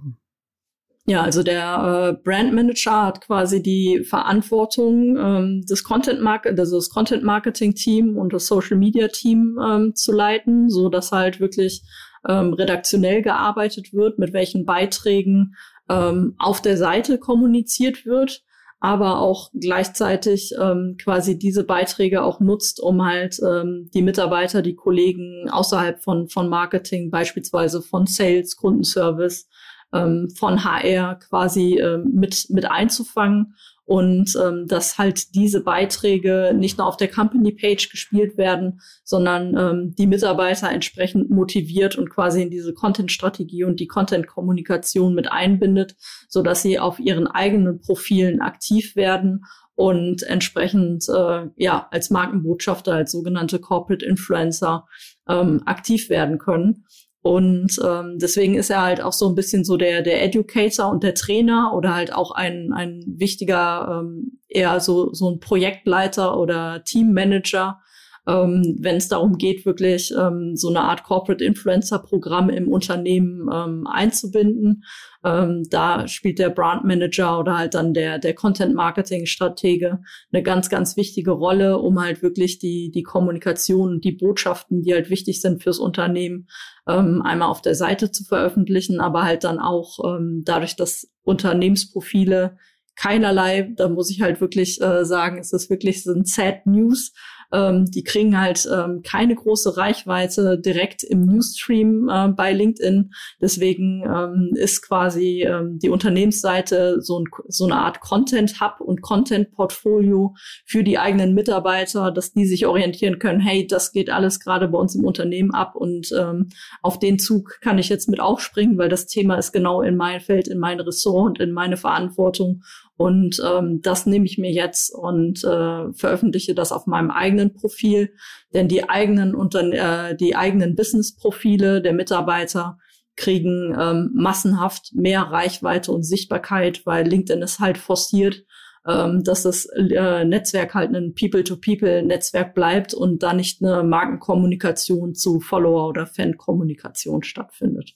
Ja, 1.07 1.23
also 1.23 1.43
der 1.43 2.13
äh, 2.17 2.23
Brand 2.23 2.53
Manager 2.55 3.07
hat 3.07 3.21
quasi 3.23 3.61
die 3.61 4.05
Verantwortung, 4.05 5.17
ähm, 5.17 5.65
das 5.67 5.83
Content 5.83 6.23
Market, 6.23 6.61
also 6.61 6.77
das 6.77 6.91
Content 6.91 7.25
Marketing 7.25 7.75
Team 7.75 8.17
und 8.17 8.33
das 8.33 8.47
Social 8.47 8.77
Media 8.77 9.09
Team 9.09 9.59
ähm, 9.61 9.97
zu 9.97 10.13
leiten, 10.13 10.71
so 10.71 10.91
dass 10.91 11.11
halt 11.11 11.41
wirklich 11.41 11.83
ähm, 12.29 12.53
redaktionell 12.53 13.23
gearbeitet 13.23 13.93
wird, 13.93 14.19
mit 14.19 14.33
welchen 14.33 14.65
Beiträgen 14.65 15.55
ähm, 15.89 16.35
auf 16.39 16.61
der 16.61 16.77
Seite 16.77 17.19
kommuniziert 17.19 18.07
wird, 18.07 18.45
aber 18.81 19.19
auch 19.21 19.51
gleichzeitig 19.59 20.55
ähm, 20.61 20.97
quasi 21.03 21.39
diese 21.39 21.65
Beiträge 21.65 22.23
auch 22.23 22.41
nutzt, 22.41 22.81
um 22.81 23.05
halt 23.05 23.41
ähm, 23.43 23.91
die 23.93 24.03
Mitarbeiter, 24.03 24.63
die 24.63 24.77
Kollegen 24.77 25.49
außerhalb 25.51 26.01
von, 26.01 26.29
von 26.29 26.49
Marketing, 26.49 27.11
beispielsweise 27.11 27.83
von 27.83 28.07
Sales, 28.07 28.57
Kundenservice, 28.57 29.49
ähm, 29.93 30.29
von 30.37 30.65
HR 30.65 31.17
quasi 31.17 31.79
ähm, 31.79 32.11
mit, 32.13 32.47
mit 32.51 32.71
einzufangen 32.71 33.55
und 33.89 34.37
ähm, 34.37 34.67
dass 34.67 34.99
halt 34.99 35.35
diese 35.35 35.63
Beiträge 35.63 36.53
nicht 36.55 36.77
nur 36.77 36.87
auf 36.87 36.99
der 36.99 37.09
Company 37.09 37.53
Page 37.53 37.89
gespielt 37.89 38.37
werden, 38.37 38.83
sondern 39.03 39.57
ähm, 39.57 39.95
die 39.97 40.07
Mitarbeiter 40.07 40.71
entsprechend 40.71 41.31
motiviert 41.31 41.97
und 41.97 42.11
quasi 42.11 42.43
in 42.43 42.51
diese 42.51 42.75
Content-Strategie 42.75 43.65
und 43.65 43.81
die 43.81 43.87
Content-Kommunikation 43.87 45.15
mit 45.15 45.33
einbindet, 45.33 45.97
so 46.29 46.43
dass 46.43 46.61
sie 46.61 46.79
auf 46.79 46.99
ihren 46.99 47.27
eigenen 47.27 47.81
Profilen 47.81 48.43
aktiv 48.43 48.95
werden 48.95 49.47
und 49.75 50.23
entsprechend 50.23 51.09
äh, 51.09 51.47
ja 51.57 51.89
als 51.91 52.11
Markenbotschafter, 52.11 52.93
als 52.93 53.13
sogenannte 53.13 53.59
Corporate 53.59 54.05
Influencer 54.05 54.85
ähm, 55.27 55.63
aktiv 55.65 56.11
werden 56.11 56.37
können. 56.37 56.85
Und 57.29 57.79
ähm, 57.85 58.19
deswegen 58.19 58.55
ist 58.55 58.71
er 58.71 58.81
halt 58.81 59.03
auch 59.03 59.13
so 59.13 59.29
ein 59.29 59.35
bisschen 59.35 59.63
so 59.63 59.77
der, 59.77 60.01
der 60.01 60.25
Educator 60.25 60.91
und 60.91 61.03
der 61.03 61.15
Trainer 61.15 61.75
oder 61.77 61.95
halt 61.95 62.11
auch 62.11 62.31
ein, 62.31 62.73
ein 62.73 63.05
wichtiger, 63.07 64.01
ähm, 64.01 64.39
eher 64.49 64.81
so, 64.81 65.13
so 65.13 65.29
ein 65.29 65.39
Projektleiter 65.39 66.41
oder 66.41 66.83
Teammanager, 66.85 67.81
ähm, 68.27 68.79
wenn 68.81 68.97
es 68.97 69.09
darum 69.09 69.37
geht, 69.37 69.67
wirklich 69.67 70.11
ähm, 70.19 70.57
so 70.57 70.71
eine 70.71 70.81
Art 70.81 71.05
Corporate 71.05 71.45
Influencer 71.45 71.99
Programm 71.99 72.49
im 72.49 72.67
Unternehmen 72.67 73.51
ähm, 73.53 73.87
einzubinden. 73.87 74.85
Ähm, 75.25 75.65
da 75.69 76.07
spielt 76.07 76.39
der 76.39 76.51
Brand 76.51 76.85
Manager 76.85 77.41
oder 77.41 77.59
halt 77.59 77.75
dann 77.75 77.93
der, 77.93 78.19
der 78.19 78.35
Content 78.35 78.75
Marketing 78.75 79.27
Stratege 79.27 80.01
eine 80.33 80.43
ganz, 80.43 80.69
ganz 80.69 80.97
wichtige 80.97 81.33
Rolle, 81.33 81.79
um 81.79 82.01
halt 82.01 82.23
wirklich 82.23 82.59
die, 82.61 82.91
die 82.93 83.03
Kommunikation 83.03 84.01
die 84.01 84.13
Botschaften, 84.13 84.83
die 84.83 84.95
halt 84.95 85.11
wichtig 85.11 85.41
sind 85.41 85.63
fürs 85.63 85.79
Unternehmen, 85.79 86.49
ähm, 86.89 87.23
einmal 87.23 87.49
auf 87.49 87.63
der 87.63 87.75
Seite 87.75 88.13
zu 88.13 88.25
veröffentlichen, 88.25 89.01
aber 89.01 89.25
halt 89.25 89.43
dann 89.43 89.59
auch 89.59 89.99
ähm, 90.05 90.43
dadurch, 90.45 90.77
dass 90.77 91.11
Unternehmensprofile 91.23 92.57
keinerlei, 92.95 93.73
da 93.77 93.89
muss 93.89 94.11
ich 94.11 94.23
halt 94.23 94.41
wirklich 94.41 94.81
äh, 94.81 95.05
sagen, 95.05 95.39
es 95.39 95.53
ist 95.53 95.71
wirklich 95.71 96.03
so 96.03 96.13
ein 96.13 96.25
Sad 96.25 96.67
News, 96.67 97.13
ähm, 97.53 97.87
die 97.87 98.05
kriegen 98.05 98.41
halt 98.41 98.69
ähm, 98.73 99.03
keine 99.03 99.35
große 99.35 99.77
Reichweite 99.77 100.59
direkt 100.59 101.03
im 101.03 101.25
Newsstream 101.25 102.09
äh, 102.09 102.29
bei 102.29 102.53
LinkedIn. 102.53 103.11
Deswegen 103.41 104.03
ähm, 104.05 104.51
ist 104.55 104.87
quasi 104.87 105.43
ähm, 105.43 105.79
die 105.79 105.89
Unternehmensseite 105.89 107.01
so, 107.01 107.21
ein, 107.21 107.25
so 107.49 107.65
eine 107.65 107.77
Art 107.77 108.01
Content 108.01 108.61
Hub 108.61 108.81
und 108.81 109.03
Content 109.03 109.53
Portfolio 109.53 110.35
für 110.67 110.85
die 110.85 110.99
eigenen 110.99 111.35
Mitarbeiter, 111.35 112.11
dass 112.11 112.33
die 112.33 112.47
sich 112.47 112.67
orientieren 112.67 113.19
können, 113.19 113.41
hey, 113.41 113.67
das 113.67 113.93
geht 113.93 114.11
alles 114.11 114.41
gerade 114.41 114.69
bei 114.69 114.79
uns 114.79 114.95
im 114.95 115.05
Unternehmen 115.05 115.53
ab 115.53 115.75
und 115.75 116.13
ähm, 116.17 116.49
auf 116.83 116.99
den 116.99 117.19
Zug 117.19 117.59
kann 117.61 117.79
ich 117.79 117.89
jetzt 117.89 118.09
mit 118.09 118.21
aufspringen, 118.21 118.79
weil 118.79 118.89
das 118.89 119.07
Thema 119.07 119.37
ist 119.37 119.53
genau 119.53 119.83
in 119.83 119.97
mein 119.97 120.21
Feld, 120.21 120.49
in 120.49 120.59
mein 120.59 120.81
Ressort 120.81 121.29
und 121.29 121.41
in 121.41 121.53
meine 121.53 121.77
Verantwortung 121.77 122.63
und 122.99 123.41
ähm, 123.47 123.81
das 123.81 124.07
nehme 124.07 124.27
ich 124.27 124.39
mir 124.39 124.51
jetzt 124.51 124.93
und 124.93 125.45
äh, 125.45 125.93
veröffentliche 125.93 126.53
das 126.53 126.73
auf 126.73 126.87
meinem 126.87 127.13
eigenen 127.13 127.55
Profil. 127.55 128.13
Denn 128.53 128.67
die 128.67 128.89
eigenen 128.89 129.37
Unter 129.37 129.63
äh, 129.63 130.17
die 130.17 130.35
eigenen 130.35 130.75
Business-Profile 130.75 131.81
der 131.81 131.93
Mitarbeiter 131.93 132.77
kriegen 133.15 133.73
ähm, 133.79 134.11
massenhaft 134.15 134.95
mehr 134.95 135.23
Reichweite 135.23 135.93
und 135.93 136.03
Sichtbarkeit, 136.03 136.85
weil 136.87 137.07
LinkedIn 137.07 137.41
ist 137.41 137.61
halt 137.61 137.79
forciert, 137.79 138.45
ähm, 138.85 139.23
dass 139.23 139.45
das 139.45 139.67
äh, 139.67 140.25
Netzwerk 140.25 140.75
halt 140.75 140.93
ein 140.93 141.15
People-to-People-Netzwerk 141.15 142.53
bleibt 142.53 142.95
und 142.95 143.23
da 143.23 143.33
nicht 143.33 143.63
eine 143.63 143.85
Markenkommunikation 143.85 145.15
zu 145.15 145.39
Follower- 145.39 145.89
oder 145.89 146.07
Fan-Kommunikation 146.07 147.23
stattfindet. 147.23 147.95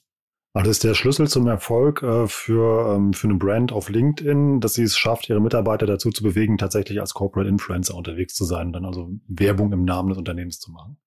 Also 0.55 0.69
das 0.69 0.77
ist 0.77 0.83
der 0.83 0.93
Schlüssel 0.93 1.27
zum 1.27 1.47
Erfolg 1.47 2.03
äh, 2.03 2.27
für, 2.27 2.95
ähm, 2.95 3.13
für 3.13 3.27
eine 3.27 3.37
Brand 3.37 3.71
auf 3.71 3.89
LinkedIn, 3.89 4.59
dass 4.59 4.75
sie 4.75 4.83
es 4.83 4.95
schafft, 4.95 5.27
ihre 5.27 5.41
Mitarbeiter 5.41 5.87
dazu 5.87 6.11
zu 6.11 6.21
bewegen, 6.21 6.59
tatsächlich 6.59 6.99
als 6.99 7.15
Corporate 7.15 7.49
Influencer 7.49 7.95
unterwegs 7.95 8.35
zu 8.35 8.45
sein 8.45 8.67
und 8.67 8.73
dann 8.73 8.85
also 8.85 9.09
Werbung 9.27 9.73
im 9.73 9.83
Namen 9.83 10.09
des 10.09 10.17
Unternehmens 10.19 10.59
zu 10.59 10.71
machen. 10.71 10.97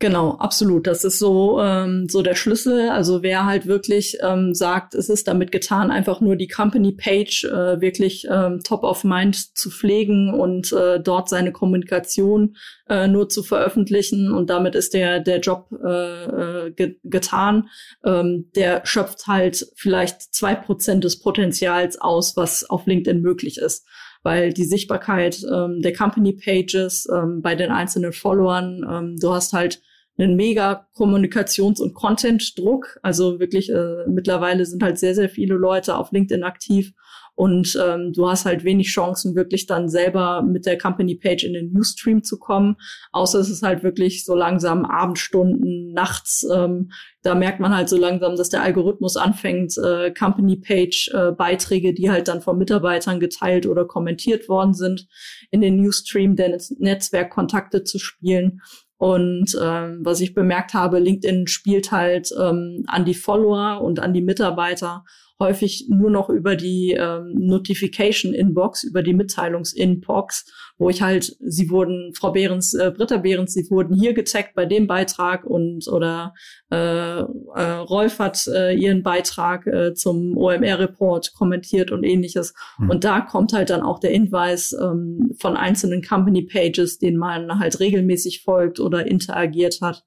Genau, 0.00 0.32
absolut. 0.38 0.88
Das 0.88 1.04
ist 1.04 1.20
so, 1.20 1.60
ähm, 1.60 2.08
so 2.08 2.20
der 2.22 2.34
Schlüssel. 2.34 2.90
Also 2.90 3.22
wer 3.22 3.46
halt 3.46 3.66
wirklich 3.66 4.18
ähm, 4.22 4.52
sagt, 4.52 4.94
es 4.94 5.08
ist 5.08 5.28
damit 5.28 5.52
getan, 5.52 5.92
einfach 5.92 6.20
nur 6.20 6.34
die 6.34 6.48
Company 6.48 6.92
Page 6.92 7.44
äh, 7.44 7.80
wirklich 7.80 8.26
ähm, 8.28 8.60
top 8.64 8.82
of 8.82 9.04
mind 9.04 9.56
zu 9.56 9.70
pflegen 9.70 10.34
und 10.34 10.72
äh, 10.72 11.00
dort 11.00 11.28
seine 11.28 11.52
Kommunikation 11.52 12.56
äh, 12.88 13.06
nur 13.06 13.28
zu 13.28 13.44
veröffentlichen 13.44 14.32
und 14.32 14.50
damit 14.50 14.74
ist 14.74 14.94
der, 14.94 15.20
der 15.20 15.38
Job 15.38 15.68
äh, 15.72 16.24
äh 16.66 16.70
ge 16.72 16.96
getan. 17.04 17.68
Ähm, 18.04 18.50
der 18.56 18.84
schöpft 18.84 19.28
halt 19.28 19.64
vielleicht 19.76 20.34
zwei 20.34 20.56
Prozent 20.56 21.04
des 21.04 21.20
Potenzials 21.20 22.00
aus, 22.00 22.36
was 22.36 22.68
auf 22.68 22.86
LinkedIn 22.86 23.22
möglich 23.22 23.58
ist 23.58 23.86
weil 24.24 24.52
die 24.52 24.64
Sichtbarkeit 24.64 25.46
ähm, 25.52 25.82
der 25.82 25.92
Company 25.92 26.32
Pages 26.32 27.06
ähm, 27.14 27.42
bei 27.42 27.54
den 27.54 27.70
einzelnen 27.70 28.12
Followern, 28.12 28.84
ähm, 28.90 29.16
du 29.20 29.32
hast 29.32 29.52
halt 29.52 29.80
einen 30.16 30.34
mega 30.34 30.88
Kommunikations- 30.96 31.80
und 31.80 31.94
Content-Druck. 31.94 32.98
Also 33.02 33.38
wirklich, 33.38 33.70
äh, 33.70 34.06
mittlerweile 34.08 34.64
sind 34.64 34.82
halt 34.82 34.98
sehr, 34.98 35.14
sehr 35.14 35.28
viele 35.28 35.54
Leute 35.54 35.96
auf 35.96 36.10
LinkedIn 36.10 36.42
aktiv 36.42 36.94
und 37.36 37.76
ähm, 37.82 38.12
du 38.12 38.28
hast 38.28 38.44
halt 38.44 38.62
wenig 38.62 38.88
Chancen, 38.88 39.34
wirklich 39.34 39.66
dann 39.66 39.88
selber 39.88 40.42
mit 40.42 40.66
der 40.66 40.78
Company 40.78 41.16
Page 41.16 41.42
in 41.44 41.54
den 41.54 41.72
Newsstream 41.72 42.22
zu 42.22 42.38
kommen. 42.38 42.76
Außer 43.10 43.40
es 43.40 43.50
ist 43.50 43.64
halt 43.64 43.82
wirklich 43.82 44.24
so 44.24 44.36
langsam 44.36 44.84
Abendstunden, 44.84 45.92
nachts. 45.92 46.46
Ähm, 46.52 46.92
da 47.22 47.34
merkt 47.34 47.58
man 47.58 47.74
halt 47.74 47.88
so 47.88 47.96
langsam, 47.96 48.36
dass 48.36 48.50
der 48.50 48.62
Algorithmus 48.62 49.16
anfängt, 49.16 49.76
äh, 49.78 50.12
Company 50.12 50.56
Page 50.56 51.10
äh, 51.12 51.32
Beiträge, 51.32 51.92
die 51.92 52.08
halt 52.10 52.28
dann 52.28 52.40
von 52.40 52.56
Mitarbeitern 52.56 53.18
geteilt 53.18 53.66
oder 53.66 53.84
kommentiert 53.84 54.48
worden 54.48 54.74
sind, 54.74 55.08
in 55.50 55.60
den 55.60 55.76
Newsstream 55.76 56.36
der 56.36 56.56
Netzwerkkontakte 56.78 57.82
zu 57.82 57.98
spielen. 57.98 58.60
Und 58.96 59.58
ähm, 59.60 60.00
was 60.02 60.20
ich 60.20 60.34
bemerkt 60.34 60.72
habe, 60.72 61.00
LinkedIn 61.00 61.48
spielt 61.48 61.90
halt 61.90 62.30
ähm, 62.40 62.84
an 62.86 63.04
die 63.04 63.14
Follower 63.14 63.80
und 63.82 63.98
an 63.98 64.14
die 64.14 64.22
Mitarbeiter 64.22 65.04
häufig 65.40 65.86
nur 65.88 66.10
noch 66.10 66.30
über 66.30 66.54
die 66.54 66.92
ähm, 66.92 67.34
Notification 67.34 68.32
Inbox, 68.32 68.84
über 68.84 69.02
die 69.02 69.14
Mitteilungs-Inbox, 69.14 70.46
wo 70.78 70.90
ich 70.90 71.02
halt, 71.02 71.36
sie 71.40 71.70
wurden, 71.70 72.12
Frau 72.14 72.30
Behrens, 72.32 72.72
äh, 72.74 72.92
Britta 72.96 73.16
Behrens, 73.16 73.52
sie 73.52 73.68
wurden 73.70 73.94
hier 73.94 74.14
getaggt 74.14 74.54
bei 74.54 74.64
dem 74.64 74.86
Beitrag 74.86 75.44
und 75.44 75.88
oder 75.88 76.34
äh, 76.70 76.76
äh, 76.76 77.24
Rolf 77.24 78.20
hat 78.20 78.46
äh, 78.46 78.74
ihren 78.74 79.02
Beitrag 79.02 79.66
äh, 79.66 79.94
zum 79.94 80.36
OMR-Report 80.36 81.32
kommentiert 81.34 81.90
und 81.90 82.04
ähnliches. 82.04 82.54
Mhm. 82.78 82.90
Und 82.90 83.04
da 83.04 83.20
kommt 83.20 83.52
halt 83.52 83.70
dann 83.70 83.82
auch 83.82 83.98
der 83.98 84.10
Hinweis 84.10 84.72
ähm, 84.72 85.32
von 85.40 85.56
einzelnen 85.56 86.02
Company-Pages, 86.02 86.98
denen 86.98 87.18
man 87.18 87.58
halt 87.58 87.80
regelmäßig 87.80 88.42
folgt 88.44 88.78
oder 88.78 89.06
interagiert 89.06 89.80
hat. 89.80 90.04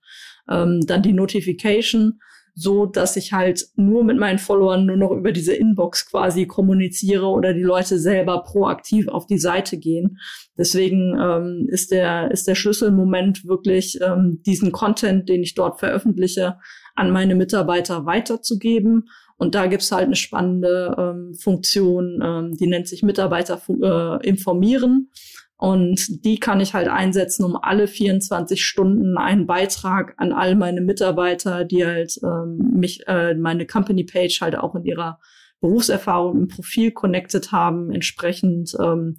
Ähm, 0.49 0.81
dann 0.85 1.01
die 1.01 1.13
Notification 1.13 2.19
so, 2.59 2.87
dass 2.87 3.15
ich 3.15 3.33
halt 3.33 3.67
nur 3.75 4.03
mit 4.03 4.17
meinen 4.17 4.39
Followern 4.39 4.87
nur 4.87 4.97
noch 4.97 5.11
über 5.11 5.31
diese 5.31 5.53
Inbox 5.53 6.09
quasi 6.09 6.47
kommuniziere 6.47 7.27
oder 7.27 7.53
die 7.53 7.61
Leute 7.61 7.99
selber 7.99 8.43
proaktiv 8.43 9.07
auf 9.09 9.27
die 9.27 9.37
Seite 9.37 9.77
gehen. 9.77 10.17
Deswegen 10.57 11.15
ähm, 11.21 11.67
ist 11.69 11.91
der 11.91 12.31
ist 12.31 12.47
der 12.47 12.55
Schlüsselmoment 12.55 13.45
wirklich 13.45 13.99
ähm, 14.01 14.41
diesen 14.43 14.71
Content, 14.71 15.29
den 15.29 15.43
ich 15.43 15.53
dort 15.53 15.77
veröffentliche, 15.77 16.57
an 16.95 17.11
meine 17.11 17.35
Mitarbeiter 17.35 18.07
weiterzugeben. 18.07 19.07
Und 19.37 19.53
da 19.53 19.67
gibt's 19.67 19.91
halt 19.91 20.05
eine 20.05 20.15
spannende 20.15 20.95
ähm, 20.97 21.35
Funktion, 21.35 22.19
ähm, 22.23 22.57
die 22.57 22.65
nennt 22.65 22.87
sich 22.87 23.03
Mitarbeiter 23.03 23.61
äh, 23.69 24.27
informieren. 24.27 25.11
Und 25.57 26.23
die 26.23 26.39
kann 26.39 26.59
ich 26.59 26.75
halt 26.75 26.87
einsetzen, 26.87 27.43
um 27.43 27.55
alle 27.55 27.87
24 27.87 28.63
Stunden 28.63 29.17
einen 29.17 29.47
Beitrag 29.47 30.13
an 30.17 30.31
all 30.31 30.55
meine 30.55 30.81
Mitarbeiter, 30.81 31.65
die 31.65 31.83
halt 31.83 32.19
ähm, 32.23 32.73
mich, 32.75 33.07
äh, 33.07 33.33
meine 33.33 33.65
Company 33.65 34.03
Page 34.03 34.39
halt 34.41 34.55
auch 34.55 34.75
in 34.75 34.85
ihrer 34.85 35.19
Berufserfahrung 35.59 36.37
im 36.37 36.47
Profil 36.47 36.91
connected 36.91 37.51
haben, 37.51 37.91
entsprechend, 37.91 38.75
ähm, 38.79 39.17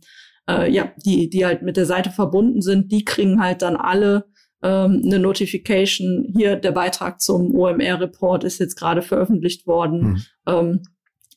äh, 0.48 0.70
ja, 0.70 0.92
die, 1.04 1.28
die 1.28 1.44
halt 1.44 1.62
mit 1.62 1.76
der 1.76 1.86
Seite 1.86 2.10
verbunden 2.10 2.62
sind, 2.62 2.92
die 2.92 3.04
kriegen 3.04 3.42
halt 3.42 3.62
dann 3.62 3.74
alle 3.74 4.26
ähm, 4.62 5.02
eine 5.04 5.18
Notification. 5.18 6.32
Hier 6.36 6.54
der 6.54 6.70
Beitrag 6.70 7.20
zum 7.20 7.52
OMR-Report 7.52 8.44
ist 8.44 8.60
jetzt 8.60 8.76
gerade 8.76 9.02
veröffentlicht 9.02 9.66
worden. 9.66 10.00
Mhm. 10.00 10.22
Ähm, 10.46 10.82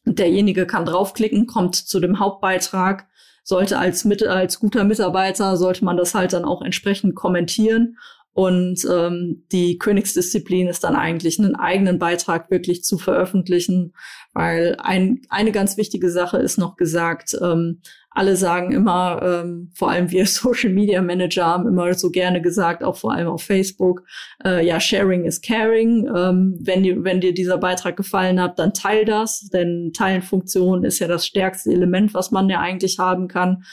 derjenige 0.05 0.67
kann 0.67 0.85
draufklicken, 0.85 1.47
kommt 1.47 1.75
zu 1.75 1.99
dem 1.99 2.19
Hauptbeitrag 2.19 3.07
sollte 3.43 3.77
als, 3.79 4.05
mit, 4.05 4.23
als 4.23 4.59
guter 4.59 4.83
Mitarbeiter, 4.83 5.57
sollte 5.57 5.85
man 5.85 5.97
das 5.97 6.13
halt 6.13 6.33
dann 6.33 6.45
auch 6.45 6.61
entsprechend 6.61 7.15
kommentieren. 7.15 7.97
Und 8.33 8.87
ähm, 8.89 9.43
die 9.51 9.77
Königsdisziplin 9.77 10.67
ist 10.67 10.85
dann 10.85 10.95
eigentlich 10.95 11.37
einen 11.37 11.55
eigenen 11.55 11.99
Beitrag 11.99 12.49
wirklich 12.49 12.83
zu 12.83 12.97
veröffentlichen, 12.97 13.93
weil 14.33 14.77
ein, 14.79 15.21
eine 15.29 15.51
ganz 15.51 15.75
wichtige 15.75 16.09
Sache 16.09 16.37
ist 16.37 16.57
noch 16.57 16.77
gesagt, 16.77 17.37
ähm, 17.41 17.81
alle 18.13 18.35
sagen 18.35 18.73
immer, 18.73 19.21
ähm, 19.23 19.71
vor 19.73 19.89
allem 19.89 20.11
wir 20.11 20.25
Social 20.27 20.69
Media 20.69 21.01
Manager 21.01 21.45
haben 21.45 21.67
immer 21.67 21.93
so 21.93 22.11
gerne 22.11 22.41
gesagt, 22.41 22.83
auch 22.83 22.97
vor 22.97 23.13
allem 23.13 23.27
auf 23.27 23.43
Facebook, 23.43 24.03
äh, 24.43 24.65
ja, 24.65 24.79
Sharing 24.79 25.25
is 25.25 25.41
Caring. 25.41 26.07
Ähm, 26.13 26.57
wenn, 26.61 26.83
dir, 26.83 27.03
wenn 27.03 27.21
dir 27.21 27.33
dieser 27.33 27.57
Beitrag 27.57 27.95
gefallen 27.95 28.39
hat, 28.39 28.59
dann 28.59 28.73
teil 28.73 29.05
das, 29.05 29.49
denn 29.49 29.91
Teilenfunktion 29.93 30.83
ist 30.83 30.99
ja 30.99 31.07
das 31.07 31.25
stärkste 31.25 31.71
Element, 31.71 32.13
was 32.13 32.31
man 32.31 32.49
ja 32.49 32.59
eigentlich 32.59 32.99
haben 32.99 33.27
kann. 33.27 33.63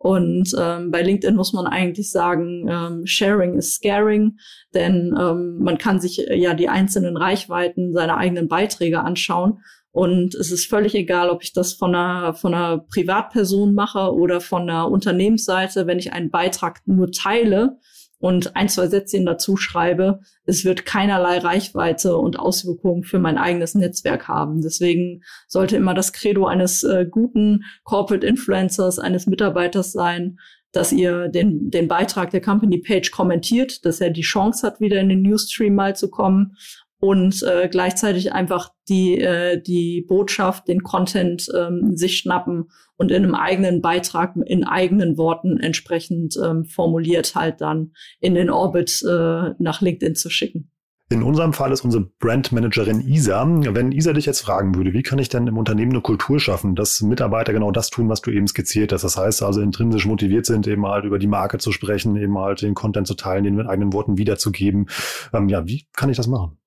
Und 0.00 0.54
ähm, 0.56 0.92
bei 0.92 1.02
LinkedIn 1.02 1.34
muss 1.34 1.52
man 1.52 1.66
eigentlich 1.66 2.12
sagen, 2.12 2.68
ähm, 2.68 3.04
Sharing 3.04 3.54
is 3.54 3.74
Scaring, 3.74 4.38
denn 4.72 5.12
ähm, 5.20 5.58
man 5.58 5.76
kann 5.76 5.98
sich 5.98 6.24
ja 6.30 6.54
die 6.54 6.68
einzelnen 6.68 7.16
Reichweiten 7.16 7.92
seiner 7.92 8.16
eigenen 8.16 8.46
Beiträge 8.46 9.00
anschauen 9.00 9.60
und 9.90 10.34
es 10.34 10.52
ist 10.52 10.66
völlig 10.66 10.94
egal, 10.94 11.30
ob 11.30 11.42
ich 11.42 11.52
das 11.52 11.72
von 11.72 11.94
einer, 11.94 12.34
von 12.34 12.54
einer 12.54 12.78
Privatperson 12.78 13.74
mache 13.74 14.12
oder 14.12 14.40
von 14.40 14.62
einer 14.62 14.90
Unternehmensseite. 14.90 15.86
Wenn 15.86 15.98
ich 15.98 16.12
einen 16.12 16.30
Beitrag 16.30 16.80
nur 16.84 17.10
teile 17.10 17.78
und 18.18 18.54
ein, 18.54 18.68
zwei 18.68 18.88
Sätzchen 18.88 19.24
dazu 19.24 19.56
schreibe, 19.56 20.20
es 20.44 20.64
wird 20.64 20.84
keinerlei 20.84 21.38
Reichweite 21.38 22.16
und 22.16 22.38
Auswirkungen 22.38 23.04
für 23.04 23.18
mein 23.18 23.38
eigenes 23.38 23.74
Netzwerk 23.74 24.28
haben. 24.28 24.60
Deswegen 24.60 25.22
sollte 25.46 25.76
immer 25.76 25.94
das 25.94 26.12
Credo 26.12 26.46
eines 26.46 26.84
äh, 26.84 27.06
guten 27.10 27.64
Corporate 27.84 28.26
Influencers, 28.26 28.98
eines 28.98 29.26
Mitarbeiters 29.26 29.92
sein, 29.92 30.38
dass 30.70 30.92
ihr 30.92 31.28
den, 31.28 31.70
den 31.70 31.88
Beitrag 31.88 32.30
der 32.30 32.42
Company 32.42 32.78
Page 32.78 33.10
kommentiert, 33.10 33.86
dass 33.86 34.02
er 34.02 34.10
die 34.10 34.20
Chance 34.20 34.66
hat, 34.66 34.80
wieder 34.80 35.00
in 35.00 35.08
den 35.08 35.22
Newsstream 35.22 35.74
mal 35.74 35.96
zu 35.96 36.10
kommen 36.10 36.56
und 37.00 37.42
äh, 37.42 37.68
gleichzeitig 37.68 38.32
einfach 38.32 38.70
die, 38.88 39.20
äh, 39.20 39.60
die 39.62 40.04
Botschaft, 40.06 40.68
den 40.68 40.82
Content 40.82 41.48
ähm, 41.56 41.96
sich 41.96 42.18
schnappen 42.18 42.70
und 42.96 43.10
in 43.10 43.24
einem 43.24 43.34
eigenen 43.34 43.80
Beitrag 43.80 44.34
in 44.46 44.64
eigenen 44.64 45.16
Worten 45.16 45.58
entsprechend 45.58 46.36
ähm, 46.42 46.64
formuliert 46.64 47.34
halt 47.34 47.60
dann 47.60 47.92
in 48.20 48.34
den 48.34 48.50
Orbit 48.50 49.02
äh, 49.08 49.54
nach 49.58 49.80
LinkedIn 49.80 50.16
zu 50.16 50.30
schicken. 50.30 50.70
In 51.10 51.22
unserem 51.22 51.54
Fall 51.54 51.72
ist 51.72 51.86
unsere 51.86 52.10
Brandmanagerin 52.18 53.00
Isa. 53.00 53.42
Wenn 53.48 53.92
Isa 53.92 54.12
dich 54.12 54.26
jetzt 54.26 54.42
fragen 54.42 54.74
würde, 54.74 54.92
wie 54.92 55.02
kann 55.02 55.18
ich 55.18 55.30
denn 55.30 55.46
im 55.46 55.56
Unternehmen 55.56 55.92
eine 55.92 56.02
Kultur 56.02 56.38
schaffen, 56.38 56.74
dass 56.74 57.00
Mitarbeiter 57.00 57.54
genau 57.54 57.70
das 57.70 57.88
tun, 57.88 58.10
was 58.10 58.20
du 58.20 58.30
eben 58.30 58.46
skizziert 58.46 58.92
hast? 58.92 59.04
Das 59.04 59.16
heißt 59.16 59.42
also 59.42 59.62
intrinsisch 59.62 60.04
motiviert 60.04 60.44
sind, 60.44 60.66
eben 60.66 60.84
halt 60.84 61.06
über 61.06 61.18
die 61.18 61.26
Marke 61.26 61.56
zu 61.56 61.72
sprechen, 61.72 62.14
eben 62.16 62.36
halt 62.36 62.60
den 62.60 62.74
Content 62.74 63.06
zu 63.06 63.14
teilen, 63.14 63.44
den 63.44 63.54
mit 63.54 63.66
eigenen 63.66 63.94
Worten 63.94 64.18
wiederzugeben. 64.18 64.90
Ähm, 65.32 65.48
ja, 65.48 65.66
wie 65.66 65.86
kann 65.94 66.10
ich 66.10 66.18
das 66.18 66.26
machen? 66.26 66.58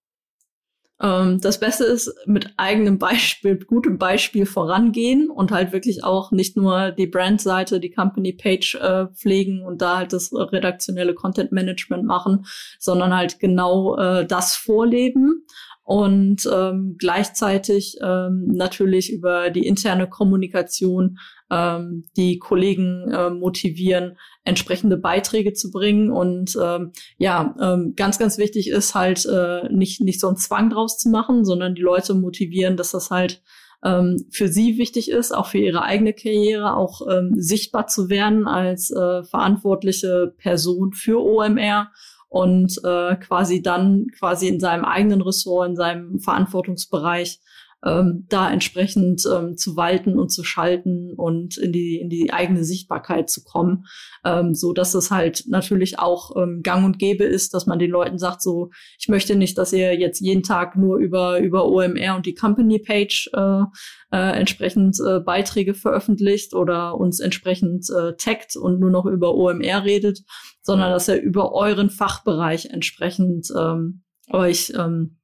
Ähm, 1.02 1.40
das 1.42 1.60
Beste 1.60 1.84
ist 1.84 2.14
mit 2.26 2.54
eigenem 2.58 3.00
Beispiel, 3.00 3.58
gutem 3.58 3.98
Beispiel 3.98 4.46
vorangehen 4.46 5.30
und 5.30 5.52
halt 5.52 5.72
wirklich 5.72 6.04
auch 6.04 6.32
nicht 6.32 6.56
nur 6.56 6.92
die 6.92 7.08
Brandseite, 7.08 7.80
die 7.80 7.90
Company 7.90 8.34
Page 8.34 8.76
äh, 8.76 9.08
pflegen 9.08 9.64
und 9.64 9.82
da 9.82 9.98
halt 9.98 10.14
das 10.14 10.32
redaktionelle 10.34 11.14
Content 11.14 11.52
Management 11.52 12.04
machen, 12.04 12.46
sondern 12.80 13.16
halt 13.16 13.40
genau 13.40 13.98
äh, 13.98 14.26
das 14.26 14.56
vorleben 14.56 15.41
und 15.84 16.48
ähm, 16.52 16.96
gleichzeitig 16.98 17.98
ähm, 18.02 18.48
natürlich 18.48 19.12
über 19.12 19.50
die 19.50 19.66
interne 19.66 20.08
Kommunikation 20.08 21.18
ähm, 21.50 22.06
die 22.16 22.38
Kollegen 22.38 23.10
äh, 23.12 23.30
motivieren, 23.30 24.18
entsprechende 24.44 24.98
Beiträge 24.98 25.54
zu 25.54 25.72
bringen. 25.72 26.12
Und 26.12 26.58
ähm, 26.62 26.92
ja, 27.18 27.56
ähm, 27.60 27.94
ganz, 27.96 28.20
ganz 28.20 28.38
wichtig 28.38 28.70
ist 28.70 28.96
halt 28.96 29.26
äh, 29.26 29.68
nicht, 29.70 30.02
nicht 30.02 30.20
so 30.20 30.28
einen 30.28 30.38
Zwang 30.38 30.70
draus 30.70 30.98
zu 30.98 31.10
machen, 31.10 31.46
sondern 31.46 31.76
die 31.76 31.82
Leute 31.82 32.14
motivieren, 32.14 32.78
dass 32.78 32.92
das 32.92 33.10
halt 33.10 33.42
ähm, 33.84 34.26
für 34.30 34.48
sie 34.48 34.78
wichtig 34.78 35.10
ist, 35.10 35.34
auch 35.34 35.48
für 35.48 35.58
ihre 35.58 35.82
eigene 35.82 36.14
Karriere, 36.14 36.76
auch 36.76 37.02
ähm, 37.10 37.34
sichtbar 37.36 37.88
zu 37.88 38.10
werden 38.10 38.48
als 38.48 38.92
äh, 38.92 39.24
verantwortliche 39.24 40.34
Person 40.38 40.94
für 40.94 41.20
OMR 41.20 41.92
und 42.32 42.80
äh, 42.86 43.18
quasi 43.18 43.62
dann 43.62 44.08
quasi 44.18 44.48
in 44.48 44.62
seinem 44.62 44.86
eigenen 44.86 45.22
Ressort, 45.22 45.68
in 45.68 45.76
seinem 45.76 46.20
Verantwortungsbereich 46.20 47.42
ähm, 47.84 48.26
da 48.30 48.52
entsprechend 48.52 49.24
ähm, 49.32 49.58
zu 49.58 49.76
walten 49.76 50.20
und 50.20 50.30
zu 50.30 50.44
schalten 50.44 51.14
und 51.16 51.58
in 51.58 51.72
die 51.72 52.00
in 52.00 52.10
die 52.10 52.32
eigene 52.32 52.64
Sichtbarkeit 52.64 53.30
zu 53.30 53.44
kommen, 53.44 53.86
ähm, 54.24 54.54
so 54.54 54.74
dass 54.74 54.94
es 54.94 55.12
halt 55.12 55.46
natürlich 55.48 56.00
auch 56.00 56.36
ähm, 56.36 56.62
Gang 56.64 56.86
und 56.86 57.00
Gäbe 57.00 57.24
ist, 57.24 57.54
dass 57.54 57.66
man 57.66 57.80
den 57.80 57.92
Leuten 57.92 58.18
sagt, 58.18 58.42
so 58.42 58.70
ich 59.00 59.08
möchte 59.08 59.36
nicht, 59.36 59.58
dass 59.58 59.74
ihr 59.74 59.98
jetzt 59.98 60.20
jeden 60.20 60.44
Tag 60.44 60.76
nur 60.78 60.98
über 60.98 61.40
über 61.40 61.66
OMR 61.66 62.16
und 62.16 62.26
die 62.26 62.36
Company 62.36 62.80
Page 62.80 63.30
äh, 63.34 63.62
äh, 64.12 64.40
entsprechend 64.40 64.98
äh, 65.00 65.20
Beiträge 65.20 65.74
veröffentlicht 65.74 66.54
oder 66.54 66.96
uns 66.96 67.20
entsprechend 67.20 67.90
äh, 67.90 68.14
taggt 68.16 68.56
und 68.56 68.80
nur 68.80 68.92
noch 68.92 69.06
über 69.06 69.34
OMR 69.34 69.84
redet, 69.84 70.20
sondern 70.62 70.92
dass 70.92 71.08
er 71.08 71.22
über 71.22 71.54
euren 71.54 71.90
Fachbereich 71.90 72.68
entsprechend 72.68 73.48
ähm, 73.58 74.04
euch 74.30 74.74
ähm, 74.78 75.18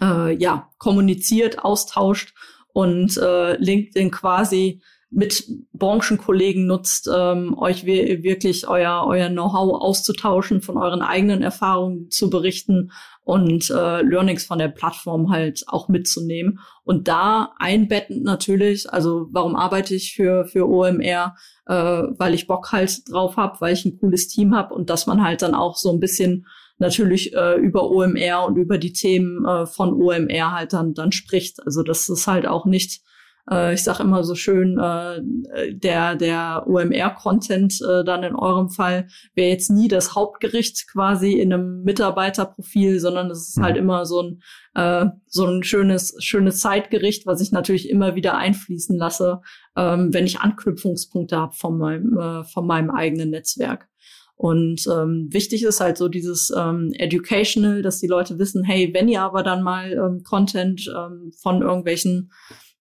äh, 0.00 0.34
ja, 0.34 0.70
kommuniziert, 0.78 1.60
austauscht 1.64 2.34
und 2.72 3.16
äh, 3.16 3.56
LinkedIn 3.56 4.10
quasi 4.10 4.80
mit 5.10 5.48
Branchenkollegen 5.72 6.66
nutzt, 6.66 7.08
ähm, 7.12 7.56
euch 7.56 7.86
wirklich 7.86 8.68
euer, 8.68 9.04
euer 9.06 9.30
Know-how 9.30 9.80
auszutauschen, 9.80 10.60
von 10.60 10.76
euren 10.76 11.00
eigenen 11.00 11.42
Erfahrungen 11.42 12.10
zu 12.10 12.28
berichten 12.28 12.92
und 13.22 13.70
äh, 13.70 14.02
Learnings 14.02 14.44
von 14.44 14.58
der 14.58 14.68
Plattform 14.68 15.30
halt 15.30 15.64
auch 15.66 15.88
mitzunehmen. 15.88 16.60
Und 16.84 17.08
da 17.08 17.54
einbettend 17.58 18.22
natürlich, 18.22 18.92
also 18.92 19.28
warum 19.30 19.56
arbeite 19.56 19.94
ich 19.94 20.14
für, 20.14 20.44
für 20.44 20.68
OMR? 20.68 21.36
Äh, 21.66 21.74
weil 21.74 22.34
ich 22.34 22.46
Bock 22.46 22.72
halt 22.72 23.10
drauf 23.10 23.36
habe, 23.36 23.60
weil 23.60 23.74
ich 23.74 23.84
ein 23.84 23.98
cooles 23.98 24.28
Team 24.28 24.54
habe 24.54 24.74
und 24.74 24.90
dass 24.90 25.06
man 25.06 25.22
halt 25.22 25.42
dann 25.42 25.54
auch 25.54 25.76
so 25.76 25.90
ein 25.90 26.00
bisschen 26.00 26.46
natürlich 26.78 27.34
äh, 27.34 27.56
über 27.56 27.90
OMR 27.90 28.46
und 28.46 28.56
über 28.56 28.78
die 28.78 28.92
Themen 28.92 29.44
äh, 29.44 29.66
von 29.66 29.94
OMR 29.94 30.52
halt 30.52 30.72
dann, 30.72 30.94
dann 30.94 31.12
spricht. 31.12 31.64
Also 31.64 31.82
dass 31.82 32.08
es 32.08 32.26
halt 32.26 32.46
auch 32.46 32.66
nicht 32.66 33.02
äh, 33.50 33.74
ich 33.74 33.82
sage 33.82 34.02
immer 34.02 34.24
so 34.24 34.34
schön, 34.34 34.78
äh, 34.78 35.20
der, 35.72 36.16
der 36.16 36.64
OMR-Content 36.66 37.80
äh, 37.80 38.04
dann 38.04 38.22
in 38.22 38.34
eurem 38.34 38.70
Fall 38.70 39.08
wäre 39.34 39.50
jetzt 39.50 39.70
nie 39.70 39.88
das 39.88 40.14
Hauptgericht 40.14 40.86
quasi 40.90 41.32
in 41.32 41.52
einem 41.52 41.82
Mitarbeiterprofil, 41.82 43.00
sondern 43.00 43.30
es 43.30 43.48
ist 43.48 43.56
halt 43.56 43.62
mhm. 43.62 43.64
halt 43.64 43.76
immer 43.78 44.06
so 44.06 44.22
ein, 44.22 44.42
äh, 44.74 45.06
so 45.26 45.46
ein 45.46 45.62
schönes, 45.62 46.14
schönes 46.18 46.60
Zeitgericht, 46.60 47.26
was 47.26 47.40
ich 47.40 47.52
natürlich 47.52 47.88
immer 47.88 48.14
wieder 48.14 48.36
einfließen 48.36 48.96
lasse, 48.96 49.40
ähm, 49.76 50.12
wenn 50.12 50.26
ich 50.26 50.40
Anknüpfungspunkte 50.40 51.36
habe 51.36 51.54
von 51.54 51.78
meinem, 51.78 52.18
äh, 52.18 52.44
von 52.44 52.66
meinem 52.66 52.90
eigenen 52.90 53.30
Netzwerk. 53.30 53.88
Und 54.38 54.86
ähm, 54.86 55.28
wichtig 55.32 55.64
ist 55.64 55.80
halt 55.80 55.98
so 55.98 56.06
dieses 56.06 56.52
ähm, 56.56 56.92
Educational, 56.96 57.82
dass 57.82 57.98
die 57.98 58.06
Leute 58.06 58.38
wissen, 58.38 58.62
hey, 58.62 58.94
wenn 58.94 59.08
ihr 59.08 59.20
aber 59.20 59.42
dann 59.42 59.64
mal 59.64 59.92
ähm, 59.92 60.22
Content 60.22 60.88
ähm, 60.96 61.32
von 61.42 61.60
irgendwelchen 61.60 62.30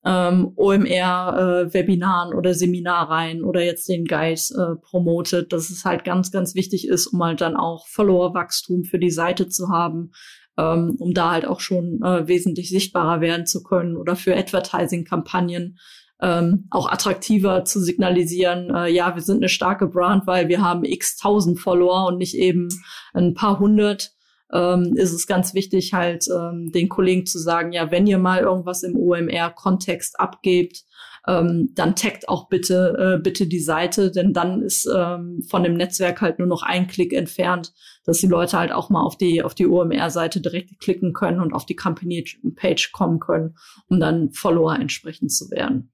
ähm, 0.05 0.53
OMR-Webinaren 0.55 2.31
äh, 2.31 2.35
oder 2.35 2.53
Seminarreihen 2.53 3.43
oder 3.43 3.63
jetzt 3.63 3.89
den 3.89 4.05
Guide 4.05 4.39
äh, 4.55 4.75
promotet, 4.79 5.51
dass 5.51 5.71
es 5.71 5.83
halt 5.83 6.03
ganz, 6.03 6.31
ganz 6.31 6.53
wichtig 6.53 6.87
ist, 6.87 7.07
um 7.07 7.23
halt 7.23 7.41
dann 7.41 7.55
auch 7.55 7.87
Follower-Wachstum 7.87 8.83
für 8.83 8.99
die 8.99 9.09
Seite 9.09 9.49
zu 9.49 9.69
haben, 9.69 10.11
ähm, 10.59 10.95
um 10.99 11.15
da 11.15 11.31
halt 11.31 11.47
auch 11.47 11.59
schon 11.59 12.03
äh, 12.03 12.27
wesentlich 12.27 12.69
sichtbarer 12.69 13.19
werden 13.19 13.47
zu 13.47 13.63
können 13.63 13.97
oder 13.97 14.15
für 14.15 14.37
Advertising-Kampagnen 14.37 15.79
ähm, 16.21 16.67
auch 16.71 16.91
attraktiver 16.91 17.63
zu 17.65 17.79
signalisieren, 17.79 18.73
äh, 18.73 18.89
ja, 18.89 19.15
wir 19.15 19.21
sind 19.21 19.37
eine 19.37 19.49
starke 19.49 19.87
Brand, 19.87 20.25
weil 20.25 20.47
wir 20.47 20.61
haben 20.61 20.83
x 20.83 21.17
tausend 21.17 21.59
Follower 21.59 22.07
und 22.07 22.17
nicht 22.17 22.35
eben 22.35 22.69
ein 23.13 23.33
paar 23.33 23.59
hundert, 23.59 24.11
ähm, 24.51 24.93
ist 24.95 25.13
es 25.13 25.27
ganz 25.27 25.53
wichtig, 25.53 25.93
halt 25.93 26.27
ähm, 26.33 26.71
den 26.71 26.89
Kollegen 26.89 27.25
zu 27.25 27.37
sagen, 27.37 27.71
ja, 27.71 27.91
wenn 27.91 28.07
ihr 28.07 28.17
mal 28.17 28.39
irgendwas 28.39 28.83
im 28.83 28.95
OMR-Kontext 28.95 30.19
abgebt, 30.19 30.83
ähm, 31.27 31.71
dann 31.75 31.95
taggt 31.95 32.29
auch 32.29 32.47
bitte, 32.47 33.17
äh, 33.17 33.21
bitte 33.21 33.47
die 33.47 33.59
Seite, 33.59 34.11
denn 34.11 34.31
dann 34.31 34.61
ist 34.61 34.89
ähm, 34.93 35.43
von 35.49 35.63
dem 35.63 35.73
Netzwerk 35.73 36.21
halt 36.21 36.39
nur 36.39 36.47
noch 36.47 36.63
ein 36.63 36.87
Klick 36.87 37.11
entfernt, 37.11 37.73
dass 38.05 38.19
die 38.19 38.27
Leute 38.27 38.57
halt 38.57 38.71
auch 38.71 38.89
mal 38.89 39.03
auf 39.03 39.17
die, 39.17 39.43
auf 39.43 39.53
die 39.53 39.67
OMR-Seite 39.67 40.39
direkt 40.39 40.79
klicken 40.79 41.11
können 41.11 41.41
und 41.41 41.53
auf 41.53 41.65
die 41.65 41.75
Company-Page 41.75 42.93
kommen 42.93 43.19
können, 43.19 43.57
um 43.89 43.99
dann 43.99 44.31
Follower 44.31 44.75
entsprechend 44.75 45.33
zu 45.33 45.51
werden. 45.51 45.91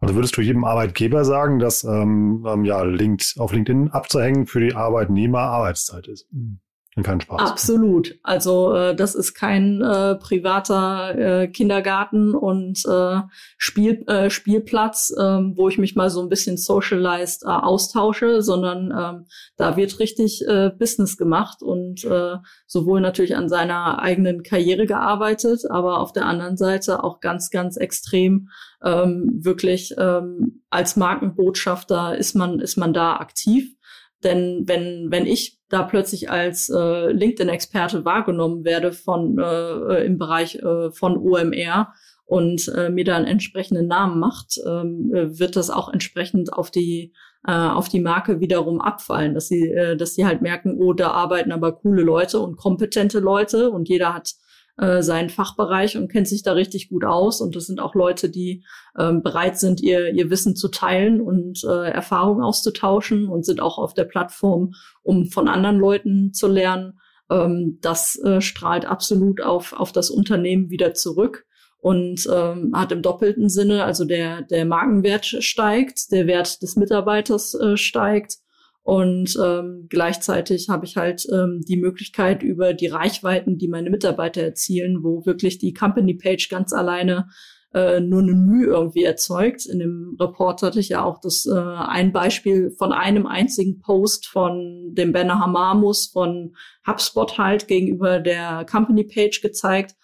Also 0.00 0.14
würdest 0.14 0.36
du 0.36 0.42
jedem 0.42 0.64
Arbeitgeber 0.64 1.24
sagen, 1.24 1.58
dass 1.58 1.84
ähm, 1.84 2.44
ähm, 2.46 2.64
ja, 2.64 2.82
Linked, 2.82 3.34
auf 3.38 3.52
LinkedIn 3.52 3.90
abzuhängen 3.90 4.46
für 4.46 4.60
die 4.60 4.74
Arbeitnehmer 4.74 5.40
Arbeitszeit 5.40 6.06
ist? 6.06 6.30
Mhm. 6.32 6.60
Kein 7.02 7.20
Spaß. 7.20 7.50
Absolut. 7.50 8.18
Also 8.22 8.72
äh, 8.72 8.96
das 8.96 9.14
ist 9.14 9.34
kein 9.34 9.82
äh, 9.82 10.14
privater 10.14 11.42
äh, 11.42 11.48
Kindergarten 11.48 12.34
und 12.34 12.82
äh, 12.86 13.20
Spiel, 13.58 14.02
äh, 14.06 14.30
Spielplatz, 14.30 15.12
äh, 15.14 15.22
wo 15.22 15.68
ich 15.68 15.76
mich 15.76 15.94
mal 15.94 16.08
so 16.08 16.22
ein 16.22 16.30
bisschen 16.30 16.56
socialized 16.56 17.42
äh, 17.42 17.48
austausche, 17.48 18.40
sondern 18.40 18.94
ähm, 18.96 19.26
da 19.58 19.76
wird 19.76 19.98
richtig 20.00 20.42
äh, 20.48 20.70
Business 20.70 21.18
gemacht 21.18 21.62
und 21.62 22.02
äh, 22.04 22.36
sowohl 22.66 23.02
natürlich 23.02 23.36
an 23.36 23.50
seiner 23.50 23.98
eigenen 23.98 24.42
Karriere 24.42 24.86
gearbeitet, 24.86 25.70
aber 25.70 26.00
auf 26.00 26.14
der 26.14 26.24
anderen 26.24 26.56
Seite 26.56 27.04
auch 27.04 27.20
ganz, 27.20 27.50
ganz 27.50 27.76
extrem 27.76 28.48
ähm, 28.82 29.40
wirklich 29.42 29.94
ähm, 29.98 30.62
als 30.70 30.96
Markenbotschafter 30.96 32.16
ist 32.16 32.34
man 32.34 32.60
ist 32.60 32.76
man 32.76 32.92
da 32.92 33.16
aktiv 33.16 33.75
denn 34.24 34.64
wenn, 34.66 35.08
wenn 35.10 35.26
ich 35.26 35.58
da 35.68 35.82
plötzlich 35.82 36.30
als 36.30 36.68
äh, 36.68 37.10
LinkedIn-Experte 37.10 38.04
wahrgenommen 38.04 38.64
werde 38.64 38.92
von 38.92 39.38
äh, 39.38 40.04
im 40.04 40.18
Bereich 40.18 40.56
äh, 40.56 40.90
von 40.90 41.18
OMR 41.18 41.92
und 42.24 42.68
äh, 42.68 42.88
mir 42.90 43.04
da 43.04 43.16
einen 43.16 43.26
entsprechenden 43.26 43.86
Namen 43.86 44.18
macht, 44.18 44.58
ähm, 44.66 45.12
äh, 45.14 45.38
wird 45.38 45.56
das 45.56 45.70
auch 45.70 45.92
entsprechend 45.92 46.52
auf 46.52 46.70
die 46.70 47.12
äh, 47.46 47.52
auf 47.52 47.88
die 47.88 48.00
Marke 48.00 48.40
wiederum 48.40 48.80
abfallen, 48.80 49.34
dass 49.34 49.48
sie 49.48 49.70
äh, 49.70 49.96
dass 49.96 50.14
sie 50.14 50.24
halt 50.24 50.42
merken, 50.42 50.76
oh, 50.78 50.92
da 50.92 51.10
arbeiten 51.10 51.52
aber 51.52 51.72
coole 51.72 52.02
Leute 52.02 52.40
und 52.40 52.56
kompetente 52.56 53.20
Leute 53.20 53.70
und 53.70 53.88
jeder 53.88 54.14
hat 54.14 54.34
äh, 54.78 55.02
seinen 55.02 55.30
Fachbereich 55.30 55.96
und 55.96 56.08
kennt 56.08 56.28
sich 56.28 56.42
da 56.42 56.52
richtig 56.52 56.88
gut 56.88 57.04
aus. 57.04 57.40
Und 57.40 57.56
das 57.56 57.66
sind 57.66 57.80
auch 57.80 57.94
Leute, 57.94 58.28
die 58.28 58.64
ähm, 58.98 59.22
bereit 59.22 59.58
sind, 59.58 59.80
ihr, 59.80 60.12
ihr 60.12 60.30
Wissen 60.30 60.56
zu 60.56 60.68
teilen 60.68 61.20
und 61.20 61.64
äh, 61.64 61.90
Erfahrungen 61.90 62.42
auszutauschen 62.42 63.28
und 63.28 63.44
sind 63.44 63.60
auch 63.60 63.78
auf 63.78 63.94
der 63.94 64.04
Plattform, 64.04 64.72
um 65.02 65.26
von 65.26 65.48
anderen 65.48 65.78
Leuten 65.78 66.32
zu 66.32 66.48
lernen. 66.48 66.98
Ähm, 67.30 67.78
das 67.80 68.18
äh, 68.20 68.40
strahlt 68.40 68.84
absolut 68.84 69.40
auf, 69.40 69.72
auf 69.72 69.92
das 69.92 70.10
Unternehmen 70.10 70.70
wieder 70.70 70.94
zurück 70.94 71.46
und 71.78 72.28
ähm, 72.32 72.72
hat 72.74 72.92
im 72.92 73.02
doppelten 73.02 73.48
Sinne, 73.48 73.84
also 73.84 74.04
der, 74.04 74.42
der 74.42 74.64
Markenwert 74.64 75.24
steigt, 75.24 76.10
der 76.10 76.26
Wert 76.26 76.60
des 76.62 76.76
Mitarbeiters 76.76 77.54
äh, 77.54 77.76
steigt 77.76 78.38
und 78.86 79.36
ähm, 79.44 79.88
gleichzeitig 79.88 80.68
habe 80.68 80.86
ich 80.86 80.96
halt 80.96 81.26
ähm, 81.32 81.60
die 81.66 81.76
Möglichkeit 81.76 82.44
über 82.44 82.72
die 82.72 82.86
Reichweiten, 82.86 83.58
die 83.58 83.66
meine 83.66 83.90
Mitarbeiter 83.90 84.42
erzielen, 84.42 85.02
wo 85.02 85.26
wirklich 85.26 85.58
die 85.58 85.74
Company 85.74 86.14
Page 86.14 86.48
ganz 86.48 86.72
alleine 86.72 87.26
äh, 87.74 87.98
nur 87.98 88.22
eine 88.22 88.34
Mühe 88.34 88.68
irgendwie 88.68 89.02
erzeugt. 89.02 89.66
In 89.66 89.80
dem 89.80 90.16
Report 90.20 90.62
hatte 90.62 90.78
ich 90.78 90.90
ja 90.90 91.02
auch 91.02 91.20
das 91.20 91.46
äh, 91.46 91.58
ein 91.58 92.12
Beispiel 92.12 92.70
von 92.78 92.92
einem 92.92 93.26
einzigen 93.26 93.80
Post 93.80 94.28
von 94.28 94.92
dem 94.94 95.12
Banner 95.12 95.40
Hamamus 95.40 96.06
von 96.12 96.54
HubSpot 96.86 97.38
halt 97.38 97.66
gegenüber 97.66 98.20
der 98.20 98.64
Company 98.70 99.02
Page 99.02 99.42
gezeigt. 99.42 99.96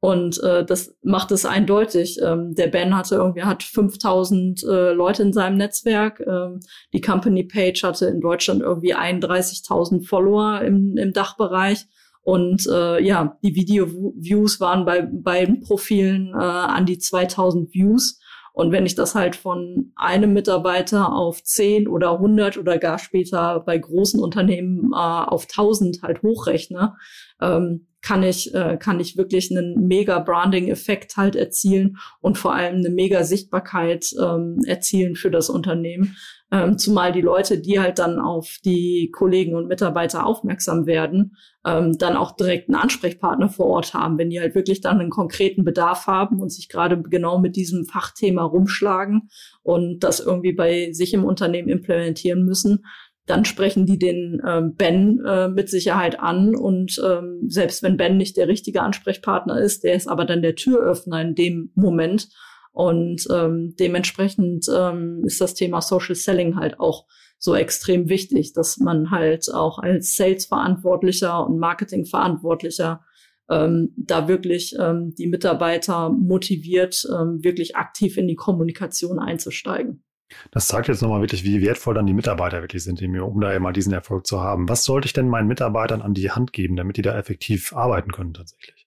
Und 0.00 0.40
äh, 0.44 0.64
das 0.64 0.96
macht 1.02 1.32
es 1.32 1.44
eindeutig. 1.44 2.20
Ähm, 2.22 2.54
der 2.54 2.68
Ben 2.68 2.96
hatte 2.96 3.16
irgendwie 3.16 3.42
hat 3.42 3.64
5000 3.64 4.62
äh, 4.62 4.92
Leute 4.92 5.22
in 5.22 5.32
seinem 5.32 5.56
Netzwerk. 5.56 6.20
Ähm, 6.20 6.60
die 6.92 7.00
Company 7.00 7.44
Page 7.44 7.82
hatte 7.82 8.06
in 8.06 8.20
Deutschland 8.20 8.62
irgendwie 8.62 8.94
31.000 8.94 10.06
Follower 10.06 10.60
im, 10.60 10.96
im 10.96 11.12
Dachbereich. 11.12 11.86
Und 12.22 12.66
äh, 12.70 13.02
ja, 13.02 13.38
die 13.42 13.56
Video-Views 13.56 14.60
waren 14.60 14.84
bei 14.84 15.02
beiden 15.02 15.60
Profilen 15.60 16.28
äh, 16.34 16.36
an 16.36 16.86
die 16.86 16.98
2000 16.98 17.74
Views. 17.74 18.20
Und 18.52 18.70
wenn 18.70 18.86
ich 18.86 18.94
das 18.94 19.14
halt 19.14 19.34
von 19.34 19.92
einem 19.96 20.32
Mitarbeiter 20.32 21.12
auf 21.12 21.42
10 21.42 21.88
oder 21.88 22.12
100 22.12 22.58
oder 22.58 22.78
gar 22.78 22.98
später 22.98 23.60
bei 23.60 23.78
großen 23.78 24.20
Unternehmen 24.20 24.92
äh, 24.92 24.96
auf 24.96 25.44
1000 25.44 26.02
halt 26.02 26.22
hochrechne, 26.22 26.94
ähm, 27.40 27.87
kann 28.00 28.22
ich, 28.22 28.54
äh, 28.54 28.76
kann 28.76 29.00
ich 29.00 29.16
wirklich 29.16 29.50
einen 29.50 29.86
mega 29.86 30.18
Branding-Effekt 30.20 31.16
halt 31.16 31.36
erzielen 31.36 31.98
und 32.20 32.38
vor 32.38 32.54
allem 32.54 32.76
eine 32.76 32.90
mega 32.90 33.24
Sichtbarkeit 33.24 34.14
ähm, 34.20 34.60
erzielen 34.66 35.16
für 35.16 35.30
das 35.30 35.50
Unternehmen. 35.50 36.16
Ähm, 36.50 36.78
zumal 36.78 37.12
die 37.12 37.20
Leute, 37.20 37.60
die 37.60 37.78
halt 37.78 37.98
dann 37.98 38.18
auf 38.18 38.56
die 38.64 39.10
Kollegen 39.12 39.54
und 39.54 39.68
Mitarbeiter 39.68 40.24
aufmerksam 40.24 40.86
werden, 40.86 41.36
ähm, 41.66 41.98
dann 41.98 42.16
auch 42.16 42.32
direkt 42.32 42.68
einen 42.70 42.80
Ansprechpartner 42.80 43.50
vor 43.50 43.66
Ort 43.66 43.92
haben, 43.92 44.16
wenn 44.16 44.30
die 44.30 44.40
halt 44.40 44.54
wirklich 44.54 44.80
dann 44.80 44.98
einen 44.98 45.10
konkreten 45.10 45.62
Bedarf 45.62 46.06
haben 46.06 46.40
und 46.40 46.50
sich 46.50 46.70
gerade 46.70 47.02
genau 47.02 47.38
mit 47.38 47.54
diesem 47.56 47.84
Fachthema 47.84 48.44
rumschlagen 48.44 49.28
und 49.62 50.00
das 50.00 50.20
irgendwie 50.20 50.52
bei 50.52 50.92
sich 50.92 51.12
im 51.12 51.24
Unternehmen 51.24 51.68
implementieren 51.68 52.44
müssen, 52.46 52.84
dann 53.28 53.44
sprechen 53.44 53.86
die 53.86 53.98
den 53.98 54.40
ähm, 54.46 54.74
Ben 54.74 55.24
äh, 55.24 55.48
mit 55.48 55.68
Sicherheit 55.68 56.18
an. 56.18 56.56
Und 56.56 57.00
ähm, 57.04 57.42
selbst 57.46 57.82
wenn 57.82 57.96
Ben 57.96 58.16
nicht 58.16 58.36
der 58.36 58.48
richtige 58.48 58.82
Ansprechpartner 58.82 59.60
ist, 59.60 59.84
der 59.84 59.94
ist 59.94 60.08
aber 60.08 60.24
dann 60.24 60.42
der 60.42 60.54
Türöffner 60.54 61.20
in 61.20 61.34
dem 61.34 61.70
Moment. 61.74 62.28
Und 62.72 63.26
ähm, 63.30 63.74
dementsprechend 63.78 64.66
ähm, 64.74 65.22
ist 65.24 65.40
das 65.40 65.54
Thema 65.54 65.80
Social 65.80 66.14
Selling 66.14 66.56
halt 66.56 66.78
auch 66.80 67.06
so 67.38 67.54
extrem 67.54 68.08
wichtig, 68.08 68.52
dass 68.52 68.78
man 68.78 69.10
halt 69.10 69.52
auch 69.52 69.78
als 69.78 70.16
Sales-Verantwortlicher 70.16 71.46
und 71.46 71.58
Marketing-Verantwortlicher 71.58 73.04
ähm, 73.50 73.94
da 73.96 74.28
wirklich 74.28 74.74
ähm, 74.78 75.14
die 75.16 75.26
Mitarbeiter 75.26 76.10
motiviert, 76.10 77.06
ähm, 77.12 77.42
wirklich 77.42 77.76
aktiv 77.76 78.16
in 78.16 78.28
die 78.28 78.36
Kommunikation 78.36 79.18
einzusteigen. 79.18 80.02
Das 80.50 80.68
zeigt 80.68 80.88
jetzt 80.88 81.02
nochmal 81.02 81.20
wirklich, 81.20 81.44
wie 81.44 81.62
wertvoll 81.62 81.94
dann 81.94 82.06
die 82.06 82.12
Mitarbeiter 82.12 82.60
wirklich 82.60 82.84
sind, 82.84 83.02
um 83.02 83.40
da 83.40 83.52
immer 83.52 83.72
diesen 83.72 83.92
Erfolg 83.92 84.26
zu 84.26 84.40
haben. 84.40 84.68
Was 84.68 84.84
sollte 84.84 85.06
ich 85.06 85.12
denn 85.12 85.28
meinen 85.28 85.48
Mitarbeitern 85.48 86.02
an 86.02 86.14
die 86.14 86.30
Hand 86.30 86.52
geben, 86.52 86.76
damit 86.76 86.96
die 86.96 87.02
da 87.02 87.16
effektiv 87.16 87.72
arbeiten 87.74 88.12
können 88.12 88.34
tatsächlich? 88.34 88.86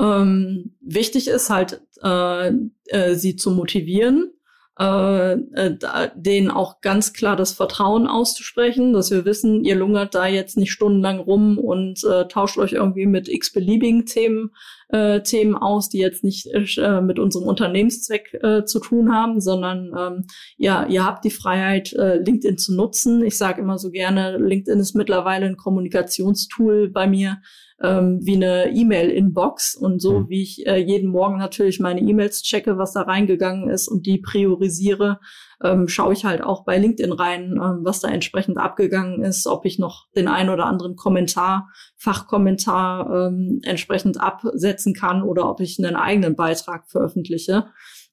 Ähm, 0.00 0.76
wichtig 0.80 1.28
ist 1.28 1.50
halt, 1.50 1.82
äh, 2.02 2.52
äh, 2.86 3.14
sie 3.14 3.36
zu 3.36 3.50
motivieren, 3.50 4.32
äh, 4.78 5.32
äh, 5.32 5.76
denen 6.14 6.50
auch 6.50 6.80
ganz 6.80 7.12
klar 7.12 7.34
das 7.34 7.52
Vertrauen 7.52 8.06
auszusprechen, 8.06 8.92
dass 8.92 9.10
wir 9.10 9.24
wissen, 9.24 9.64
ihr 9.64 9.74
lungert 9.74 10.14
da 10.14 10.26
jetzt 10.26 10.56
nicht 10.56 10.70
stundenlang 10.70 11.18
rum 11.18 11.58
und 11.58 12.04
äh, 12.04 12.28
tauscht 12.28 12.58
euch 12.58 12.72
irgendwie 12.72 13.06
mit 13.06 13.28
x-beliebigen 13.28 14.06
Themen, 14.06 14.52
äh, 14.90 15.20
Themen 15.22 15.56
aus, 15.56 15.88
die 15.88 15.98
jetzt 15.98 16.22
nicht 16.22 16.46
äh, 16.52 17.00
mit 17.00 17.18
unserem 17.18 17.48
Unternehmenszweck 17.48 18.34
äh, 18.42 18.64
zu 18.64 18.78
tun 18.78 19.12
haben, 19.12 19.40
sondern 19.40 19.92
ähm, 19.98 20.26
ja, 20.56 20.86
ihr 20.86 21.04
habt 21.04 21.24
die 21.24 21.30
Freiheit, 21.30 21.92
äh, 21.94 22.18
LinkedIn 22.18 22.58
zu 22.58 22.74
nutzen. 22.76 23.24
Ich 23.24 23.36
sage 23.36 23.60
immer 23.60 23.78
so 23.78 23.90
gerne, 23.90 24.38
LinkedIn 24.38 24.78
ist 24.78 24.94
mittlerweile 24.94 25.46
ein 25.46 25.56
Kommunikationstool 25.56 26.88
bei 26.88 27.08
mir, 27.08 27.38
ähm, 27.80 28.18
wie 28.22 28.34
eine 28.36 28.72
E-Mail-Inbox 28.72 29.76
und 29.76 30.00
so 30.00 30.20
Mhm. 30.20 30.28
wie 30.28 30.42
ich 30.42 30.66
äh, 30.66 30.78
jeden 30.78 31.10
Morgen 31.10 31.38
natürlich 31.38 31.78
meine 31.78 32.00
E-Mails 32.00 32.42
checke, 32.42 32.76
was 32.76 32.92
da 32.92 33.02
reingegangen 33.02 33.68
ist 33.68 33.88
und 33.88 34.06
die 34.06 34.18
priorisiere, 34.18 35.20
ähm, 35.62 35.88
schaue 35.88 36.12
ich 36.12 36.24
halt 36.24 36.42
auch 36.42 36.64
bei 36.64 36.78
LinkedIn 36.78 37.12
rein, 37.12 37.52
ähm, 37.52 37.80
was 37.82 38.00
da 38.00 38.08
entsprechend 38.08 38.58
abgegangen 38.58 39.22
ist, 39.22 39.46
ob 39.46 39.64
ich 39.64 39.78
noch 39.78 40.06
den 40.16 40.28
ein 40.28 40.48
oder 40.48 40.66
anderen 40.66 40.96
Kommentar, 40.96 41.68
Fachkommentar 41.96 43.28
ähm, 43.28 43.60
entsprechend 43.62 44.20
absetzen 44.20 44.94
kann 44.94 45.22
oder 45.22 45.48
ob 45.48 45.60
ich 45.60 45.78
einen 45.78 45.96
eigenen 45.96 46.36
Beitrag 46.36 46.88
veröffentliche. 46.90 47.66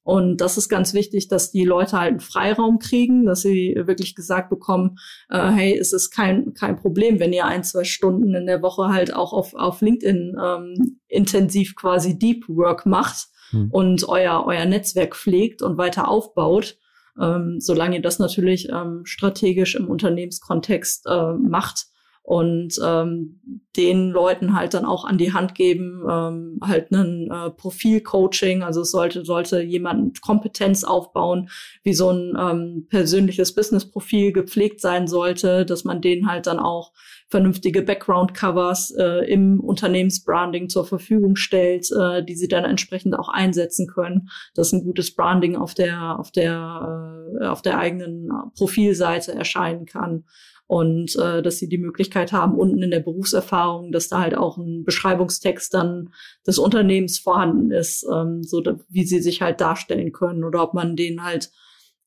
Und 0.06 0.40
das 0.40 0.58
ist 0.58 0.70
ganz 0.70 0.94
wichtig, 0.94 1.28
dass 1.28 1.52
die 1.52 1.66
Leute 1.66 2.00
halt 2.00 2.12
einen 2.12 2.20
Freiraum 2.22 2.80
kriegen, 2.80 3.26
dass 3.26 3.42
sie 3.42 3.76
wirklich 3.76 4.16
gesagt 4.16 4.50
bekommen, 4.50 4.98
äh, 5.30 5.50
hey, 5.50 5.78
es 5.78 5.92
ist 5.92 6.12
kein, 6.12 6.54
kein 6.54 6.78
Problem, 6.78 7.20
wenn 7.20 7.34
ihr 7.34 7.46
ein, 7.46 7.66
zwei 7.66 7.84
Stunden 7.84 8.34
in 8.34 8.46
der 8.46 8.62
Woche 8.62 8.88
halt 8.88 9.14
auch 9.14 9.34
auf, 9.34 9.54
auf 9.56 9.82
LinkedIn 9.82 10.38
ähm, 10.42 11.00
intensiv 11.10 11.76
quasi 11.76 12.18
Deep 12.18 12.48
Work 12.48 12.86
macht 12.86 13.30
Hm. 13.52 13.70
und 13.72 14.08
euer, 14.08 14.44
euer 14.46 14.66
Netzwerk 14.66 15.16
pflegt 15.16 15.62
und 15.62 15.78
weiter 15.78 16.08
aufbaut, 16.08 16.78
ähm, 17.20 17.58
solange 17.60 17.98
ihr 17.98 18.02
das 18.02 18.20
natürlich 18.20 18.70
ähm, 18.70 19.02
strategisch 19.06 19.76
im 19.76 19.88
Unternehmenskontext 19.88 21.06
äh, 21.08 21.34
macht 21.34 21.86
und 22.26 22.80
ähm, 22.84 23.40
den 23.78 24.10
Leuten 24.10 24.56
halt 24.56 24.74
dann 24.74 24.84
auch 24.84 25.06
an 25.06 25.20
die 25.20 25.34
Hand 25.34 25.54
geben, 25.54 26.04
ähm, 26.10 26.60
halt 26.64 26.92
einen 26.92 27.30
äh, 27.30 27.52
Profilcoaching, 27.52 28.64
also 28.64 28.82
es 28.82 28.90
sollte, 28.90 29.24
sollte 29.24 29.62
jemand 29.62 30.24
Kompetenz 30.24 30.84
aufbauen, 30.84 31.50
wie 31.84 31.94
so 31.94 32.10
ein 32.10 32.36
ähm, 32.36 32.88
persönliches 32.90 33.54
Business-Profil 33.54 34.32
gepflegt 34.32 34.82
sein 34.82 35.08
sollte, 35.08 35.68
dass 35.68 35.84
man 35.84 36.02
denen 36.02 36.28
halt 36.28 36.48
dann 36.48 36.58
auch 36.58 36.94
vernünftige 37.30 37.84
Background-Covers 37.84 38.96
äh, 38.98 39.32
im 39.32 39.60
Unternehmensbranding 39.60 40.68
zur 40.70 40.86
Verfügung 40.88 41.36
stellt, 41.36 41.92
äh, 41.92 42.24
die 42.24 42.36
sie 42.36 42.48
dann 42.48 42.66
entsprechend 42.66 43.14
auch 43.20 43.30
einsetzen 43.30 43.86
können, 43.86 44.30
dass 44.56 44.74
ein 44.74 44.84
gutes 44.84 45.14
Branding 45.14 45.56
auf 45.56 45.76
der 45.76 46.18
auf 46.20 46.32
der 46.32 47.30
äh, 47.40 47.46
auf 47.46 47.62
der 47.62 47.78
eigenen 47.78 48.30
Profilseite 48.56 49.34
erscheinen 49.36 49.86
kann 49.86 50.24
und 50.68 51.16
äh, 51.18 51.42
dass 51.42 51.58
sie 51.58 51.70
die 51.70 51.78
Möglichkeit 51.78 52.32
haben 52.32 52.56
unten 52.56 52.82
in 52.82 52.92
der 52.92 53.00
Berufserfahrung, 53.00 53.92
dass 53.92 54.08
da 54.10 54.20
halt 54.22 54.36
auch 54.36 54.58
ein 54.58 54.84
Beschreibungstext 54.84 55.74
dann 55.74 56.10
des 56.46 56.58
Unternehmens 56.58 57.20
vorhanden 57.20 57.72
ist, 57.72 58.06
ähm, 58.12 58.44
so 58.44 58.62
da, 58.62 58.78
wie 58.90 59.06
sie 59.06 59.22
sich 59.22 59.42
halt 59.42 59.62
darstellen 59.62 60.12
können 60.12 60.44
oder 60.44 60.64
ob 60.64 60.74
man 60.74 60.96
denen 60.96 61.24
halt 61.24 61.52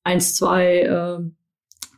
eins 0.02 0.34
zwei 0.34 0.80
äh, 0.80 1.18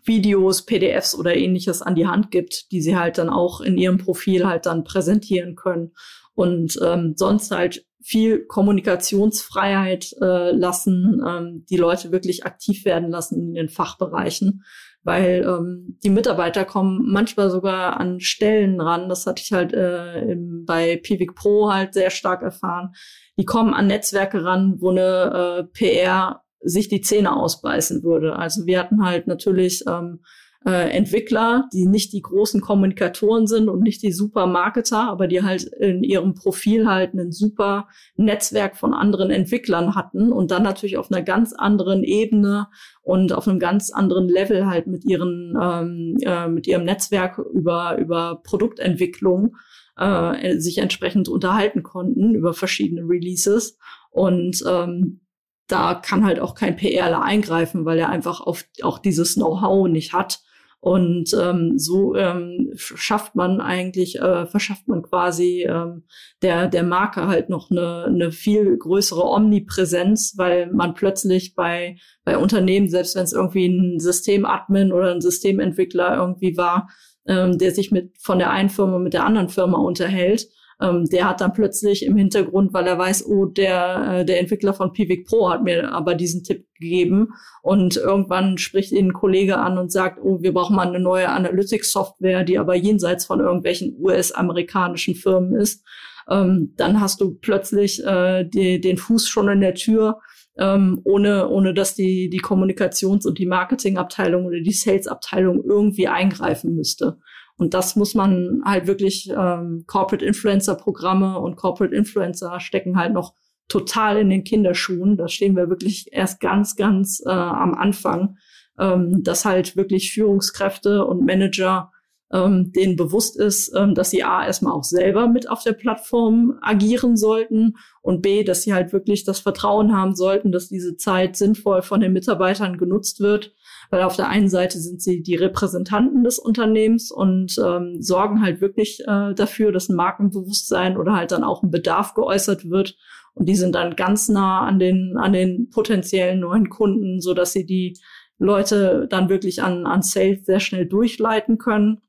Videos, 0.05 0.67
PDFs 0.67 1.15
oder 1.15 1.37
ähnliches 1.37 1.83
an 1.83 1.95
die 1.95 2.07
Hand 2.07 2.31
gibt, 2.31 2.73
die 2.73 2.83
sie 2.83 2.97
halt 2.97 3.19
dann 3.19 3.31
auch 3.31 3.61
in 3.61 3.79
ihrem 3.79 3.99
Profil 3.99 4.47
halt 4.47 4.67
dann 4.67 4.85
präsentieren 4.85 5.57
können. 5.57 5.93
Und 6.35 6.79
ähm, 6.83 7.15
sonst 7.17 7.51
halt 7.51 7.85
viel 8.03 8.47
Kommunikationsfreiheit 8.47 10.15
äh, 10.21 10.53
lassen, 10.53 11.23
ähm, 11.27 11.65
die 11.69 11.77
Leute 11.77 12.13
wirklich 12.13 12.47
aktiv 12.47 12.85
werden 12.85 13.11
lassen 13.11 13.41
in 13.41 13.55
den 13.55 13.69
Fachbereichen, 13.69 14.65
weil 15.03 15.45
ähm, 15.47 15.99
die 16.03 16.11
Mitarbeiter 16.11 16.65
kommen 16.65 17.11
manchmal 17.11 17.51
sogar 17.51 17.99
an 18.01 18.21
Stellen 18.21 18.81
ran. 18.81 19.09
Das 19.09 19.27
hatte 19.27 19.43
ich 19.43 19.53
halt 19.53 19.73
äh, 19.73 20.21
im, 20.33 20.65
bei 20.65 20.97
Pivik 20.97 21.35
Pro 21.35 21.73
halt 21.73 21.95
sehr 21.95 22.11
stark 22.11 22.43
erfahren. 22.43 22.93
Die 23.39 23.45
kommen 23.45 23.75
an 23.75 23.87
Netzwerke 23.87 24.45
ran, 24.45 24.77
wo 24.79 24.91
eine 24.91 25.61
äh, 25.61 25.65
PR 25.65 26.43
sich 26.63 26.89
die 26.89 27.01
Zähne 27.01 27.35
ausbeißen 27.35 28.03
würde. 28.03 28.37
Also 28.37 28.67
wir 28.67 28.79
hatten 28.79 29.05
halt 29.05 29.27
natürlich 29.27 29.85
ähm, 29.87 30.21
äh, 30.67 30.91
Entwickler, 30.91 31.69
die 31.73 31.87
nicht 31.87 32.13
die 32.13 32.21
großen 32.21 32.61
Kommunikatoren 32.61 33.47
sind 33.47 33.69
und 33.69 33.83
nicht 33.83 34.03
die 34.03 34.13
super 34.13 34.47
Marketer, 34.47 35.09
aber 35.09 35.27
die 35.27 35.43
halt 35.43 35.65
in 35.65 36.03
ihrem 36.03 36.35
Profil 36.35 36.87
halt 36.87 37.15
ein 37.15 37.33
super 37.33 37.89
Netzwerk 38.17 38.77
von 38.77 38.93
anderen 38.93 39.31
Entwicklern 39.31 39.95
hatten 39.95 40.33
und 40.33 40.51
dann 40.51 40.63
natürlich 40.63 40.99
auf 40.99 41.11
einer 41.11 41.23
ganz 41.23 41.55
anderen 41.55 42.05
Ebene 42.05 42.69
und 43.03 43.33
auf 43.33 43.49
einem 43.49 43.59
ganz 43.59 43.91
anderen 43.91 44.29
Level 44.29 44.67
halt 44.67 44.87
mit 44.87 45.05
ihren 45.05 45.57
ähm, 45.61 46.19
äh, 46.23 46.49
mit 46.49 46.67
ihrem 46.67 46.85
Netzwerk 46.85 47.39
über 47.39 47.97
über 47.97 48.43
Produktentwicklung 48.45 49.57
äh, 49.97 50.59
sich 50.59 50.79
entsprechend 50.79 51.29
unterhalten 51.29 51.83
konnten 51.83 52.35
über 52.35 52.53
verschiedene 52.53 53.03
Releases 53.03 53.79
und 54.11 54.63
ähm, 54.69 55.21
da 55.69 55.95
kann 55.95 56.25
halt 56.25 56.41
auch 56.41 56.55
kein 56.55 56.77
PRler 56.77 57.23
eingreifen, 57.23 57.85
weil 57.85 57.99
er 57.99 58.09
einfach 58.09 58.41
auf, 58.41 58.65
auch 58.83 58.99
dieses 58.99 59.35
Know-how 59.37 59.89
nicht 59.89 60.13
hat. 60.13 60.41
Und 60.81 61.37
ähm, 61.39 61.79
so 61.79 62.15
ähm, 62.15 62.71
schafft 62.75 63.35
man 63.35 63.61
eigentlich, 63.61 64.19
äh, 64.19 64.47
verschafft 64.47 64.89
man 64.89 65.03
quasi 65.03 65.67
ähm, 65.69 66.05
der, 66.41 66.69
der 66.69 66.85
Marke 66.85 67.27
halt 67.27 67.51
noch 67.51 67.71
eine, 67.71 68.05
eine 68.07 68.33
viel 68.33 68.79
größere 68.79 69.23
Omnipräsenz, 69.23 70.35
weil 70.39 70.73
man 70.73 70.95
plötzlich 70.95 71.55
bei, 71.55 71.99
bei 72.25 72.39
Unternehmen, 72.39 72.89
selbst 72.89 73.15
wenn 73.15 73.25
es 73.25 73.35
irgendwie 73.35 73.67
ein 73.67 74.01
Systemadmin 74.01 74.91
oder 74.91 75.13
ein 75.13 75.21
Systementwickler 75.21 76.17
irgendwie 76.17 76.57
war, 76.57 76.89
ähm, 77.27 77.59
der 77.59 77.73
sich 77.73 77.91
mit 77.91 78.17
von 78.19 78.39
der 78.39 78.51
einen 78.51 78.71
Firma 78.71 78.99
mit 78.99 79.13
der 79.13 79.27
anderen 79.27 79.51
Firma 79.51 79.77
unterhält, 79.77 80.49
ähm, 80.81 81.05
der 81.07 81.29
hat 81.29 81.41
dann 81.41 81.53
plötzlich 81.53 82.05
im 82.05 82.17
Hintergrund, 82.17 82.73
weil 82.73 82.87
er 82.87 82.99
weiß, 82.99 83.27
oh, 83.27 83.47
der, 83.47 84.21
äh, 84.21 84.25
der 84.25 84.41
Entwickler 84.41 84.75
von 84.75 84.93
Pivik 84.93 85.27
Pro 85.27 85.51
hat 85.51 85.63
mir 85.63 85.93
aber 85.93 86.15
diesen 86.15 86.43
Tipp 86.43 86.67
gegeben 86.79 87.29
und 87.63 87.97
irgendwann 87.97 88.59
spricht 88.59 88.93
ihn 88.93 89.09
ein 89.09 89.13
Kollege 89.13 89.59
an 89.59 89.79
und 89.79 89.93
sagt, 89.93 90.19
oh, 90.23 90.43
wir 90.43 90.55
brauchen 90.55 90.77
mal 90.77 90.89
eine 90.89 91.01
neue 91.01 91.29
Analytics-Software, 91.29 92.45
die 92.45 92.59
aber 92.59 92.75
jenseits 92.75 93.27
von 93.27 93.41
irgendwelchen 93.41 93.97
US-amerikanischen 94.01 95.15
Firmen 95.15 95.55
ist. 95.55 95.85
Ähm, 96.29 96.75
dann 96.77 97.01
hast 97.01 97.21
du 97.21 97.35
plötzlich 97.35 98.05
äh, 98.05 98.45
die, 98.45 98.81
den 98.81 98.97
Fuß 98.97 99.29
schon 99.29 99.49
in 99.49 99.61
der 99.61 99.75
Tür, 99.75 100.21
ähm, 100.59 101.01
ohne, 101.05 101.49
ohne 101.49 101.75
dass 101.75 101.95
die, 101.95 102.31
die 102.31 102.41
Kommunikations- 102.41 103.27
und 103.27 103.39
die 103.39 103.47
Marketingabteilung 103.47 104.47
oder 104.47 104.61
die 104.61 104.73
Sales-Abteilung 104.73 105.63
irgendwie 105.65 106.09
eingreifen 106.09 106.75
müsste. 106.75 107.19
Und 107.61 107.75
das 107.75 107.95
muss 107.95 108.15
man 108.15 108.63
halt 108.65 108.87
wirklich, 108.87 109.31
ähm, 109.37 109.85
Corporate 109.87 110.25
Influencer 110.25 110.77
Programme 110.77 111.39
und 111.39 111.57
Corporate 111.57 111.95
Influencer 111.95 112.59
stecken 112.59 112.97
halt 112.97 113.13
noch 113.13 113.35
total 113.69 114.17
in 114.17 114.31
den 114.31 114.45
Kinderschuhen. 114.45 115.19
Da 115.19 115.29
stehen 115.29 115.57
wir 115.57 115.69
wirklich 115.69 116.07
erst 116.11 116.41
ganz, 116.41 116.75
ganz 116.75 117.23
äh, 117.27 117.29
am 117.29 117.75
Anfang, 117.75 118.39
ähm, 118.79 119.23
dass 119.23 119.45
halt 119.45 119.77
wirklich 119.77 120.11
Führungskräfte 120.11 121.05
und 121.05 121.27
Manager 121.27 121.93
ähm, 122.33 122.73
denen 122.73 122.97
bewusst 122.97 123.39
ist, 123.39 123.73
ähm, 123.77 123.95
dass 123.95 124.11
sie 124.11 124.23
A, 124.23 124.47
erstmal 124.47 124.73
auch 124.73 124.85
selber 124.85 125.27
mit 125.27 125.49
auf 125.49 125.65
der 125.65 125.73
Plattform 125.73 126.59
agieren 126.63 127.17
sollten 127.17 127.77
und 128.03 128.23
B, 128.23 128.45
dass 128.45 128.63
sie 128.63 128.73
halt 128.73 128.93
wirklich 128.93 129.25
das 129.25 129.41
Vertrauen 129.41 129.97
haben 129.97 130.15
sollten, 130.15 130.53
dass 130.53 130.69
diese 130.69 130.97
Zeit 130.97 131.37
sinnvoll 131.37 131.83
von 131.83 132.01
den 132.01 132.13
Mitarbeitern 132.13 132.79
genutzt 132.79 133.21
wird. 133.21 133.53
Weil 133.91 134.03
auf 134.03 134.15
der 134.15 134.29
einen 134.29 134.49
Seite 134.49 134.79
sind 134.79 135.03
sie 135.03 135.23
die 135.23 135.35
Repräsentanten 135.35 136.23
des 136.23 136.39
Unternehmens 136.39 137.11
und 137.11 137.57
ähm, 137.59 137.97
sorgen 138.01 138.41
halt 138.41 138.61
wirklich 138.61 139.01
äh, 139.01 139.35
dafür, 139.35 139.73
dass 139.73 139.89
ein 139.89 139.97
Markenbewusstsein 139.97 140.97
oder 140.97 141.15
halt 141.15 141.33
dann 141.33 141.43
auch 141.43 141.65
ein 141.65 141.73
Bedarf 141.73 142.15
geäußert 142.15 142.71
wird. 142.71 142.97
Und 143.35 143.49
die 143.49 143.57
sind 143.57 143.75
dann 143.75 143.97
ganz 143.97 144.29
nah 144.29 144.61
an 144.61 144.79
den, 144.79 145.17
an 145.17 145.33
den 145.33 145.71
potenziellen 145.71 146.41
neuen 146.41 146.69
Kunden, 146.69 147.21
so 147.21 147.35
dass 147.35 147.53
sie 147.53 147.67
die 147.67 147.99
Leute 148.39 149.07
dann 149.11 149.29
wirklich 149.29 149.63
an, 149.63 149.87
an 149.87 150.03
Sales 150.03 150.47
sehr 150.47 150.61
schnell 150.61 150.87
durchleiten 150.87 151.59
können. 151.59 152.01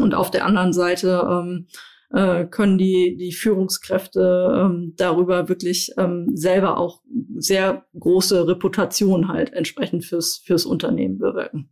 Und 0.00 0.14
auf 0.14 0.30
der 0.30 0.44
anderen 0.44 0.72
Seite 0.72 1.26
ähm, 1.30 1.66
äh, 2.10 2.46
können 2.46 2.78
die, 2.78 3.16
die 3.18 3.32
Führungskräfte 3.32 4.64
ähm, 4.64 4.94
darüber 4.96 5.48
wirklich 5.48 5.92
ähm, 5.98 6.30
selber 6.34 6.78
auch 6.78 7.02
sehr 7.36 7.84
große 7.98 8.48
Reputation 8.48 9.28
halt 9.28 9.52
entsprechend 9.52 10.04
fürs, 10.04 10.38
fürs 10.38 10.64
Unternehmen 10.64 11.18
bewirken. 11.18 11.70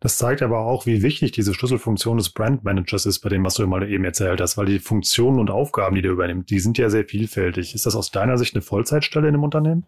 Das 0.00 0.16
zeigt 0.16 0.42
aber 0.42 0.60
auch, 0.60 0.86
wie 0.86 1.02
wichtig 1.02 1.32
diese 1.32 1.52
Schlüsselfunktion 1.52 2.16
des 2.16 2.30
Brandmanagers 2.30 3.06
ist, 3.06 3.20
bei 3.20 3.28
dem, 3.28 3.44
was 3.44 3.54
du 3.54 3.66
mal 3.66 3.88
eben 3.90 4.04
erzählt 4.04 4.40
hast, 4.40 4.56
weil 4.56 4.66
die 4.66 4.78
Funktionen 4.78 5.40
und 5.40 5.50
Aufgaben, 5.50 5.96
die 5.96 6.02
der 6.02 6.12
übernimmt, 6.12 6.50
die 6.50 6.60
sind 6.60 6.78
ja 6.78 6.88
sehr 6.90 7.04
vielfältig. 7.04 7.74
Ist 7.74 7.86
das 7.86 7.96
aus 7.96 8.10
deiner 8.10 8.38
Sicht 8.38 8.54
eine 8.54 8.62
Vollzeitstelle 8.62 9.28
in 9.28 9.34
einem 9.34 9.44
Unternehmen? 9.44 9.86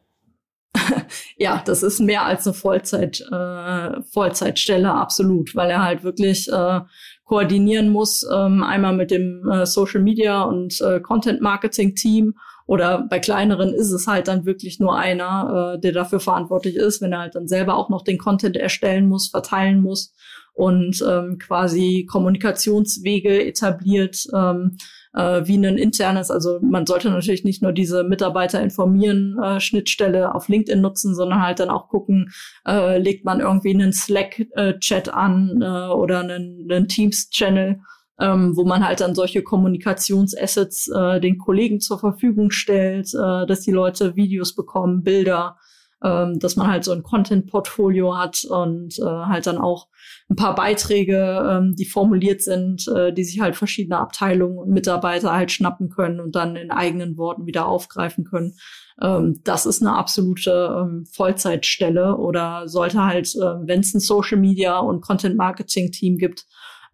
ja, 1.37 1.63
das 1.65 1.83
ist 1.83 2.01
mehr 2.01 2.25
als 2.25 2.47
eine 2.47 2.55
Vollzeit, 2.55 3.21
äh, 3.21 4.03
Vollzeitstelle, 4.13 4.93
absolut, 4.93 5.55
weil 5.55 5.71
er 5.71 5.83
halt 5.83 6.03
wirklich 6.03 6.49
äh, 6.49 6.81
koordinieren 7.27 7.91
muss, 7.91 8.27
ähm, 8.33 8.63
einmal 8.63 8.95
mit 8.95 9.11
dem 9.11 9.47
äh, 9.51 9.67
Social 9.67 10.01
Media 10.01 10.43
und 10.43 10.81
äh, 10.81 11.01
Content 11.01 11.43
Marketing 11.43 11.95
Team 11.95 12.35
oder 12.67 13.07
bei 13.09 13.19
kleineren 13.19 13.75
ist 13.75 13.93
es 13.93 14.07
halt 14.07 14.29
dann 14.29 14.47
wirklich 14.47 14.81
nur 14.81 14.97
einer, 14.97 15.75
äh, 15.75 15.81
der 15.81 15.93
dafür 15.93 16.21
verantwortlich 16.21 16.77
ist, 16.77 17.03
wenn 17.03 17.13
er 17.13 17.21
halt 17.21 17.35
dann 17.35 17.49
selber 17.49 17.77
auch 17.77 17.91
noch 17.91 18.03
den 18.03 18.19
Content 18.19 18.57
erstellen 18.57 19.09
muss, 19.09 19.29
verteilen 19.29 19.83
muss 19.83 20.15
und 20.55 21.05
ähm, 21.07 21.39
quasi 21.39 22.07
Kommunikationswege 22.11 23.45
etabliert, 23.45 24.25
ähm, 24.35 24.77
äh, 25.17 25.47
wie 25.47 25.57
ein 25.57 25.79
internes, 25.79 26.31
also 26.31 26.59
man 26.61 26.87
sollte 26.87 27.11
natürlich 27.11 27.43
nicht 27.43 27.63
nur 27.63 27.73
diese 27.73 28.05
Mitarbeiter 28.05 28.61
informieren, 28.61 29.39
äh, 29.43 29.61
Schnittstelle 29.61 30.35
auf 30.35 30.49
LinkedIn 30.49 30.81
nutzen, 30.81 31.15
sondern 31.15 31.43
halt 31.43 31.59
dann 31.59 31.71
auch 31.71 31.89
gucken, 31.89 32.31
äh, 32.69 32.99
legt 32.99 33.25
man 33.25 33.41
irgendwie 33.41 33.75
einen 33.75 33.93
Slack-Chat 33.93 35.09
an 35.09 35.63
äh, 35.63 35.89
oder 35.89 36.21
einen, 36.21 36.69
einen 36.71 36.87
Teams-Channel, 36.87 37.81
ähm, 38.21 38.57
wo 38.57 38.65
man 38.65 38.87
halt 38.87 39.01
dann 39.01 39.15
solche 39.15 39.43
Kommunikationsassets 39.43 40.89
äh, 40.89 41.21
den 41.21 41.39
Kollegen 41.39 41.81
zur 41.81 41.99
Verfügung 41.99 42.51
stellt, 42.51 43.09
äh, 43.15 43.47
dass 43.47 43.63
die 43.63 43.73
Leute 43.73 44.17
Videos 44.17 44.55
bekommen, 44.55 45.03
Bilder, 45.03 45.57
ähm, 46.05 46.39
dass 46.39 46.57
man 46.57 46.69
halt 46.69 46.85
so 46.85 46.93
ein 46.93 47.03
Content-Portfolio 47.03 48.19
hat 48.19 48.45
und 48.45 48.99
äh, 48.99 49.03
halt 49.03 49.47
dann 49.47 49.59
auch 49.59 49.89
ein 50.29 50.37
paar 50.37 50.55
Beiträge, 50.55 51.49
ähm, 51.49 51.77
die 51.77 51.85
formuliert 51.85 52.43
sind, 52.43 52.89
äh, 52.89 53.13
die 53.13 53.23
sich 53.23 53.41
halt 53.41 53.55
verschiedene 53.55 53.99
Abteilungen 53.99 54.59
und 54.59 54.71
Mitarbeiter 54.71 55.33
halt 55.33 55.53
schnappen 55.53 55.89
können 55.89 56.19
und 56.21 56.35
dann 56.35 56.57
in 56.57 56.71
eigenen 56.71 57.17
Worten 57.17 57.47
wieder 57.47 57.67
aufgreifen 57.67 58.25
können. 58.25 58.55
Ähm, 59.01 59.41
das 59.45 59.67
ist 59.67 59.83
eine 59.83 59.95
absolute 59.95 60.81
ähm, 60.81 61.07
Vollzeitstelle 61.07 62.17
oder 62.17 62.67
sollte 62.67 63.05
halt, 63.05 63.29
äh, 63.37 63.67
wenn 63.67 63.81
es 63.81 63.95
ein 63.95 64.01
Social 64.01 64.39
Media 64.39 64.79
und 64.79 65.01
Content 65.01 65.37
Marketing 65.37 65.93
Team 65.93 66.19
gibt, 66.19 66.45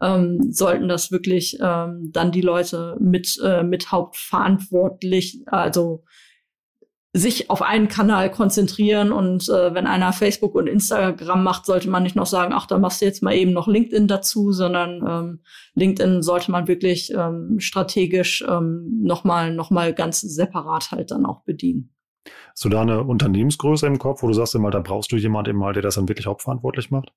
ähm, 0.02 0.52
sollten 0.52 0.88
das 0.88 1.10
wirklich 1.10 1.58
ähm, 1.62 2.10
dann 2.12 2.32
die 2.32 2.40
Leute 2.42 2.96
mit, 3.00 3.38
äh, 3.42 3.62
mit 3.62 3.92
hauptverantwortlich, 3.92 5.42
also 5.46 6.04
sich 7.14 7.50
auf 7.50 7.60
einen 7.60 7.88
Kanal 7.88 8.30
konzentrieren 8.30 9.12
und 9.12 9.46
äh, 9.50 9.74
wenn 9.74 9.86
einer 9.86 10.14
Facebook 10.14 10.54
und 10.54 10.66
Instagram 10.66 11.44
macht, 11.44 11.66
sollte 11.66 11.90
man 11.90 12.02
nicht 12.02 12.16
noch 12.16 12.26
sagen, 12.26 12.54
ach, 12.54 12.66
da 12.66 12.78
machst 12.78 13.02
du 13.02 13.04
jetzt 13.04 13.22
mal 13.22 13.34
eben 13.34 13.52
noch 13.52 13.68
LinkedIn 13.68 14.08
dazu, 14.08 14.52
sondern 14.52 15.04
ähm, 15.06 15.40
LinkedIn 15.74 16.22
sollte 16.22 16.50
man 16.50 16.68
wirklich 16.68 17.12
ähm, 17.12 17.60
strategisch 17.60 18.42
ähm, 18.48 19.02
nochmal 19.02 19.54
noch 19.54 19.70
mal 19.70 19.92
ganz 19.92 20.22
separat 20.22 20.90
halt 20.90 21.10
dann 21.10 21.26
auch 21.26 21.42
bedienen. 21.42 21.90
Hast 22.52 22.64
du 22.64 22.70
da 22.70 22.80
eine 22.80 23.02
Unternehmensgröße 23.04 23.86
im 23.86 23.98
Kopf, 23.98 24.22
wo 24.22 24.28
du 24.28 24.32
sagst 24.32 24.54
immer, 24.54 24.70
da 24.70 24.80
brauchst 24.80 25.12
du 25.12 25.16
jemanden 25.16 25.56
mal, 25.56 25.74
der 25.74 25.82
das 25.82 25.96
dann 25.96 26.08
wirklich 26.08 26.26
hauptverantwortlich 26.26 26.90
macht? 26.90 27.12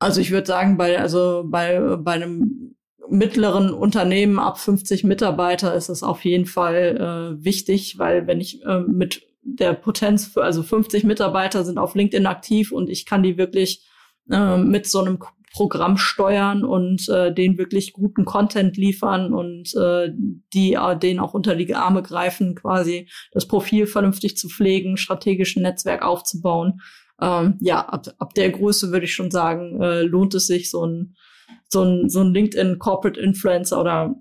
Also 0.00 0.20
ich 0.20 0.32
würde 0.32 0.46
sagen, 0.46 0.76
bei, 0.76 0.98
also 0.98 1.44
bei, 1.46 1.96
bei 1.98 2.12
einem 2.12 2.74
mittleren 3.08 3.72
Unternehmen 3.72 4.38
ab 4.38 4.58
50 4.58 5.04
Mitarbeiter 5.04 5.74
ist 5.74 5.88
es 5.88 6.02
auf 6.02 6.24
jeden 6.24 6.46
Fall 6.46 7.36
äh, 7.38 7.44
wichtig, 7.44 7.98
weil 7.98 8.26
wenn 8.26 8.40
ich 8.40 8.64
äh, 8.64 8.80
mit 8.80 9.22
der 9.42 9.74
Potenz, 9.74 10.26
für, 10.26 10.42
also 10.42 10.62
50 10.62 11.04
Mitarbeiter 11.04 11.64
sind 11.64 11.78
auf 11.78 11.94
LinkedIn 11.94 12.26
aktiv 12.26 12.72
und 12.72 12.88
ich 12.88 13.04
kann 13.04 13.22
die 13.22 13.36
wirklich 13.36 13.86
äh, 14.30 14.56
mit 14.56 14.86
so 14.86 15.00
einem 15.00 15.18
Programm 15.52 15.96
steuern 15.98 16.64
und 16.64 17.08
äh, 17.08 17.32
den 17.32 17.58
wirklich 17.58 17.92
guten 17.92 18.24
Content 18.24 18.76
liefern 18.76 19.32
und 19.32 19.72
äh, 19.76 20.10
die 20.52 20.74
äh, 20.74 20.98
denen 20.98 21.20
auch 21.20 21.32
unter 21.32 21.54
die 21.54 21.74
Arme 21.74 22.02
greifen, 22.02 22.56
quasi 22.56 23.08
das 23.30 23.46
Profil 23.46 23.86
vernünftig 23.86 24.36
zu 24.36 24.48
pflegen, 24.48 24.96
strategischen 24.96 25.62
Netzwerk 25.62 26.02
aufzubauen. 26.02 26.80
Ähm, 27.20 27.56
ja, 27.60 27.86
ab, 27.86 28.08
ab 28.18 28.34
der 28.34 28.50
Größe 28.50 28.90
würde 28.90 29.04
ich 29.04 29.14
schon 29.14 29.30
sagen, 29.30 29.80
äh, 29.80 30.02
lohnt 30.02 30.34
es 30.34 30.48
sich, 30.48 30.70
so 30.70 30.84
ein 30.84 31.14
so 31.68 31.82
ein, 31.82 32.08
so 32.08 32.20
ein 32.20 32.32
LinkedIn 32.32 32.78
Corporate 32.78 33.20
Influencer 33.20 33.80
oder 33.80 34.14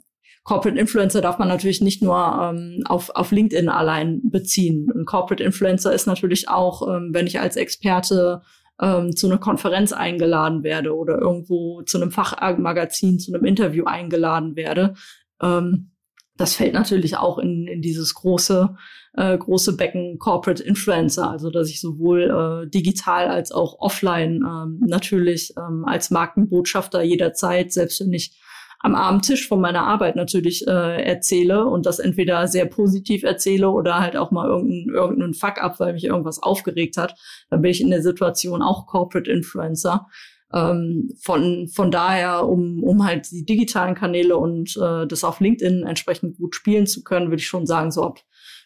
Corporate 0.43 0.77
Influencer 0.77 1.21
darf 1.21 1.39
man 1.39 1.47
natürlich 1.47 1.81
nicht 1.81 2.01
nur 2.01 2.17
ähm, 2.17 2.83
auf, 2.85 3.09
auf 3.11 3.31
LinkedIn 3.31 3.69
allein 3.69 4.21
beziehen. 4.29 4.91
Ein 4.93 5.05
Corporate 5.05 5.43
Influencer 5.43 5.93
ist 5.93 6.05
natürlich 6.05 6.49
auch, 6.49 6.87
ähm, 6.87 7.11
wenn 7.13 7.27
ich 7.27 7.39
als 7.39 7.55
Experte 7.55 8.41
ähm, 8.81 9.15
zu 9.15 9.27
einer 9.27 9.37
Konferenz 9.37 9.93
eingeladen 9.93 10.63
werde 10.63 10.95
oder 10.95 11.17
irgendwo 11.19 11.81
zu 11.83 11.97
einem 11.97 12.11
Fachmagazin, 12.11 13.19
zu 13.19 13.33
einem 13.33 13.45
Interview 13.45 13.85
eingeladen 13.85 14.57
werde. 14.57 14.95
Ähm, 15.41 15.92
das 16.37 16.55
fällt 16.55 16.73
natürlich 16.73 17.17
auch 17.17 17.37
in, 17.37 17.67
in 17.67 17.81
dieses 17.81 18.15
große, 18.15 18.75
äh, 19.13 19.37
große 19.37 19.77
Becken 19.77 20.17
Corporate 20.17 20.63
Influencer, 20.63 21.29
also 21.29 21.51
dass 21.51 21.69
ich 21.69 21.79
sowohl 21.79 22.65
äh, 22.65 22.69
digital 22.69 23.27
als 23.27 23.51
auch 23.51 23.79
offline 23.79 24.43
ähm, 24.43 24.81
natürlich 24.85 25.53
ähm, 25.57 25.85
als 25.85 26.09
Markenbotschafter 26.09 27.03
jederzeit, 27.03 27.71
selbst 27.71 28.01
wenn 28.01 28.13
ich 28.13 28.39
am 28.83 28.95
Abendtisch 28.95 29.47
von 29.47 29.61
meiner 29.61 29.83
Arbeit 29.83 30.17
natürlich 30.17 30.67
äh, 30.67 31.03
erzähle 31.03 31.65
und 31.65 31.85
das 31.85 31.99
entweder 31.99 32.47
sehr 32.47 32.65
positiv 32.65 33.23
erzähle 33.23 33.69
oder 33.69 33.99
halt 33.99 34.17
auch 34.17 34.31
mal 34.31 34.49
irgendeinen 34.49 34.93
irgendeinen 34.93 35.33
Fuck 35.33 35.59
ab, 35.59 35.79
weil 35.79 35.93
mich 35.93 36.03
irgendwas 36.03 36.43
aufgeregt 36.43 36.97
hat, 36.97 37.15
dann 37.49 37.61
bin 37.61 37.71
ich 37.71 37.79
in 37.79 37.91
der 37.91 38.01
Situation 38.01 38.61
auch 38.61 38.85
Corporate 38.85 39.31
Influencer. 39.31 40.07
Ähm, 40.53 41.09
von, 41.21 41.67
von 41.67 41.91
daher, 41.91 42.47
um, 42.47 42.83
um 42.83 43.03
halt 43.03 43.31
die 43.31 43.45
digitalen 43.45 43.95
Kanäle 43.95 44.37
und 44.37 44.77
äh, 44.77 45.07
das 45.07 45.23
auf 45.23 45.39
LinkedIn 45.39 45.83
entsprechend 45.83 46.37
gut 46.37 46.55
spielen 46.55 46.85
zu 46.85 47.03
können, 47.03 47.27
würde 47.27 47.41
ich 47.41 47.47
schon 47.47 47.65
sagen, 47.65 47.91
so 47.91 48.03
ab 48.03 48.19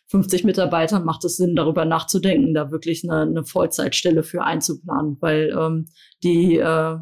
50 0.07 0.43
Mitarbeitern 0.43 1.05
macht 1.05 1.23
es 1.25 1.37
Sinn, 1.37 1.55
darüber 1.55 1.85
nachzudenken, 1.85 2.53
da 2.53 2.71
wirklich 2.71 3.03
eine, 3.03 3.21
eine 3.21 3.43
Vollzeitstelle 3.43 4.23
für 4.23 4.43
einzuplanen, 4.43 5.17
weil 5.19 5.55
ähm, 5.57 5.85
die 6.23 6.57
äh, 6.57 6.97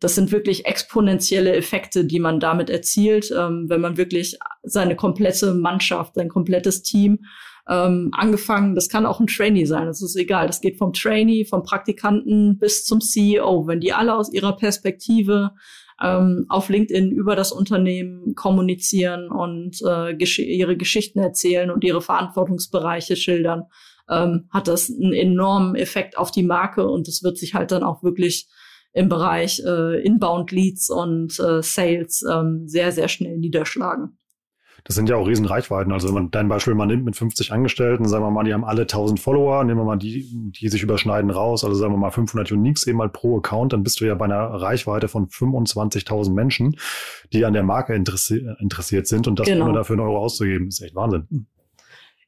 das 0.00 0.14
sind 0.14 0.32
wirklich 0.32 0.64
exponentielle 0.64 1.54
Effekte, 1.54 2.06
die 2.06 2.20
man 2.20 2.40
damit 2.40 2.70
erzielt, 2.70 3.30
ähm, 3.36 3.66
wenn 3.68 3.82
man 3.82 3.98
wirklich 3.98 4.38
seine 4.62 4.96
komplette 4.96 5.54
Mannschaft, 5.54 6.14
sein 6.14 6.30
komplettes 6.30 6.82
Team 6.82 7.20
ähm, 7.70 8.10
angefangen, 8.12 8.74
das 8.74 8.88
kann 8.88 9.06
auch 9.06 9.20
ein 9.20 9.28
Trainee 9.28 9.64
sein, 9.64 9.86
das 9.86 10.02
ist 10.02 10.16
egal. 10.16 10.48
Das 10.48 10.60
geht 10.60 10.76
vom 10.76 10.92
Trainee, 10.92 11.44
vom 11.44 11.62
Praktikanten 11.62 12.58
bis 12.58 12.84
zum 12.84 13.00
CEO. 13.00 13.68
Wenn 13.68 13.80
die 13.80 13.92
alle 13.92 14.16
aus 14.16 14.32
ihrer 14.32 14.56
Perspektive 14.56 15.52
ähm, 16.02 16.46
auf 16.48 16.68
LinkedIn 16.68 17.12
über 17.12 17.36
das 17.36 17.52
Unternehmen 17.52 18.34
kommunizieren 18.34 19.30
und 19.30 19.80
äh, 19.86 20.16
gesch 20.16 20.40
ihre 20.40 20.76
Geschichten 20.76 21.20
erzählen 21.20 21.70
und 21.70 21.84
ihre 21.84 22.02
Verantwortungsbereiche 22.02 23.14
schildern, 23.14 23.64
ähm, 24.08 24.48
hat 24.50 24.66
das 24.66 24.90
einen 24.90 25.12
enormen 25.12 25.76
Effekt 25.76 26.18
auf 26.18 26.32
die 26.32 26.42
Marke 26.42 26.88
und 26.88 27.06
es 27.06 27.22
wird 27.22 27.38
sich 27.38 27.54
halt 27.54 27.70
dann 27.70 27.84
auch 27.84 28.02
wirklich 28.02 28.48
im 28.92 29.08
Bereich 29.08 29.62
äh, 29.64 30.02
Inbound 30.04 30.50
Leads 30.50 30.90
und 30.90 31.38
äh, 31.38 31.62
Sales 31.62 32.24
ähm, 32.28 32.66
sehr, 32.66 32.90
sehr 32.90 33.06
schnell 33.06 33.38
niederschlagen. 33.38 34.18
Das 34.84 34.96
sind 34.96 35.08
ja 35.08 35.16
auch 35.16 35.26
riesen 35.26 35.46
Reichweiten. 35.46 35.92
Also 35.92 36.08
wenn 36.08 36.14
man 36.14 36.30
dein 36.30 36.48
Beispiel 36.48 36.74
mal 36.74 36.86
nimmt 36.86 37.04
mit 37.04 37.16
50 37.16 37.52
Angestellten, 37.52 38.06
sagen 38.06 38.24
wir 38.24 38.30
mal, 38.30 38.44
die 38.44 38.54
haben 38.54 38.64
alle 38.64 38.82
1000 38.82 39.20
Follower, 39.20 39.64
nehmen 39.64 39.80
wir 39.80 39.84
mal 39.84 39.98
die, 39.98 40.52
die 40.52 40.68
sich 40.68 40.82
überschneiden 40.82 41.30
raus, 41.30 41.64
also 41.64 41.76
sagen 41.76 41.92
wir 41.92 41.98
mal 41.98 42.10
500 42.10 42.52
Uniques 42.52 42.86
eben 42.86 42.98
mal 42.98 43.08
pro 43.08 43.38
Account, 43.38 43.72
dann 43.72 43.82
bist 43.82 44.00
du 44.00 44.06
ja 44.06 44.14
bei 44.14 44.24
einer 44.24 44.40
Reichweite 44.40 45.08
von 45.08 45.28
25.000 45.28 46.32
Menschen, 46.32 46.76
die 47.32 47.44
an 47.44 47.52
der 47.52 47.62
Marke 47.62 47.94
interessi 47.94 48.46
interessiert 48.58 49.06
sind 49.06 49.28
und 49.28 49.38
das 49.38 49.46
genau. 49.46 49.66
ohne 49.66 49.74
dafür 49.74 49.94
einen 49.94 50.06
Euro 50.06 50.18
auszugeben, 50.18 50.68
ist 50.68 50.80
echt 50.80 50.94
Wahnsinn. 50.94 51.46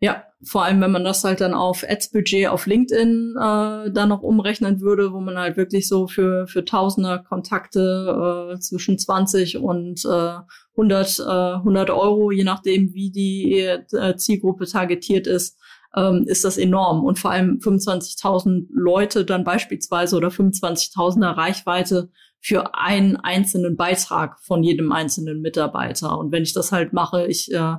Ja, 0.02 0.24
vor 0.42 0.64
allem, 0.64 0.80
wenn 0.80 0.90
man 0.90 1.04
das 1.04 1.22
halt 1.22 1.40
dann 1.40 1.54
auf 1.54 1.84
Ads-Budget 1.88 2.48
auf 2.48 2.66
LinkedIn 2.66 3.36
äh, 3.36 3.92
dann 3.92 4.08
noch 4.08 4.22
umrechnen 4.22 4.80
würde, 4.80 5.12
wo 5.12 5.20
man 5.20 5.38
halt 5.38 5.56
wirklich 5.56 5.86
so 5.86 6.08
für, 6.08 6.48
für 6.48 6.64
tausende 6.64 7.22
Kontakte 7.28 8.50
äh, 8.52 8.58
zwischen 8.58 8.98
20 8.98 9.58
und 9.58 10.04
äh, 10.04 10.38
100, 10.76 11.20
äh, 11.20 11.54
100 11.58 11.90
Euro, 11.90 12.32
je 12.32 12.42
nachdem, 12.42 12.92
wie 12.94 13.12
die 13.12 13.60
äh, 13.60 14.16
Zielgruppe 14.16 14.66
targetiert 14.66 15.28
ist, 15.28 15.56
ähm, 15.94 16.24
ist 16.26 16.44
das 16.44 16.58
enorm. 16.58 17.04
Und 17.04 17.20
vor 17.20 17.30
allem 17.30 17.58
25.000 17.58 18.66
Leute 18.72 19.24
dann 19.24 19.44
beispielsweise 19.44 20.16
oder 20.16 20.30
25.000er 20.30 21.36
Reichweite 21.36 22.10
für 22.40 22.74
einen 22.74 23.14
einzelnen 23.18 23.76
Beitrag 23.76 24.40
von 24.40 24.64
jedem 24.64 24.90
einzelnen 24.90 25.42
Mitarbeiter. 25.42 26.18
Und 26.18 26.32
wenn 26.32 26.42
ich 26.42 26.54
das 26.54 26.72
halt 26.72 26.92
mache, 26.92 27.24
ich 27.28 27.52
äh, 27.52 27.76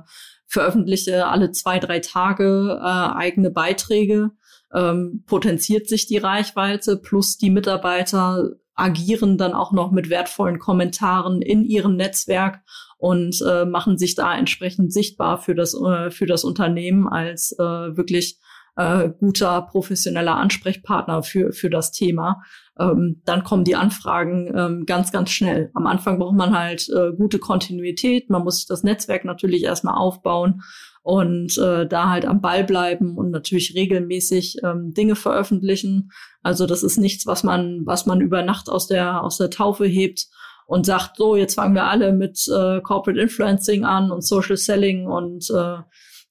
veröffentliche 0.54 1.26
alle 1.26 1.50
zwei, 1.50 1.78
drei 1.78 2.00
Tage 2.00 2.78
äh, 2.80 2.86
eigene 2.86 3.50
Beiträge, 3.50 4.30
ähm, 4.72 5.24
potenziert 5.26 5.88
sich 5.88 6.06
die 6.06 6.18
Reichweite, 6.18 6.96
plus 6.96 7.36
die 7.36 7.50
Mitarbeiter 7.50 8.50
agieren 8.74 9.38
dann 9.38 9.52
auch 9.52 9.72
noch 9.72 9.92
mit 9.92 10.10
wertvollen 10.10 10.58
Kommentaren 10.58 11.42
in 11.42 11.64
ihrem 11.64 11.96
Netzwerk 11.96 12.60
und 12.98 13.40
äh, 13.46 13.64
machen 13.64 13.98
sich 13.98 14.14
da 14.14 14.36
entsprechend 14.36 14.92
sichtbar 14.92 15.38
für 15.38 15.54
das, 15.54 15.74
äh, 15.74 16.10
für 16.10 16.26
das 16.26 16.44
Unternehmen 16.44 17.06
als 17.08 17.52
äh, 17.58 17.62
wirklich 17.62 18.38
äh, 18.76 19.08
guter 19.08 19.62
professioneller 19.62 20.36
Ansprechpartner 20.36 21.22
für, 21.22 21.52
für 21.52 21.70
das 21.70 21.92
Thema, 21.92 22.42
ähm, 22.78 23.22
dann 23.24 23.44
kommen 23.44 23.64
die 23.64 23.76
Anfragen 23.76 24.52
ähm, 24.54 24.86
ganz, 24.86 25.12
ganz 25.12 25.30
schnell. 25.30 25.70
Am 25.74 25.86
Anfang 25.86 26.18
braucht 26.18 26.36
man 26.36 26.58
halt 26.58 26.88
äh, 26.88 27.12
gute 27.16 27.38
Kontinuität, 27.38 28.30
man 28.30 28.42
muss 28.42 28.66
das 28.66 28.82
Netzwerk 28.82 29.24
natürlich 29.24 29.62
erstmal 29.62 29.94
aufbauen 29.94 30.62
und 31.02 31.56
äh, 31.58 31.86
da 31.86 32.08
halt 32.08 32.24
am 32.24 32.40
Ball 32.40 32.64
bleiben 32.64 33.16
und 33.16 33.30
natürlich 33.30 33.74
regelmäßig 33.74 34.56
ähm, 34.64 34.94
Dinge 34.94 35.16
veröffentlichen. 35.16 36.10
Also 36.42 36.66
das 36.66 36.82
ist 36.82 36.98
nichts, 36.98 37.26
was 37.26 37.44
man, 37.44 37.82
was 37.84 38.06
man 38.06 38.20
über 38.20 38.42
Nacht 38.42 38.70
aus 38.70 38.86
der, 38.86 39.22
aus 39.22 39.36
der 39.36 39.50
Taufe 39.50 39.84
hebt 39.84 40.26
und 40.66 40.86
sagt, 40.86 41.18
so, 41.18 41.36
jetzt 41.36 41.56
fangen 41.56 41.74
wir 41.74 41.84
alle 41.84 42.12
mit 42.12 42.48
äh, 42.48 42.80
Corporate 42.80 43.20
Influencing 43.20 43.84
an 43.84 44.10
und 44.10 44.24
Social 44.24 44.56
Selling 44.56 45.06
und 45.06 45.50
äh, 45.50 45.76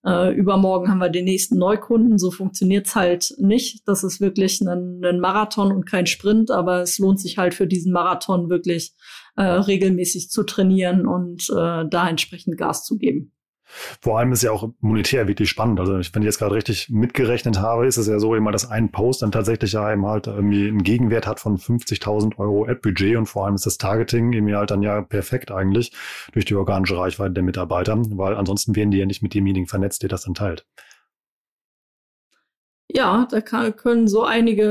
äh, 0.06 0.34
übermorgen 0.34 0.90
haben 0.90 1.00
wir 1.00 1.10
den 1.10 1.26
nächsten 1.26 1.58
Neukunden. 1.58 2.18
So 2.18 2.32
funktioniert's 2.32 2.96
halt 2.96 3.34
nicht. 3.38 3.88
Das 3.88 4.04
ist 4.04 4.20
wirklich 4.20 4.62
ein, 4.62 5.04
ein, 5.04 5.20
Marathon 5.20 5.72
und 5.72 5.86
kein 5.86 6.06
Sprint, 6.06 6.52
aber 6.52 6.82
es 6.82 7.00
lohnt 7.00 7.20
sich 7.20 7.38
halt 7.38 7.54
für 7.54 7.68
diesen 7.68 7.94
Marathon 7.94 8.50
wirklich 8.50 8.94
äh, 9.36 9.44
regelmäßig 9.44 10.30
zu 10.30 10.44
trainieren 10.44 11.08
und 11.08 11.50
äh, 11.50 11.86
da 11.90 12.10
entsprechend 12.10 12.58
Gas 12.58 12.86
zu 12.86 12.98
geben. 12.98 13.34
Vor 14.02 14.20
allem 14.20 14.32
ist 14.32 14.44
ja 14.44 14.52
auch 14.52 14.70
monetär 14.80 15.28
wirklich 15.28 15.50
spannend. 15.50 15.80
Also 15.80 15.94
wenn 15.94 16.22
ich 16.22 16.26
jetzt 16.26 16.40
gerade 16.40 16.56
richtig 16.56 16.90
mitgerechnet 16.90 17.60
habe, 17.60 17.88
ist 17.88 17.98
es 17.98 18.08
ja 18.08 18.20
so 18.20 18.36
immer, 18.36 18.52
dass 18.52 18.70
ein 18.70 18.92
Post 18.92 19.22
dann 19.22 19.32
tatsächlich 19.32 19.74
ja 19.74 19.92
eben 19.92 20.06
halt 20.06 20.28
irgendwie 20.28 20.68
einen 20.68 20.84
Gegenwert 20.84 21.28
hat 21.28 21.40
von 21.40 21.58
50.000 21.58 22.38
Euro 22.38 22.66
Ad-Budget 22.66 23.18
und 23.18 23.26
vor 23.26 23.46
allem 23.46 23.56
ist 23.56 23.66
das 23.66 23.78
Targeting 23.78 24.34
irgendwie 24.34 24.56
halt 24.56 24.72
dann 24.72 24.82
ja 24.82 25.02
perfekt 25.02 25.52
eigentlich 25.52 25.92
durch 26.34 26.46
die 26.46 26.56
organische 26.56 26.98
Reichweite 26.98 27.34
der 27.34 27.44
Mitarbeiter, 27.44 27.98
weil 28.10 28.36
ansonsten 28.36 28.76
wären 28.76 28.92
die 28.92 28.98
ja 28.98 29.06
nicht 29.06 29.24
mit 29.24 29.34
demjenigen 29.34 29.68
vernetzt, 29.68 30.02
der 30.02 30.10
das 30.10 30.24
dann 30.24 30.34
teilt. 30.34 30.66
Ja, 32.96 33.28
da 33.30 33.42
kann, 33.42 33.76
können 33.76 34.08
so 34.08 34.22
einige 34.22 34.66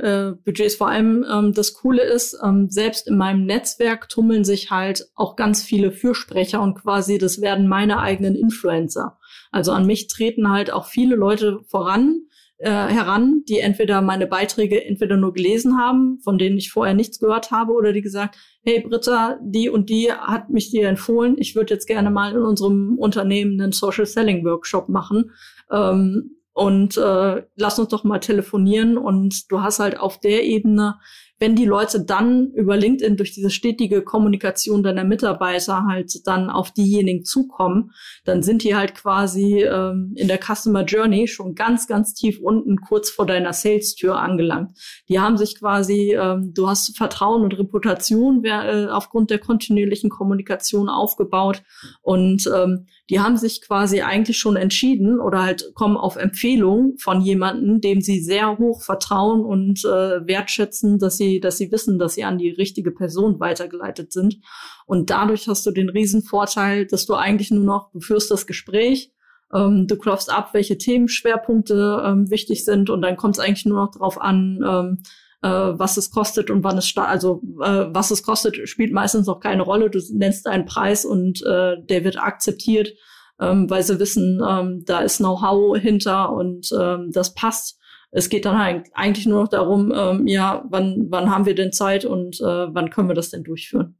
äh, 0.00 0.06
äh, 0.06 0.34
Budgets, 0.44 0.76
vor 0.76 0.88
allem 0.88 1.26
ähm, 1.28 1.52
das 1.52 1.74
Coole 1.74 2.04
ist, 2.04 2.38
ähm, 2.40 2.70
selbst 2.70 3.08
in 3.08 3.16
meinem 3.16 3.46
Netzwerk 3.46 4.08
tummeln 4.08 4.44
sich 4.44 4.70
halt 4.70 5.08
auch 5.16 5.34
ganz 5.34 5.60
viele 5.64 5.90
Fürsprecher 5.90 6.62
und 6.62 6.76
quasi 6.76 7.18
das 7.18 7.40
werden 7.40 7.66
meine 7.66 7.98
eigenen 7.98 8.36
Influencer. 8.36 9.18
Also 9.50 9.72
an 9.72 9.86
mich 9.86 10.06
treten 10.06 10.50
halt 10.50 10.72
auch 10.72 10.86
viele 10.86 11.16
Leute 11.16 11.58
voran, 11.66 12.26
äh, 12.58 12.70
heran, 12.70 13.42
die 13.48 13.58
entweder 13.58 14.02
meine 14.02 14.28
Beiträge 14.28 14.84
entweder 14.84 15.16
nur 15.16 15.32
gelesen 15.32 15.76
haben, 15.76 16.20
von 16.22 16.38
denen 16.38 16.58
ich 16.58 16.70
vorher 16.70 16.94
nichts 16.94 17.18
gehört 17.18 17.50
habe, 17.50 17.72
oder 17.72 17.92
die 17.92 18.02
gesagt, 18.02 18.38
hey 18.62 18.86
Britta, 18.86 19.40
die 19.42 19.68
und 19.68 19.90
die 19.90 20.12
hat 20.12 20.50
mich 20.50 20.70
dir 20.70 20.88
empfohlen, 20.88 21.34
ich 21.38 21.56
würde 21.56 21.74
jetzt 21.74 21.88
gerne 21.88 22.12
mal 22.12 22.30
in 22.30 22.42
unserem 22.42 22.98
Unternehmen 23.00 23.60
einen 23.60 23.72
Social 23.72 24.06
Selling 24.06 24.44
Workshop 24.44 24.88
machen. 24.88 25.32
Ähm, 25.72 26.36
und 26.52 26.96
äh, 26.96 27.42
lass 27.56 27.78
uns 27.78 27.88
doch 27.88 28.04
mal 28.04 28.18
telefonieren 28.18 28.98
und 28.98 29.50
du 29.50 29.62
hast 29.62 29.78
halt 29.78 29.98
auf 29.98 30.20
der 30.20 30.44
Ebene 30.44 30.98
wenn 31.42 31.56
die 31.56 31.64
Leute 31.64 32.04
dann 32.04 32.52
über 32.52 32.76
LinkedIn 32.76 33.16
durch 33.16 33.32
diese 33.32 33.50
stetige 33.50 34.02
Kommunikation 34.02 34.84
deiner 34.84 35.02
Mitarbeiter 35.02 35.86
halt 35.88 36.24
dann 36.24 36.48
auf 36.48 36.70
diejenigen 36.70 37.24
zukommen, 37.24 37.90
dann 38.24 38.44
sind 38.44 38.62
die 38.62 38.76
halt 38.76 38.94
quasi 38.94 39.64
ähm, 39.64 40.12
in 40.14 40.28
der 40.28 40.38
Customer 40.38 40.84
Journey 40.84 41.26
schon 41.26 41.56
ganz, 41.56 41.88
ganz 41.88 42.14
tief 42.14 42.38
unten, 42.40 42.76
kurz 42.76 43.10
vor 43.10 43.26
deiner 43.26 43.52
Sales-Tür 43.52 44.20
angelangt. 44.20 44.78
Die 45.08 45.18
haben 45.18 45.36
sich 45.36 45.58
quasi, 45.58 46.14
ähm, 46.14 46.52
du 46.54 46.68
hast 46.68 46.96
Vertrauen 46.96 47.42
und 47.42 47.58
Reputation 47.58 48.44
wer, 48.44 48.72
äh, 48.72 48.86
aufgrund 48.86 49.30
der 49.30 49.40
kontinuierlichen 49.40 50.10
Kommunikation 50.10 50.88
aufgebaut 50.88 51.64
und 52.02 52.48
ähm, 52.54 52.86
die 53.12 53.20
haben 53.20 53.36
sich 53.36 53.60
quasi 53.60 54.00
eigentlich 54.00 54.38
schon 54.38 54.56
entschieden 54.56 55.20
oder 55.20 55.42
halt 55.42 55.74
kommen 55.74 55.98
auf 55.98 56.16
Empfehlung 56.16 56.96
von 56.96 57.20
jemandem, 57.20 57.82
dem 57.82 58.00
sie 58.00 58.20
sehr 58.20 58.56
hoch 58.56 58.80
vertrauen 58.80 59.44
und 59.44 59.84
äh, 59.84 60.26
wertschätzen, 60.26 60.98
dass 60.98 61.18
sie 61.18 61.38
dass 61.38 61.58
sie 61.58 61.70
wissen, 61.70 61.98
dass 61.98 62.14
sie 62.14 62.24
an 62.24 62.38
die 62.38 62.48
richtige 62.48 62.90
Person 62.90 63.38
weitergeleitet 63.38 64.14
sind. 64.14 64.38
Und 64.86 65.10
dadurch 65.10 65.46
hast 65.46 65.66
du 65.66 65.72
den 65.72 65.90
Riesenvorteil, 65.90 66.86
dass 66.86 67.04
du 67.04 67.12
eigentlich 67.12 67.50
nur 67.50 67.64
noch, 67.64 67.90
du 67.92 68.00
führst 68.00 68.30
das 68.30 68.46
Gespräch, 68.46 69.12
ähm, 69.52 69.86
du 69.86 69.96
klopfst 69.96 70.30
ab, 70.30 70.54
welche 70.54 70.78
Themenschwerpunkte 70.78 72.02
ähm, 72.06 72.30
wichtig 72.30 72.64
sind 72.64 72.88
und 72.88 73.02
dann 73.02 73.18
kommt 73.18 73.36
es 73.36 73.44
eigentlich 73.44 73.66
nur 73.66 73.84
noch 73.84 73.90
darauf 73.90 74.18
an, 74.18 74.58
ähm, 74.66 75.02
äh, 75.42 75.48
was 75.48 75.96
es 75.96 76.10
kostet 76.10 76.50
und 76.50 76.64
wann 76.64 76.78
es 76.78 76.86
startet. 76.86 77.12
Also 77.12 77.42
äh, 77.60 77.86
was 77.92 78.10
es 78.10 78.22
kostet, 78.22 78.68
spielt 78.68 78.92
meistens 78.92 79.26
noch 79.26 79.40
keine 79.40 79.62
Rolle. 79.62 79.90
Du 79.90 80.00
nennst 80.12 80.46
einen 80.46 80.64
Preis 80.64 81.04
und 81.04 81.42
äh, 81.42 81.76
der 81.82 82.04
wird 82.04 82.18
akzeptiert, 82.18 82.92
ähm, 83.40 83.68
weil 83.68 83.82
sie 83.82 83.98
wissen, 83.98 84.40
ähm, 84.48 84.84
da 84.86 85.00
ist 85.00 85.18
Know-how 85.18 85.76
hinter 85.76 86.32
und 86.32 86.70
ähm, 86.78 87.10
das 87.12 87.34
passt. 87.34 87.78
Es 88.10 88.28
geht 88.28 88.44
dann 88.44 88.84
eigentlich 88.92 89.26
nur 89.26 89.42
noch 89.42 89.48
darum, 89.48 89.92
ähm, 89.94 90.26
ja, 90.26 90.64
wann, 90.68 91.06
wann 91.08 91.30
haben 91.30 91.46
wir 91.46 91.54
denn 91.54 91.72
Zeit 91.72 92.04
und 92.04 92.40
äh, 92.40 92.74
wann 92.74 92.90
können 92.90 93.08
wir 93.08 93.14
das 93.14 93.30
denn 93.30 93.42
durchführen? 93.42 93.96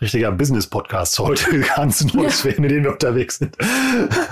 Richtiger 0.00 0.32
Business-Podcast 0.32 1.18
heute, 1.18 1.60
ganz 1.76 2.12
neues 2.12 2.42
ja. 2.42 2.50
in 2.50 2.64
denen 2.64 2.84
wir 2.84 2.92
unterwegs 2.92 3.38
sind. 3.38 3.56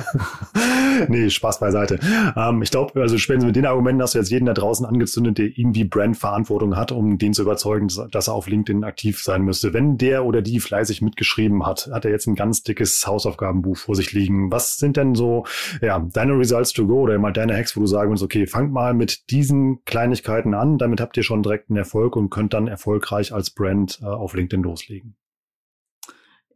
nee, 1.09 1.31
Spaß 1.31 1.61
beiseite. 1.61 1.99
Ähm, 2.37 2.63
ich 2.63 2.71
glaube, 2.71 3.01
also 3.01 3.17
spätestens 3.19 3.47
mit 3.47 3.57
den 3.57 3.67
Argumenten 3.67 4.03
hast 4.03 4.15
du 4.15 4.19
jetzt 4.19 4.31
jeden 4.31 4.47
da 4.47 4.53
draußen 4.53 4.85
angezündet, 4.85 5.39
der 5.39 5.47
irgendwie 5.47 5.85
Brandverantwortung 5.85 6.77
hat, 6.77 6.93
um 6.93 7.19
den 7.19 7.33
zu 7.33 7.43
überzeugen, 7.43 7.89
dass 8.11 8.29
er 8.29 8.35
auf 8.35 8.49
LinkedIn 8.49 8.85
aktiv 8.85 9.23
sein 9.23 9.43
müsste. 9.43 9.73
Wenn 9.73 9.97
der 9.97 10.25
oder 10.25 10.43
die 10.43 10.61
fleißig 10.61 11.03
mitgeschrieben 11.03 11.65
hat, 11.65 11.89
hat 11.93 12.05
er 12.05 12.11
jetzt 12.11 12.27
ein 12.27 12.35
ganz 12.35 12.63
dickes 12.63 13.07
Hausaufgabenbuch 13.07 13.77
vor 13.77 13.95
sich 13.95 14.13
liegen. 14.13 14.51
Was 14.51 14.77
sind 14.77 14.97
denn 14.97 15.15
so, 15.15 15.45
ja, 15.81 16.01
deine 16.13 16.37
Results 16.37 16.73
to 16.73 16.87
go 16.87 17.01
oder 17.01 17.19
mal 17.19 17.33
deine 17.33 17.57
Hacks, 17.57 17.77
wo 17.77 17.81
du 17.81 17.87
sagen 17.87 18.11
willst, 18.11 18.25
okay, 18.25 18.47
fangt 18.47 18.73
mal 18.73 18.93
mit 18.93 19.31
diesen 19.31 19.85
Kleinigkeiten 19.85 20.55
an, 20.55 20.79
damit 20.79 21.01
habt 21.01 21.17
ihr 21.17 21.23
schon 21.23 21.43
direkt 21.43 21.71
einen 21.71 21.77
Erfolg 21.77 22.17
und 22.17 22.31
könnt 22.31 22.55
dann 22.55 22.67
erfolgreich 22.67 23.33
als 23.33 23.51
Brand 23.51 24.01
äh, 24.03 24.07
auf 24.07 24.35
LinkedIn 24.35 24.63
loslegen. 24.63 25.17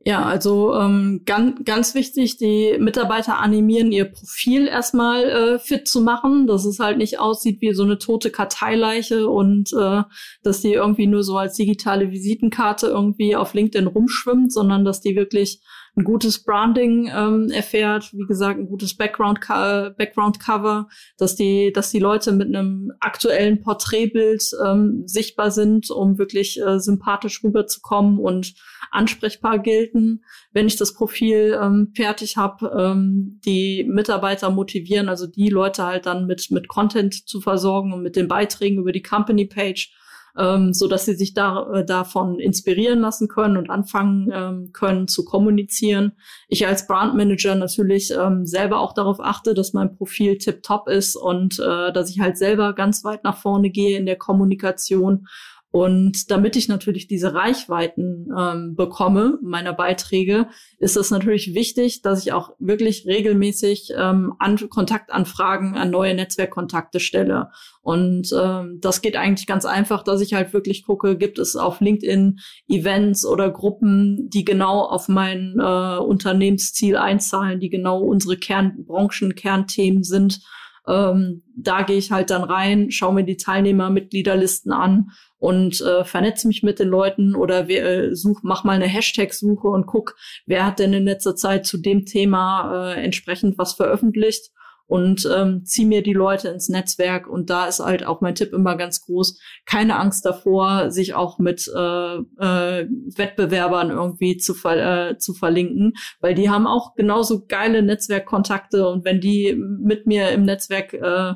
Ja, 0.06 0.22
also 0.22 0.74
ähm, 0.74 1.22
ganz, 1.24 1.64
ganz 1.64 1.94
wichtig, 1.94 2.36
die 2.36 2.76
Mitarbeiter 2.78 3.38
animieren, 3.38 3.90
ihr 3.90 4.04
Profil 4.04 4.66
erstmal 4.66 5.24
äh, 5.24 5.58
fit 5.58 5.88
zu 5.88 6.02
machen, 6.02 6.46
dass 6.46 6.66
es 6.66 6.78
halt 6.78 6.98
nicht 6.98 7.18
aussieht 7.18 7.62
wie 7.62 7.72
so 7.72 7.84
eine 7.84 7.96
tote 7.96 8.30
Karteileiche 8.30 9.30
und 9.30 9.72
äh, 9.72 10.02
dass 10.42 10.60
die 10.60 10.74
irgendwie 10.74 11.06
nur 11.06 11.24
so 11.24 11.38
als 11.38 11.54
digitale 11.54 12.10
Visitenkarte 12.10 12.88
irgendwie 12.88 13.34
auf 13.34 13.54
LinkedIn 13.54 13.86
rumschwimmt, 13.86 14.52
sondern 14.52 14.84
dass 14.84 15.00
die 15.00 15.16
wirklich 15.16 15.62
ein 15.96 16.04
gutes 16.04 16.42
Branding 16.42 17.10
ähm, 17.14 17.50
erfährt, 17.50 18.12
wie 18.12 18.26
gesagt, 18.26 18.58
ein 18.58 18.66
gutes 18.66 18.96
Background, 18.96 19.40
Background 19.46 20.40
Cover, 20.40 20.88
dass 21.18 21.36
die, 21.36 21.72
dass 21.72 21.90
die 21.90 22.00
Leute 22.00 22.32
mit 22.32 22.48
einem 22.48 22.92
aktuellen 23.00 23.60
Porträtbild 23.60 24.42
ähm, 24.64 25.04
sichtbar 25.06 25.50
sind, 25.50 25.90
um 25.90 26.18
wirklich 26.18 26.60
äh, 26.60 26.80
sympathisch 26.80 27.44
rüberzukommen 27.44 28.18
und 28.18 28.54
ansprechbar 28.90 29.60
gelten. 29.60 30.22
Wenn 30.52 30.66
ich 30.66 30.76
das 30.76 30.94
Profil 30.94 31.58
ähm, 31.60 31.92
fertig 31.94 32.36
habe, 32.36 32.72
ähm, 32.76 33.40
die 33.44 33.84
Mitarbeiter 33.88 34.50
motivieren, 34.50 35.08
also 35.08 35.26
die 35.26 35.48
Leute 35.48 35.84
halt 35.84 36.06
dann 36.06 36.26
mit 36.26 36.50
mit 36.50 36.68
Content 36.68 37.28
zu 37.28 37.40
versorgen 37.40 37.92
und 37.92 38.02
mit 38.02 38.16
den 38.16 38.28
Beiträgen 38.28 38.78
über 38.78 38.92
die 38.92 39.02
Company 39.02 39.46
Page 39.46 39.92
ähm, 40.36 40.72
so 40.72 40.88
dass 40.88 41.04
sie 41.04 41.14
sich 41.14 41.34
da, 41.34 41.70
äh, 41.72 41.84
davon 41.84 42.38
inspirieren 42.38 43.00
lassen 43.00 43.28
können 43.28 43.56
und 43.56 43.70
anfangen 43.70 44.30
ähm, 44.32 44.72
können 44.72 45.08
zu 45.08 45.24
kommunizieren. 45.24 46.12
Ich 46.48 46.66
als 46.66 46.86
Brandmanager 46.86 47.54
natürlich 47.54 48.12
ähm, 48.12 48.46
selber 48.46 48.80
auch 48.80 48.94
darauf 48.94 49.20
achte, 49.20 49.54
dass 49.54 49.72
mein 49.72 49.96
Profil 49.96 50.38
tip 50.38 50.62
top 50.62 50.88
ist 50.88 51.16
und 51.16 51.58
äh, 51.58 51.92
dass 51.92 52.10
ich 52.10 52.20
halt 52.20 52.36
selber 52.36 52.72
ganz 52.72 53.04
weit 53.04 53.24
nach 53.24 53.36
vorne 53.36 53.70
gehe 53.70 53.98
in 53.98 54.06
der 54.06 54.16
Kommunikation 54.16 55.26
und 55.74 56.30
damit 56.30 56.54
ich 56.54 56.68
natürlich 56.68 57.08
diese 57.08 57.34
Reichweiten 57.34 58.28
ähm, 58.38 58.76
bekomme, 58.76 59.40
meiner 59.42 59.72
Beiträge, 59.72 60.46
ist 60.78 60.96
es 60.96 61.10
natürlich 61.10 61.52
wichtig, 61.52 62.00
dass 62.00 62.24
ich 62.24 62.32
auch 62.32 62.52
wirklich 62.60 63.06
regelmäßig 63.08 63.92
ähm, 63.98 64.34
an 64.38 64.56
Kontaktanfragen 64.68 65.74
an 65.74 65.90
neue 65.90 66.14
Netzwerkkontakte 66.14 67.00
stelle. 67.00 67.50
Und 67.82 68.32
ähm, 68.40 68.78
das 68.82 69.02
geht 69.02 69.16
eigentlich 69.16 69.48
ganz 69.48 69.64
einfach, 69.64 70.04
dass 70.04 70.20
ich 70.20 70.34
halt 70.34 70.52
wirklich 70.52 70.84
gucke, 70.86 71.18
gibt 71.18 71.40
es 71.40 71.56
auf 71.56 71.80
LinkedIn 71.80 72.38
Events 72.68 73.26
oder 73.26 73.50
Gruppen, 73.50 74.30
die 74.30 74.44
genau 74.44 74.82
auf 74.82 75.08
mein 75.08 75.56
äh, 75.58 75.96
Unternehmensziel 75.98 76.96
einzahlen, 76.96 77.58
die 77.58 77.68
genau 77.68 78.00
unsere 78.00 78.36
Kernbranchen, 78.36 79.34
Kernthemen 79.34 80.04
sind. 80.04 80.38
Ähm, 80.86 81.42
da 81.56 81.82
gehe 81.82 81.96
ich 81.96 82.10
halt 82.10 82.30
dann 82.30 82.44
rein, 82.44 82.90
schaue 82.90 83.14
mir 83.14 83.24
die 83.24 83.36
Teilnehmermitgliederlisten 83.36 84.72
an 84.72 85.10
und 85.38 85.80
äh, 85.80 86.04
vernetze 86.04 86.46
mich 86.46 86.62
mit 86.62 86.78
den 86.78 86.88
Leuten 86.88 87.34
oder 87.34 87.68
wer, 87.68 87.84
äh, 87.84 88.14
such, 88.14 88.40
mach 88.42 88.64
mal 88.64 88.72
eine 88.72 88.86
Hashtag-Suche 88.86 89.68
und 89.68 89.86
guck, 89.86 90.16
wer 90.46 90.66
hat 90.66 90.78
denn 90.78 90.92
in 90.92 91.04
letzter 91.04 91.36
Zeit 91.36 91.66
zu 91.66 91.78
dem 91.78 92.04
Thema 92.04 92.92
äh, 92.92 93.02
entsprechend 93.02 93.56
was 93.56 93.74
veröffentlicht 93.74 94.50
und 94.94 95.28
ähm, 95.36 95.64
zieh 95.64 95.86
mir 95.86 96.04
die 96.04 96.12
Leute 96.12 96.46
ins 96.50 96.68
Netzwerk. 96.68 97.26
Und 97.26 97.50
da 97.50 97.66
ist 97.66 97.80
halt 97.80 98.06
auch 98.06 98.20
mein 98.20 98.36
Tipp 98.36 98.52
immer 98.52 98.76
ganz 98.76 99.04
groß, 99.04 99.40
keine 99.66 99.98
Angst 99.98 100.24
davor, 100.24 100.92
sich 100.92 101.14
auch 101.14 101.40
mit 101.40 101.66
äh, 101.66 102.14
äh, 102.14 102.86
Wettbewerbern 103.16 103.90
irgendwie 103.90 104.36
zu, 104.36 104.54
ver 104.54 105.08
äh, 105.10 105.18
zu 105.18 105.34
verlinken, 105.34 105.94
weil 106.20 106.36
die 106.36 106.48
haben 106.48 106.68
auch 106.68 106.94
genauso 106.94 107.44
geile 107.44 107.82
Netzwerkkontakte 107.82 108.88
und 108.88 109.04
wenn 109.04 109.20
die 109.20 109.56
mit 109.56 110.06
mir 110.06 110.30
im 110.30 110.44
Netzwerk 110.44 110.94
äh, 110.94 111.34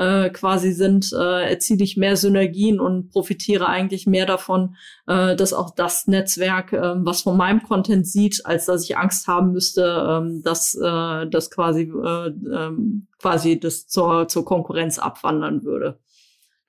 äh, 0.00 0.30
quasi 0.30 0.72
sind, 0.72 1.12
äh, 1.12 1.50
erziele 1.50 1.84
ich 1.84 1.98
mehr 1.98 2.16
Synergien 2.16 2.80
und 2.80 3.10
profitiere 3.10 3.68
eigentlich 3.68 4.06
mehr 4.06 4.24
davon, 4.24 4.76
äh, 5.06 5.36
dass 5.36 5.52
auch 5.52 5.74
das 5.74 6.06
Netzwerk, 6.06 6.72
äh, 6.72 7.04
was 7.04 7.22
von 7.22 7.36
meinem 7.36 7.62
Content 7.62 8.06
sieht, 8.06 8.46
als 8.46 8.64
dass 8.64 8.84
ich 8.84 8.96
Angst 8.96 9.26
haben 9.26 9.52
müsste, 9.52 9.82
äh, 9.82 10.42
dass 10.42 10.74
äh, 10.74 11.26
das 11.26 11.50
quasi 11.50 11.82
äh, 11.82 12.28
äh, 12.28 12.70
quasi 13.18 13.60
das 13.60 13.88
zur, 13.88 14.26
zur 14.26 14.46
Konkurrenz 14.46 14.98
abwandern 14.98 15.64
würde. 15.64 15.98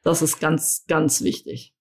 Das 0.04 0.22
ist 0.22 0.42
ganz, 0.42 0.84
ganz 0.88 1.22
wichtig. 1.22 1.74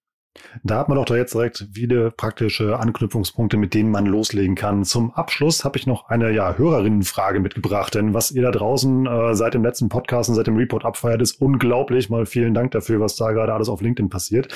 Da 0.63 0.77
hat 0.77 0.87
man 0.87 0.97
doch 0.97 1.05
da 1.05 1.17
jetzt 1.17 1.33
direkt 1.33 1.67
viele 1.73 2.09
praktische 2.09 2.79
Anknüpfungspunkte, 2.79 3.57
mit 3.57 3.73
denen 3.73 3.91
man 3.91 4.05
loslegen 4.05 4.55
kann. 4.55 4.85
Zum 4.85 5.11
Abschluss 5.11 5.65
habe 5.65 5.77
ich 5.77 5.87
noch 5.87 6.07
eine 6.07 6.31
ja, 6.31 6.57
Hörerinnenfrage 6.57 7.41
mitgebracht, 7.41 7.95
denn 7.95 8.13
was 8.13 8.31
ihr 8.31 8.41
da 8.41 8.51
draußen 8.51 9.05
äh, 9.05 9.35
seit 9.35 9.53
dem 9.53 9.63
letzten 9.63 9.89
Podcast 9.89 10.29
und 10.29 10.35
seit 10.35 10.47
dem 10.47 10.55
Report 10.55 10.85
abfeiert, 10.85 11.21
ist 11.21 11.41
unglaublich. 11.41 12.09
Mal 12.09 12.25
vielen 12.25 12.53
Dank 12.53 12.71
dafür, 12.71 13.01
was 13.01 13.15
da 13.17 13.31
gerade 13.33 13.53
alles 13.53 13.67
auf 13.67 13.81
LinkedIn 13.81 14.09
passiert. 14.09 14.53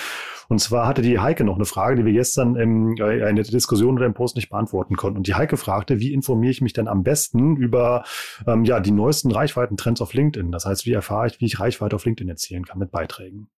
Und 0.48 0.60
zwar 0.60 0.88
hatte 0.88 1.02
die 1.02 1.20
Heike 1.20 1.44
noch 1.44 1.56
eine 1.56 1.66
Frage, 1.66 1.98
die 1.98 2.06
wir 2.06 2.14
gestern 2.14 2.56
im, 2.56 2.96
äh, 2.98 3.30
in 3.30 3.36
der 3.36 3.46
Diskussion 3.46 3.96
oder 3.96 4.06
im 4.06 4.14
Post 4.14 4.38
nicht 4.38 4.50
beantworten 4.50 4.96
konnten. 4.96 5.18
Und 5.18 5.28
die 5.28 5.36
Heike 5.36 5.58
fragte, 5.58 6.00
wie 6.00 6.14
informiere 6.14 6.52
ich 6.52 6.62
mich 6.62 6.74
denn 6.74 6.88
am 6.88 7.04
besten 7.04 7.58
über 7.58 8.04
ähm, 8.48 8.64
ja, 8.64 8.80
die 8.80 8.92
neuesten 8.92 9.32
Reichweiten-Trends 9.32 10.02
auf 10.02 10.14
LinkedIn? 10.14 10.52
Das 10.52 10.66
heißt, 10.66 10.86
wie 10.86 10.94
erfahre 10.94 11.28
ich, 11.28 11.42
wie 11.42 11.46
ich 11.46 11.60
Reichweite 11.60 11.96
auf 11.96 12.06
LinkedIn 12.06 12.30
erzielen 12.30 12.66
kann 12.66 12.80
mit 12.80 12.92
Beiträgen? 12.92 13.50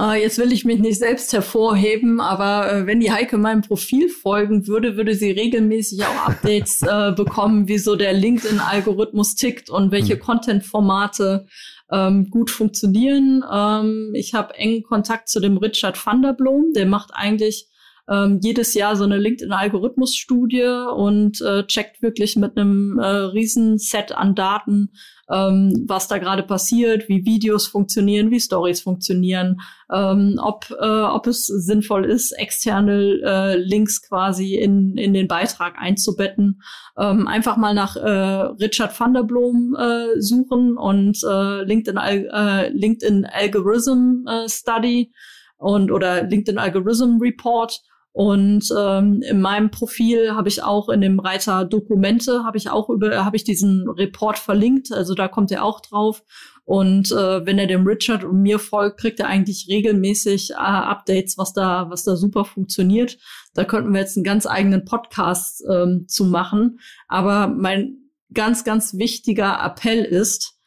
Äh, 0.00 0.22
jetzt 0.22 0.38
will 0.38 0.52
ich 0.52 0.64
mich 0.64 0.80
nicht 0.80 0.98
selbst 0.98 1.32
hervorheben, 1.32 2.20
aber 2.20 2.72
äh, 2.72 2.86
wenn 2.86 3.00
die 3.00 3.12
Heike 3.12 3.36
meinem 3.36 3.60
Profil 3.60 4.08
folgen 4.08 4.66
würde, 4.66 4.96
würde 4.96 5.14
sie 5.14 5.30
regelmäßig 5.30 6.04
auch 6.04 6.28
Updates 6.28 6.80
äh, 6.88 7.12
bekommen, 7.12 7.68
wie 7.68 7.78
so 7.78 7.96
der 7.96 8.14
LinkedIn-Algorithmus 8.14 9.34
tickt 9.34 9.68
und 9.68 9.90
welche 9.90 10.16
mhm. 10.16 10.20
Content-Formate 10.20 11.46
ähm, 11.92 12.30
gut 12.30 12.50
funktionieren. 12.50 13.44
Ähm, 13.52 14.12
ich 14.14 14.32
habe 14.32 14.54
engen 14.54 14.82
Kontakt 14.84 15.28
zu 15.28 15.38
dem 15.38 15.58
Richard 15.58 16.04
van 16.04 16.22
der 16.22 16.32
Blom, 16.32 16.72
der 16.74 16.86
macht 16.86 17.10
eigentlich 17.12 17.68
ähm, 18.08 18.40
jedes 18.42 18.74
Jahr 18.74 18.96
so 18.96 19.04
eine 19.04 19.18
LinkedIn-Algorithmus-Studie 19.18 20.86
und 20.96 21.40
äh, 21.42 21.64
checkt 21.66 22.00
wirklich 22.00 22.36
mit 22.36 22.56
einem 22.56 22.98
äh, 22.98 23.06
riesen 23.06 23.78
Set 23.78 24.12
an 24.12 24.34
Daten, 24.34 24.90
ähm, 25.30 25.84
was 25.86 26.08
da 26.08 26.18
gerade 26.18 26.42
passiert, 26.42 27.08
wie 27.08 27.24
Videos 27.24 27.66
funktionieren, 27.66 28.30
wie 28.30 28.40
Stories 28.40 28.80
funktionieren, 28.80 29.60
ähm, 29.92 30.38
ob, 30.42 30.70
äh, 30.70 31.02
ob 31.02 31.26
es 31.26 31.46
sinnvoll 31.46 32.04
ist, 32.04 32.32
externe 32.32 33.20
äh, 33.24 33.56
Links 33.56 34.02
quasi 34.02 34.56
in, 34.56 34.96
in 34.96 35.14
den 35.14 35.28
Beitrag 35.28 35.74
einzubetten. 35.78 36.62
Ähm, 36.98 37.26
einfach 37.26 37.56
mal 37.56 37.74
nach 37.74 37.96
äh, 37.96 38.00
Richard 38.00 38.98
van 38.98 39.14
der 39.14 39.22
Blom 39.22 39.76
äh, 39.78 40.20
suchen 40.20 40.76
und 40.76 41.18
äh, 41.24 41.62
LinkedIn, 41.64 41.96
äh, 41.96 42.68
LinkedIn 42.70 43.26
Algorithm 43.26 44.26
äh, 44.26 44.48
Study 44.48 45.12
und 45.56 45.92
oder 45.92 46.22
LinkedIn 46.22 46.58
Algorithm 46.58 47.18
Report 47.20 47.80
und 48.12 48.64
ähm, 48.76 49.22
in 49.22 49.40
meinem 49.40 49.70
Profil 49.70 50.34
habe 50.34 50.48
ich 50.48 50.64
auch 50.64 50.88
in 50.88 51.00
dem 51.00 51.20
Reiter 51.20 51.64
Dokumente 51.64 52.42
habe 52.44 52.58
ich 52.58 52.68
auch 52.68 52.88
über 52.90 53.24
habe 53.24 53.36
ich 53.36 53.44
diesen 53.44 53.88
Report 53.88 54.36
verlinkt. 54.36 54.92
Also 54.92 55.14
da 55.14 55.28
kommt 55.28 55.52
er 55.52 55.64
auch 55.64 55.80
drauf. 55.80 56.22
Und 56.64 57.12
äh, 57.12 57.46
wenn 57.46 57.58
er 57.58 57.66
dem 57.66 57.86
Richard 57.86 58.24
und 58.24 58.42
mir 58.42 58.58
folgt, 58.58 59.00
kriegt 59.00 59.20
er 59.20 59.28
eigentlich 59.28 59.66
regelmäßig 59.68 60.50
äh, 60.50 60.54
Updates, 60.54 61.38
was 61.38 61.52
da 61.52 61.88
was 61.88 62.02
da 62.02 62.16
super 62.16 62.44
funktioniert. 62.44 63.16
Da 63.54 63.64
könnten 63.64 63.92
wir 63.92 64.00
jetzt 64.00 64.16
einen 64.16 64.24
ganz 64.24 64.46
eigenen 64.46 64.84
Podcast 64.84 65.64
ähm, 65.70 66.06
zu 66.08 66.24
machen. 66.24 66.80
Aber 67.06 67.46
mein 67.46 68.10
ganz 68.34 68.64
ganz 68.64 68.94
wichtiger 68.94 69.60
Appell 69.64 70.04
ist, 70.04 70.59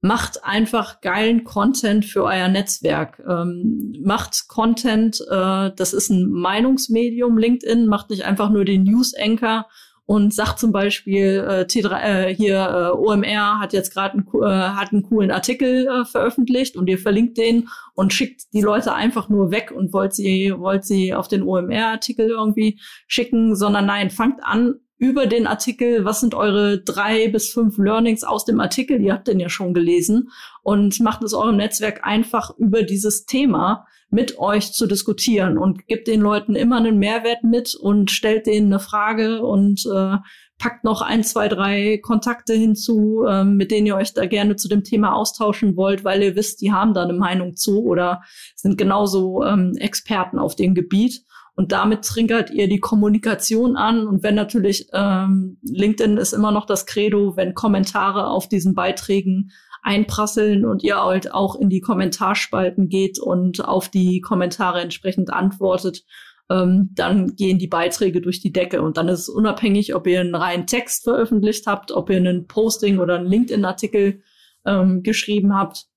macht 0.00 0.44
einfach 0.44 1.00
geilen 1.00 1.44
Content 1.44 2.04
für 2.04 2.24
euer 2.24 2.48
Netzwerk. 2.48 3.22
Ähm, 3.28 3.94
macht 4.02 4.48
Content, 4.48 5.20
äh, 5.30 5.70
das 5.76 5.92
ist 5.92 6.10
ein 6.10 6.30
Meinungsmedium, 6.30 7.36
LinkedIn, 7.36 7.86
macht 7.86 8.10
nicht 8.10 8.24
einfach 8.24 8.50
nur 8.50 8.64
den 8.64 8.84
News-Anchor 8.84 9.66
und 10.10 10.34
sagt 10.34 10.58
zum 10.58 10.72
Beispiel, 10.72 11.44
äh, 11.46 11.66
T3, 11.66 12.00
äh, 12.00 12.34
hier 12.34 12.56
äh, 12.56 12.98
OMR 12.98 13.60
hat 13.60 13.72
jetzt 13.72 13.92
gerade 13.92 14.18
äh, 14.18 14.44
einen 14.44 15.04
coolen 15.04 15.30
Artikel 15.30 15.86
äh, 15.86 16.04
veröffentlicht 16.04 16.76
und 16.76 16.88
ihr 16.88 16.98
verlinkt 16.98 17.38
den 17.38 17.68
und 17.94 18.12
schickt 18.12 18.52
die 18.52 18.62
Leute 18.62 18.92
einfach 18.92 19.28
nur 19.28 19.52
weg 19.52 19.70
und 19.70 19.92
wollt 19.92 20.14
sie, 20.14 20.52
wollt 20.56 20.84
sie 20.84 21.14
auf 21.14 21.28
den 21.28 21.44
OMR-Artikel 21.44 22.26
irgendwie 22.28 22.80
schicken, 23.06 23.54
sondern 23.54 23.86
nein, 23.86 24.10
fangt 24.10 24.42
an, 24.42 24.80
über 25.00 25.26
den 25.26 25.46
Artikel, 25.46 26.04
was 26.04 26.20
sind 26.20 26.34
eure 26.34 26.78
drei 26.78 27.28
bis 27.28 27.50
fünf 27.50 27.78
Learnings 27.78 28.22
aus 28.22 28.44
dem 28.44 28.60
Artikel, 28.60 29.00
ihr 29.00 29.14
habt 29.14 29.28
den 29.28 29.40
ja 29.40 29.48
schon 29.48 29.72
gelesen 29.72 30.28
und 30.62 31.00
macht 31.00 31.22
es 31.22 31.32
eurem 31.32 31.56
Netzwerk 31.56 32.06
einfach 32.06 32.56
über 32.58 32.82
dieses 32.82 33.24
Thema 33.24 33.86
mit 34.10 34.38
euch 34.38 34.72
zu 34.74 34.86
diskutieren 34.86 35.56
und 35.56 35.86
gebt 35.86 36.06
den 36.06 36.20
Leuten 36.20 36.54
immer 36.54 36.76
einen 36.76 36.98
Mehrwert 36.98 37.44
mit 37.44 37.74
und 37.74 38.10
stellt 38.10 38.46
denen 38.46 38.66
eine 38.66 38.78
Frage 38.78 39.42
und 39.42 39.86
äh, 39.86 40.18
packt 40.58 40.84
noch 40.84 41.00
ein, 41.00 41.24
zwei, 41.24 41.48
drei 41.48 41.98
Kontakte 42.02 42.52
hinzu, 42.52 43.24
äh, 43.26 43.44
mit 43.44 43.70
denen 43.70 43.86
ihr 43.86 43.96
euch 43.96 44.12
da 44.12 44.26
gerne 44.26 44.56
zu 44.56 44.68
dem 44.68 44.84
Thema 44.84 45.14
austauschen 45.14 45.76
wollt, 45.76 46.04
weil 46.04 46.22
ihr 46.22 46.36
wisst, 46.36 46.60
die 46.60 46.72
haben 46.72 46.92
da 46.92 47.04
eine 47.04 47.14
Meinung 47.14 47.56
zu 47.56 47.82
oder 47.84 48.20
sind 48.54 48.76
genauso 48.76 49.44
ähm, 49.44 49.76
Experten 49.78 50.38
auf 50.38 50.56
dem 50.56 50.74
Gebiet. 50.74 51.24
Und 51.54 51.72
damit 51.72 52.04
triggert 52.04 52.50
ihr 52.50 52.68
die 52.68 52.80
Kommunikation 52.80 53.76
an. 53.76 54.06
Und 54.06 54.22
wenn 54.22 54.34
natürlich 54.34 54.88
ähm, 54.92 55.58
LinkedIn 55.62 56.16
ist 56.16 56.32
immer 56.32 56.52
noch 56.52 56.66
das 56.66 56.86
Credo, 56.86 57.36
wenn 57.36 57.54
Kommentare 57.54 58.28
auf 58.28 58.48
diesen 58.48 58.74
Beiträgen 58.74 59.50
einprasseln 59.82 60.64
und 60.64 60.82
ihr 60.82 61.02
halt 61.02 61.32
auch 61.32 61.56
in 61.56 61.70
die 61.70 61.80
Kommentarspalten 61.80 62.88
geht 62.88 63.18
und 63.18 63.64
auf 63.64 63.88
die 63.88 64.20
Kommentare 64.20 64.80
entsprechend 64.80 65.32
antwortet, 65.32 66.04
ähm, 66.50 66.90
dann 66.94 67.34
gehen 67.36 67.58
die 67.58 67.68
Beiträge 67.68 68.20
durch 68.20 68.40
die 68.40 68.52
Decke. 68.52 68.82
Und 68.82 68.96
dann 68.96 69.08
ist 69.08 69.20
es 69.20 69.28
unabhängig, 69.28 69.94
ob 69.94 70.06
ihr 70.06 70.20
einen 70.20 70.34
reinen 70.34 70.66
Text 70.66 71.04
veröffentlicht 71.04 71.66
habt, 71.66 71.92
ob 71.92 72.10
ihr 72.10 72.16
einen 72.16 72.46
Posting 72.46 72.98
oder 72.98 73.16
einen 73.16 73.26
LinkedIn-Artikel 73.26 74.22
ähm, 74.64 75.02
geschrieben 75.02 75.54
habt 75.54 75.89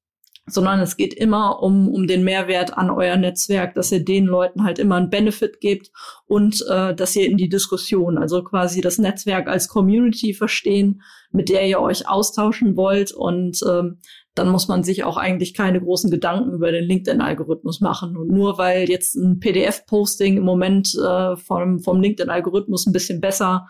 sondern 0.45 0.81
es 0.81 0.97
geht 0.97 1.13
immer 1.13 1.63
um, 1.63 1.87
um 1.87 2.05
den 2.05 2.23
Mehrwert 2.23 2.77
an 2.77 2.89
euer 2.89 3.15
Netzwerk, 3.15 3.75
dass 3.75 3.91
ihr 3.91 4.03
den 4.03 4.25
Leuten 4.25 4.63
halt 4.63 4.77
immer 4.77 4.97
einen 4.97 5.09
Benefit 5.09 5.61
gebt 5.61 5.89
und 6.25 6.65
äh, 6.69 6.93
dass 6.93 7.15
ihr 7.15 7.27
in 7.27 7.37
die 7.37 7.47
Diskussion, 7.47 8.17
also 8.17 8.43
quasi 8.43 8.81
das 8.81 8.97
Netzwerk 8.97 9.47
als 9.47 9.69
Community 9.69 10.33
verstehen, 10.33 11.01
mit 11.31 11.49
der 11.49 11.65
ihr 11.65 11.79
euch 11.79 12.07
austauschen 12.09 12.75
wollt 12.75 13.13
und 13.13 13.61
ähm, 13.67 13.99
dann 14.35 14.49
muss 14.49 14.67
man 14.67 14.83
sich 14.83 15.03
auch 15.03 15.17
eigentlich 15.17 15.53
keine 15.53 15.79
großen 15.79 16.09
Gedanken 16.09 16.53
über 16.53 16.71
den 16.71 16.85
LinkedIn-Algorithmus 16.85 17.81
machen. 17.81 18.17
Und 18.17 18.29
nur 18.29 18.57
weil 18.57 18.89
jetzt 18.89 19.15
ein 19.15 19.39
PDF-Posting 19.39 20.37
im 20.37 20.43
Moment 20.43 20.95
äh, 20.95 21.35
vom, 21.35 21.79
vom 21.79 22.01
LinkedIn-Algorithmus 22.01 22.87
ein 22.87 22.93
bisschen 22.93 23.21
besser 23.21 23.67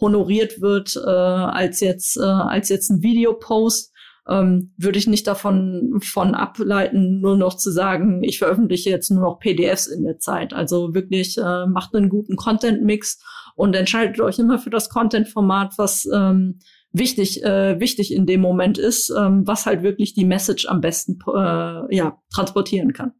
honoriert 0.00 0.60
wird 0.60 0.96
äh, 0.96 1.08
als 1.08 1.80
jetzt 1.80 2.16
äh, 2.16 2.22
als 2.22 2.70
jetzt 2.70 2.90
ein 2.90 3.02
Videopost, 3.02 3.92
ähm, 4.28 4.72
würde 4.76 4.98
ich 4.98 5.06
nicht 5.06 5.26
davon 5.26 6.00
von 6.02 6.34
ableiten, 6.34 7.20
nur 7.20 7.36
noch 7.36 7.56
zu 7.56 7.70
sagen, 7.70 8.22
ich 8.22 8.38
veröffentliche 8.38 8.90
jetzt 8.90 9.10
nur 9.10 9.22
noch 9.22 9.38
PDFs 9.38 9.86
in 9.86 10.04
der 10.04 10.18
Zeit. 10.18 10.52
Also 10.52 10.94
wirklich 10.94 11.38
äh, 11.38 11.66
macht 11.66 11.94
einen 11.94 12.08
guten 12.08 12.36
Content-Mix 12.36 13.22
und 13.56 13.74
entscheidet 13.74 14.20
euch 14.20 14.38
immer 14.38 14.58
für 14.58 14.70
das 14.70 14.88
Content-Format, 14.88 15.74
was 15.76 16.08
ähm, 16.12 16.58
wichtig, 16.92 17.42
äh, 17.44 17.78
wichtig 17.80 18.12
in 18.12 18.26
dem 18.26 18.40
Moment 18.40 18.78
ist, 18.78 19.10
ähm, 19.10 19.46
was 19.46 19.66
halt 19.66 19.82
wirklich 19.82 20.14
die 20.14 20.24
Message 20.24 20.66
am 20.66 20.80
besten 20.80 21.18
äh, 21.26 21.94
ja, 21.94 22.18
transportieren 22.32 22.92
kann. 22.92 23.12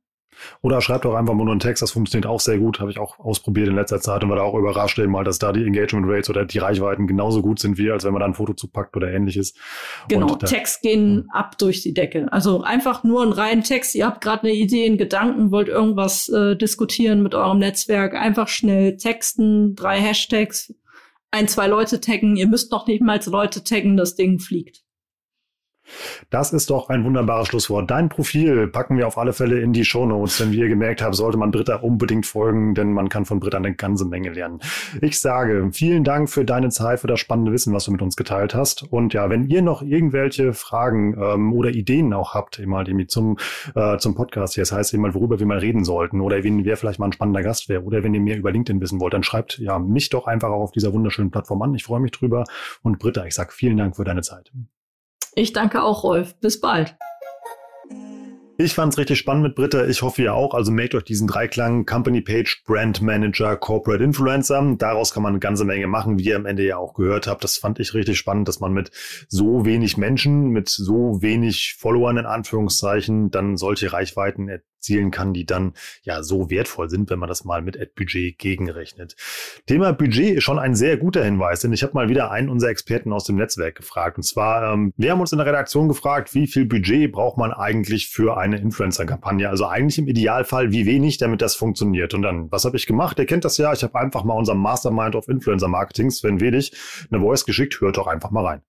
Oder 0.63 0.81
schreibt 0.81 1.05
doch 1.05 1.15
einfach 1.15 1.35
mal 1.35 1.45
nur 1.45 1.53
einen 1.53 1.61
Text, 1.61 1.83
das 1.83 1.91
funktioniert 1.91 2.27
auch 2.27 2.41
sehr 2.41 2.59
gut, 2.59 2.81
habe 2.81 2.91
ich 2.91 2.99
auch 2.99 3.19
ausprobiert 3.19 3.69
in 3.69 3.75
letzter 3.75 4.01
Zeit 4.01 4.23
und 4.23 4.31
war 4.31 4.37
da 4.37 4.43
auch 4.43 4.55
überrascht 4.55 4.99
eben 4.99 5.13
mal, 5.13 5.25
dass 5.25 5.39
da 5.39 5.53
die 5.53 5.65
Engagement 5.65 6.07
Rates 6.09 6.31
oder 6.31 6.45
die 6.45 6.59
Reichweiten 6.59 7.07
genauso 7.07 7.43
gut 7.43 7.59
sind 7.59 7.79
wie, 7.79 7.91
als 7.91 8.05
wenn 8.05 8.13
man 8.13 8.21
da 8.21 8.27
ein 8.27 8.35
Foto 8.35 8.55
zupackt 8.55 8.97
oder 8.97 9.11
ähnliches. 9.13 9.55
Genau, 10.09 10.37
Text 10.37 10.83
gehen 10.83 11.17
mh. 11.17 11.25
ab 11.33 11.59
durch 11.59 11.83
die 11.83 11.95
Decke. 11.95 12.33
Also 12.33 12.63
einfach 12.63 13.05
nur 13.05 13.23
einen 13.23 13.33
reinen 13.33 13.63
Text, 13.63 13.95
ihr 13.95 14.07
habt 14.07 14.21
gerade 14.21 14.45
eine 14.45 14.53
Idee, 14.53 14.87
einen 14.87 14.99
Gedanken, 14.99 15.51
wollt 15.51 15.69
irgendwas 15.69 16.29
äh, 16.29 16.57
diskutieren 16.57 17.23
mit 17.23 17.35
eurem 17.35 17.59
Netzwerk, 17.59 18.15
einfach 18.15 18.49
schnell 18.49 18.97
texten, 18.97 19.75
drei 19.75 20.01
Hashtags, 20.01 20.75
ein, 21.31 21.49
zwei 21.49 21.67
Leute 21.67 22.01
taggen, 22.01 22.37
ihr 22.37 22.49
müsst 22.49 22.73
noch 22.73 22.87
nicht 22.87 23.03
mal 23.03 23.21
Leute 23.27 23.63
taggen, 23.63 23.97
das 23.97 24.15
Ding 24.15 24.39
fliegt. 24.39 24.83
Das 26.31 26.53
ist 26.53 26.71
doch 26.71 26.89
ein 26.89 27.05
wunderbares 27.05 27.49
Schlusswort. 27.49 27.91
Dein 27.91 28.09
Profil 28.09 28.69
packen 28.69 28.97
wir 28.97 29.07
auf 29.07 29.19
alle 29.19 29.33
Fälle 29.33 29.61
in 29.61 29.73
die 29.73 29.85
Show 29.85 30.07
Notes, 30.07 30.39
denn 30.39 30.53
wie 30.53 30.59
ihr 30.59 30.69
gemerkt 30.69 31.03
habt, 31.03 31.15
sollte 31.15 31.39
man 31.39 31.51
Britta 31.51 31.77
unbedingt 31.77 32.27
folgen, 32.27 32.75
denn 32.75 32.93
man 32.93 33.09
kann 33.09 33.25
von 33.25 33.41
Britta 33.41 33.57
eine 33.57 33.75
ganze 33.75 34.05
Menge 34.05 34.31
lernen. 34.31 34.61
Ich 35.01 35.21
sage 35.21 35.71
vielen 35.73 36.05
Dank 36.05 36.31
für 36.31 36.45
deine 36.45 36.69
Zeit, 36.71 37.01
für 37.01 37.07
das 37.07 37.21
spannende 37.21 37.53
Wissen, 37.53 37.73
was 37.73 37.85
du 37.85 37.93
mit 37.93 38.03
uns 38.03 38.17
geteilt 38.17 38.55
hast. 38.55 38.83
Und 38.85 39.15
ja, 39.15 39.31
wenn 39.31 39.49
ihr 39.49 39.63
noch 39.63 39.83
irgendwelche 39.83 40.53
Fragen 40.53 41.17
ähm, 41.21 41.53
oder 41.53 41.71
Ideen 41.71 42.13
auch 42.13 42.35
habt, 42.35 42.59
immer 42.59 42.85
die 42.85 43.07
zum, 43.07 43.39
äh, 43.75 43.99
zum 43.99 44.15
Podcast 44.15 44.55
hier, 44.55 44.63
das 44.63 44.73
heißt 44.73 44.95
immer, 44.95 45.15
worüber 45.15 45.39
wir 45.39 45.47
mal 45.47 45.59
reden 45.59 45.85
sollten 45.85 46.21
oder 46.21 46.43
wenn 46.45 46.65
wer 46.65 46.77
vielleicht 46.77 46.99
mal 46.99 47.07
ein 47.07 47.13
spannender 47.13 47.43
Gast 47.43 47.69
wäre 47.69 47.83
oder 47.83 48.03
wenn 48.05 48.15
ihr 48.15 48.21
mehr 48.21 48.37
über 48.37 48.53
LinkedIn 48.53 48.81
wissen 48.81 49.01
wollt, 49.01 49.15
dann 49.15 49.23
schreibt 49.23 49.59
ja 49.59 49.79
mich 49.79 50.11
doch 50.11 50.27
einfach 50.27 50.49
auch 50.49 50.63
auf 50.63 50.73
dieser 50.73 50.93
wunderschönen 50.93 51.31
Plattform 51.31 51.63
an. 51.63 51.75
Ich 51.75 51.85
freue 51.85 52.01
mich 52.01 52.13
drüber. 52.13 52.45
Und 52.83 52.99
Britta, 52.99 53.25
ich 53.25 53.35
sage 53.35 53.53
vielen 53.53 53.77
Dank 53.77 53.97
für 53.97 54.05
deine 54.05 54.23
Zeit. 54.23 54.53
Ich 55.41 55.55
danke 55.55 55.83
auch, 55.83 56.05
Rolf. 56.05 56.39
Bis 56.41 56.61
bald. 56.61 56.95
Ich 58.59 58.75
fand 58.75 58.93
es 58.93 58.99
richtig 58.99 59.19
spannend 59.19 59.43
mit 59.43 59.55
Britta. 59.55 59.87
Ich 59.87 60.03
hoffe 60.03 60.21
ihr 60.21 60.35
auch. 60.35 60.53
Also 60.53 60.71
merkt 60.71 60.95
euch 60.95 61.05
diesen 61.05 61.27
Dreiklang 61.27 61.87
Company 61.87 62.21
Page, 62.21 62.63
Brand 62.67 63.01
Manager, 63.01 63.57
Corporate 63.57 64.05
Influencer. 64.05 64.77
Daraus 64.77 65.15
kann 65.15 65.23
man 65.23 65.33
eine 65.33 65.41
ganze 65.41 65.65
Menge 65.65 65.87
machen, 65.87 66.19
wie 66.19 66.25
ihr 66.25 66.37
am 66.37 66.45
Ende 66.45 66.67
ja 66.67 66.77
auch 66.77 66.93
gehört 66.93 67.27
habt. 67.27 67.43
Das 67.43 67.57
fand 67.57 67.81
ich 67.81 67.95
richtig 67.95 68.19
spannend, 68.19 68.49
dass 68.49 68.61
man 68.61 68.75
mit 68.75 68.91
so 69.29 69.65
wenig 69.65 69.97
Menschen, 69.97 70.49
mit 70.49 70.69
so 70.69 71.23
wenig 71.23 71.77
Followern 71.79 72.19
in 72.19 72.27
Anführungszeichen, 72.27 73.31
dann 73.31 73.57
solche 73.57 73.95
Reichweiten 73.95 74.47
erzielen 74.81 75.11
kann, 75.11 75.35
die 75.35 75.45
dann 75.45 75.75
ja 76.03 76.23
so 76.23 76.51
wertvoll 76.51 76.89
sind, 76.89 77.11
wenn 77.11 77.19
man 77.19 77.29
das 77.29 77.45
mal 77.45 77.61
mit 77.61 77.79
Ad-Budget 77.79 78.39
gegenrechnet. 78.39 79.15
Thema 79.67 79.93
Budget 79.93 80.39
ist 80.39 80.45
schon 80.45 80.59
ein 80.59 80.75
sehr 80.75 80.97
guter 80.97 81.23
Hinweis, 81.23 81.61
denn 81.61 81.73
ich 81.73 81.83
habe 81.83 81.93
mal 81.93 82.09
wieder 82.09 82.31
einen 82.31 82.49
unserer 82.49 82.71
Experten 82.71 83.13
aus 83.13 83.25
dem 83.25 83.37
Netzwerk 83.37 83.77
gefragt. 83.77 84.17
Und 84.17 84.23
zwar, 84.23 84.73
ähm, 84.73 84.93
wir 84.97 85.13
haben 85.13 85.21
uns 85.21 85.33
in 85.33 85.39
der 85.39 85.47
Redaktion 85.47 85.89
gefragt, 85.89 86.35
wie 86.35 86.47
viel 86.47 86.65
Budget 86.65 87.13
braucht 87.13 87.37
man 87.37 87.53
eigentlich 87.53 88.09
für 88.09 88.39
eine 88.39 88.59
Influencer-Kampagne? 88.59 89.49
Also 89.51 89.67
eigentlich 89.67 89.99
im 89.99 90.09
Idealfall, 90.09 90.73
wie 90.73 90.87
wenig, 90.87 91.19
damit 91.19 91.43
das 91.43 91.55
funktioniert. 91.55 92.15
Und 92.15 92.23
dann, 92.23 92.51
was 92.51 92.65
habe 92.65 92.77
ich 92.77 92.87
gemacht? 92.87 93.19
Ihr 93.19 93.27
kennt 93.27 93.45
das 93.45 93.59
ja, 93.59 93.73
ich 93.73 93.83
habe 93.83 93.99
einfach 93.99 94.25
mal 94.25 94.35
unserem 94.35 94.59
Mastermind 94.59 95.15
of 95.15 95.29
Influencer 95.29 95.69
Marketing, 95.69 96.11
Sven 96.11 96.41
Wedig, 96.41 96.73
eine 97.11 97.21
Voice 97.21 97.45
geschickt. 97.45 97.81
Hört 97.81 97.99
doch 97.99 98.07
einfach 98.07 98.31
mal 98.31 98.47
rein. 98.47 98.63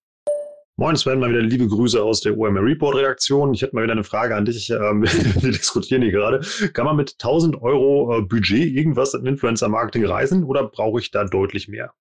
Moin 0.78 0.96
Sven, 0.96 1.20
mal 1.20 1.30
wieder 1.30 1.42
liebe 1.42 1.68
Grüße 1.68 2.02
aus 2.02 2.22
der 2.22 2.38
OMR 2.38 2.64
Report 2.64 2.96
Redaktion. 2.96 3.54
Ich 3.54 3.62
hätte 3.62 3.76
mal 3.76 3.84
wieder 3.84 3.92
eine 3.92 4.04
Frage 4.04 4.36
an 4.36 4.46
dich. 4.46 4.70
Ähm, 4.70 5.04
wir 5.42 5.52
diskutieren 5.52 6.02
hier 6.02 6.12
gerade. 6.12 6.42
Kann 6.74 6.86
man 6.86 6.96
mit 6.96 7.12
1000 7.14 7.62
Euro 7.62 8.18
äh, 8.18 8.22
Budget 8.22 8.74
irgendwas 8.74 9.14
im 9.14 9.26
Influencer 9.26 9.68
Marketing 9.68 10.06
reisen 10.06 10.44
oder 10.44 10.68
brauche 10.68 11.00
ich 11.00 11.12
da 11.12 11.26
deutlich 11.26 11.68
mehr? 11.68 11.94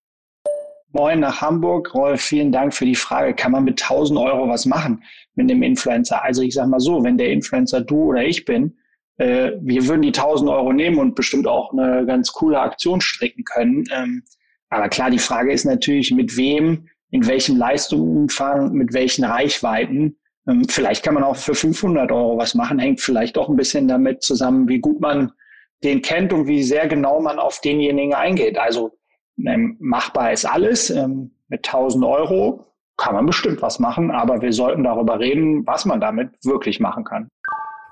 Moin 0.92 1.20
nach 1.20 1.40
Hamburg. 1.40 1.94
Rolf, 1.94 2.20
vielen 2.20 2.52
Dank 2.52 2.72
für 2.72 2.84
die 2.84 2.94
Frage. 2.94 3.34
Kann 3.34 3.52
man 3.52 3.64
mit 3.64 3.82
1000 3.82 4.18
Euro 4.18 4.48
was 4.48 4.66
machen 4.66 5.02
mit 5.34 5.50
einem 5.50 5.62
Influencer? 5.62 6.22
Also 6.22 6.42
ich 6.42 6.54
sage 6.54 6.70
mal 6.70 6.80
so, 6.80 7.04
wenn 7.04 7.18
der 7.18 7.30
Influencer 7.30 7.80
du 7.80 8.04
oder 8.04 8.24
ich 8.24 8.44
bin, 8.44 8.76
äh, 9.18 9.52
wir 9.60 9.86
würden 9.88 10.02
die 10.02 10.08
1000 10.08 10.48
Euro 10.48 10.72
nehmen 10.72 10.98
und 10.98 11.16
bestimmt 11.16 11.46
auch 11.46 11.72
eine 11.72 12.06
ganz 12.06 12.32
coole 12.32 12.58
Aktion 12.58 13.00
stricken 13.00 13.44
können. 13.44 13.84
Ähm, 13.92 14.22
aber 14.68 14.88
klar, 14.88 15.10
die 15.10 15.18
Frage 15.18 15.52
ist 15.52 15.64
natürlich, 15.64 16.12
mit 16.12 16.36
wem 16.36 16.88
in 17.10 17.26
welchem 17.26 17.56
Leistungsumfang, 17.56 18.72
mit 18.72 18.92
welchen 18.92 19.24
Reichweiten. 19.24 20.16
Ähm, 20.48 20.64
vielleicht 20.68 21.04
kann 21.04 21.14
man 21.14 21.24
auch 21.24 21.36
für 21.36 21.54
500 21.54 22.10
Euro 22.12 22.38
was 22.38 22.54
machen, 22.54 22.78
hängt 22.78 23.00
vielleicht 23.00 23.36
auch 23.36 23.48
ein 23.48 23.56
bisschen 23.56 23.88
damit 23.88 24.22
zusammen, 24.22 24.68
wie 24.68 24.78
gut 24.78 25.00
man 25.00 25.32
den 25.82 26.02
kennt 26.02 26.32
und 26.32 26.46
wie 26.46 26.62
sehr 26.62 26.88
genau 26.88 27.20
man 27.20 27.38
auf 27.38 27.60
denjenigen 27.60 28.14
eingeht. 28.14 28.58
Also 28.58 28.98
ähm, 29.46 29.76
machbar 29.80 30.32
ist 30.32 30.44
alles. 30.44 30.90
Ähm, 30.90 31.32
mit 31.48 31.66
1000 31.66 32.04
Euro 32.04 32.66
kann 32.96 33.14
man 33.14 33.26
bestimmt 33.26 33.62
was 33.62 33.78
machen, 33.78 34.10
aber 34.10 34.42
wir 34.42 34.52
sollten 34.52 34.84
darüber 34.84 35.18
reden, 35.18 35.66
was 35.66 35.86
man 35.86 36.00
damit 36.00 36.32
wirklich 36.44 36.80
machen 36.80 37.04
kann. 37.04 37.28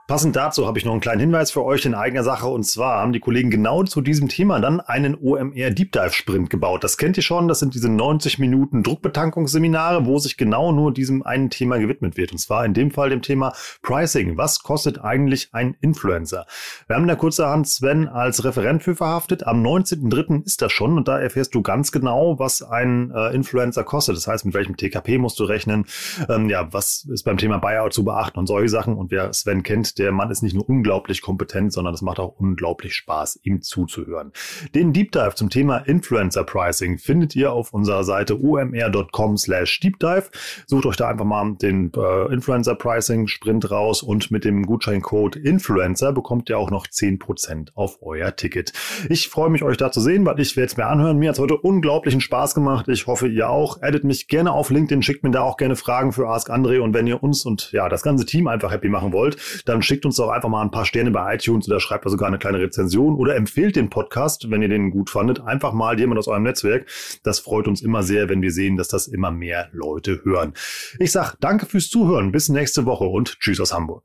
Passend 0.08 0.36
dazu 0.36 0.66
habe 0.66 0.78
ich 0.78 0.86
noch 0.86 0.92
einen 0.92 1.02
kleinen 1.02 1.20
Hinweis 1.20 1.50
für 1.50 1.62
euch 1.62 1.84
in 1.84 1.94
eigener 1.94 2.24
Sache. 2.24 2.46
Und 2.48 2.62
zwar 2.62 3.02
haben 3.02 3.12
die 3.12 3.20
Kollegen 3.20 3.50
genau 3.50 3.82
zu 3.82 4.00
diesem 4.00 4.30
Thema 4.30 4.58
dann 4.58 4.80
einen 4.80 5.14
OMR 5.14 5.68
Deep 5.68 5.92
Dive 5.92 6.12
Sprint 6.12 6.48
gebaut. 6.48 6.82
Das 6.82 6.96
kennt 6.96 7.18
ihr 7.18 7.22
schon. 7.22 7.46
Das 7.46 7.58
sind 7.58 7.74
diese 7.74 7.90
90 7.90 8.38
Minuten 8.38 8.82
Druckbetankungsseminare, 8.82 10.06
wo 10.06 10.18
sich 10.18 10.38
genau 10.38 10.72
nur 10.72 10.94
diesem 10.94 11.22
einen 11.24 11.50
Thema 11.50 11.76
gewidmet 11.76 12.16
wird. 12.16 12.32
Und 12.32 12.38
zwar 12.38 12.64
in 12.64 12.72
dem 12.72 12.90
Fall 12.90 13.10
dem 13.10 13.20
Thema 13.20 13.52
Pricing. 13.82 14.38
Was 14.38 14.62
kostet 14.62 14.98
eigentlich 14.98 15.50
ein 15.52 15.76
Influencer? 15.82 16.46
Wir 16.86 16.96
haben 16.96 17.06
da 17.06 17.14
kurzerhand 17.14 17.68
Sven 17.68 18.08
als 18.08 18.44
Referent 18.44 18.82
für 18.82 18.96
verhaftet. 18.96 19.46
Am 19.46 19.62
19.03. 19.62 20.42
ist 20.46 20.62
das 20.62 20.72
schon. 20.72 20.96
Und 20.96 21.06
da 21.06 21.18
erfährst 21.18 21.54
du 21.54 21.60
ganz 21.60 21.92
genau, 21.92 22.38
was 22.38 22.62
ein 22.62 23.12
äh, 23.14 23.34
Influencer 23.34 23.84
kostet. 23.84 24.16
Das 24.16 24.26
heißt, 24.26 24.46
mit 24.46 24.54
welchem 24.54 24.74
TKP 24.74 25.18
musst 25.18 25.38
du 25.38 25.44
rechnen? 25.44 25.84
Ähm, 26.30 26.48
ja, 26.48 26.72
was 26.72 27.06
ist 27.12 27.24
beim 27.24 27.36
Thema 27.36 27.58
Buyout 27.58 27.92
zu 27.92 28.04
beachten 28.04 28.38
und 28.38 28.46
solche 28.46 28.70
Sachen. 28.70 28.96
Und 28.96 29.10
wer 29.10 29.34
Sven 29.34 29.62
kennt, 29.62 29.97
der 29.98 30.12
Mann 30.12 30.30
ist 30.30 30.42
nicht 30.42 30.54
nur 30.54 30.68
unglaublich 30.68 31.22
kompetent, 31.22 31.72
sondern 31.72 31.94
es 31.94 32.02
macht 32.02 32.18
auch 32.18 32.34
unglaublich 32.38 32.94
Spaß, 32.94 33.40
ihm 33.42 33.62
zuzuhören. 33.62 34.32
Den 34.74 34.92
Deep 34.92 35.12
Dive 35.12 35.34
zum 35.34 35.50
Thema 35.50 35.78
Influencer 35.78 36.44
Pricing 36.44 36.98
findet 36.98 37.34
ihr 37.36 37.52
auf 37.52 37.72
unserer 37.72 38.04
Seite 38.04 38.40
omr.com 38.40 39.36
slash 39.36 39.80
Deep 39.80 39.98
Dive. 39.98 40.30
Sucht 40.66 40.86
euch 40.86 40.96
da 40.96 41.08
einfach 41.08 41.24
mal 41.24 41.54
den 41.60 41.92
äh, 41.96 42.32
Influencer 42.32 42.74
Pricing 42.74 43.26
Sprint 43.26 43.70
raus 43.70 44.02
und 44.02 44.30
mit 44.30 44.44
dem 44.44 44.64
Gutscheincode 44.66 45.36
Influencer 45.36 46.12
bekommt 46.12 46.48
ihr 46.48 46.58
auch 46.58 46.70
noch 46.70 46.86
10% 46.86 47.70
auf 47.74 47.98
euer 48.02 48.34
Ticket. 48.36 48.72
Ich 49.08 49.28
freue 49.28 49.50
mich, 49.50 49.62
euch 49.62 49.76
da 49.76 49.90
zu 49.90 50.00
sehen, 50.00 50.24
weil 50.26 50.38
ich 50.40 50.56
werde 50.56 50.66
es 50.66 50.76
mir 50.76 50.86
anhören. 50.86 51.18
Mir 51.18 51.30
hat 51.30 51.36
es 51.36 51.40
heute 51.40 51.56
unglaublichen 51.56 52.20
Spaß 52.20 52.54
gemacht. 52.54 52.88
Ich 52.88 53.06
hoffe, 53.06 53.28
ihr 53.28 53.50
auch. 53.50 53.82
Addet 53.82 54.04
mich 54.04 54.28
gerne 54.28 54.52
auf 54.52 54.70
LinkedIn, 54.70 55.02
schickt 55.02 55.22
mir 55.22 55.30
da 55.30 55.42
auch 55.42 55.56
gerne 55.56 55.76
Fragen 55.76 56.12
für 56.12 56.28
Ask 56.28 56.50
Andre 56.50 56.82
und 56.82 56.94
wenn 56.94 57.06
ihr 57.06 57.22
uns 57.22 57.44
und 57.44 57.72
ja, 57.72 57.88
das 57.88 58.02
ganze 58.02 58.26
Team 58.26 58.46
einfach 58.46 58.70
happy 58.70 58.88
machen 58.88 59.12
wollt, 59.12 59.36
dann 59.66 59.82
schickt 59.88 60.04
uns 60.04 60.16
doch 60.16 60.28
einfach 60.28 60.50
mal 60.50 60.62
ein 60.62 60.70
paar 60.70 60.84
Sterne 60.84 61.10
bei 61.10 61.34
iTunes 61.34 61.66
oder 61.66 61.80
schreibt 61.80 62.04
da 62.04 62.10
sogar 62.10 62.28
eine 62.28 62.38
kleine 62.38 62.60
Rezension 62.60 63.16
oder 63.16 63.34
empfehlt 63.34 63.74
den 63.74 63.88
Podcast, 63.88 64.50
wenn 64.50 64.62
ihr 64.62 64.68
den 64.68 64.90
gut 64.90 65.10
fandet, 65.10 65.40
einfach 65.40 65.72
mal 65.72 65.98
jemand 65.98 66.18
aus 66.18 66.28
eurem 66.28 66.42
Netzwerk. 66.42 66.86
Das 67.22 67.40
freut 67.40 67.66
uns 67.66 67.80
immer 67.80 68.02
sehr, 68.02 68.28
wenn 68.28 68.42
wir 68.42 68.52
sehen, 68.52 68.76
dass 68.76 68.88
das 68.88 69.08
immer 69.08 69.30
mehr 69.30 69.68
Leute 69.72 70.20
hören. 70.24 70.52
Ich 70.98 71.12
sag 71.12 71.36
danke 71.40 71.66
fürs 71.66 71.88
Zuhören, 71.88 72.32
bis 72.32 72.50
nächste 72.50 72.84
Woche 72.84 73.04
und 73.04 73.40
tschüss 73.40 73.60
aus 73.60 73.72
Hamburg. 73.72 74.04